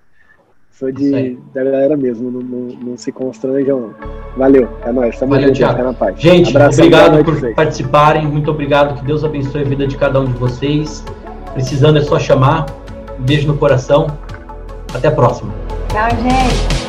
Sou 0.72 0.90
de, 0.90 1.38
da 1.54 1.62
galera 1.62 1.96
mesmo, 1.96 2.30
não, 2.30 2.40
não, 2.40 2.76
não 2.76 2.96
se 2.96 3.12
constranjam, 3.12 3.80
não. 3.80 3.94
Valeu, 4.36 4.68
é 4.84 4.90
nóis, 4.90 5.18
tamo 5.18 5.34
Valeu, 5.34 5.54
junto, 5.54 5.82
na 5.82 5.92
paz. 5.92 6.18
Gente, 6.18 6.56
obrigado 6.56 7.24
por 7.24 7.34
vocês. 7.34 7.54
participarem, 7.54 8.26
muito 8.26 8.50
obrigado, 8.50 8.98
que 8.98 9.04
Deus 9.04 9.22
abençoe 9.22 9.60
a 9.60 9.64
vida 9.64 9.86
de 9.86 9.96
cada 9.96 10.20
um 10.20 10.24
de 10.24 10.32
vocês. 10.32 11.04
Precisando 11.52 11.98
é 11.98 12.02
só 12.02 12.18
chamar. 12.18 12.66
Um 13.20 13.22
beijo 13.22 13.46
no 13.46 13.56
coração. 13.56 14.06
Até 14.94 15.08
a 15.08 15.12
próxima. 15.12 15.52
Tchau, 15.88 16.08
gente. 16.22 16.81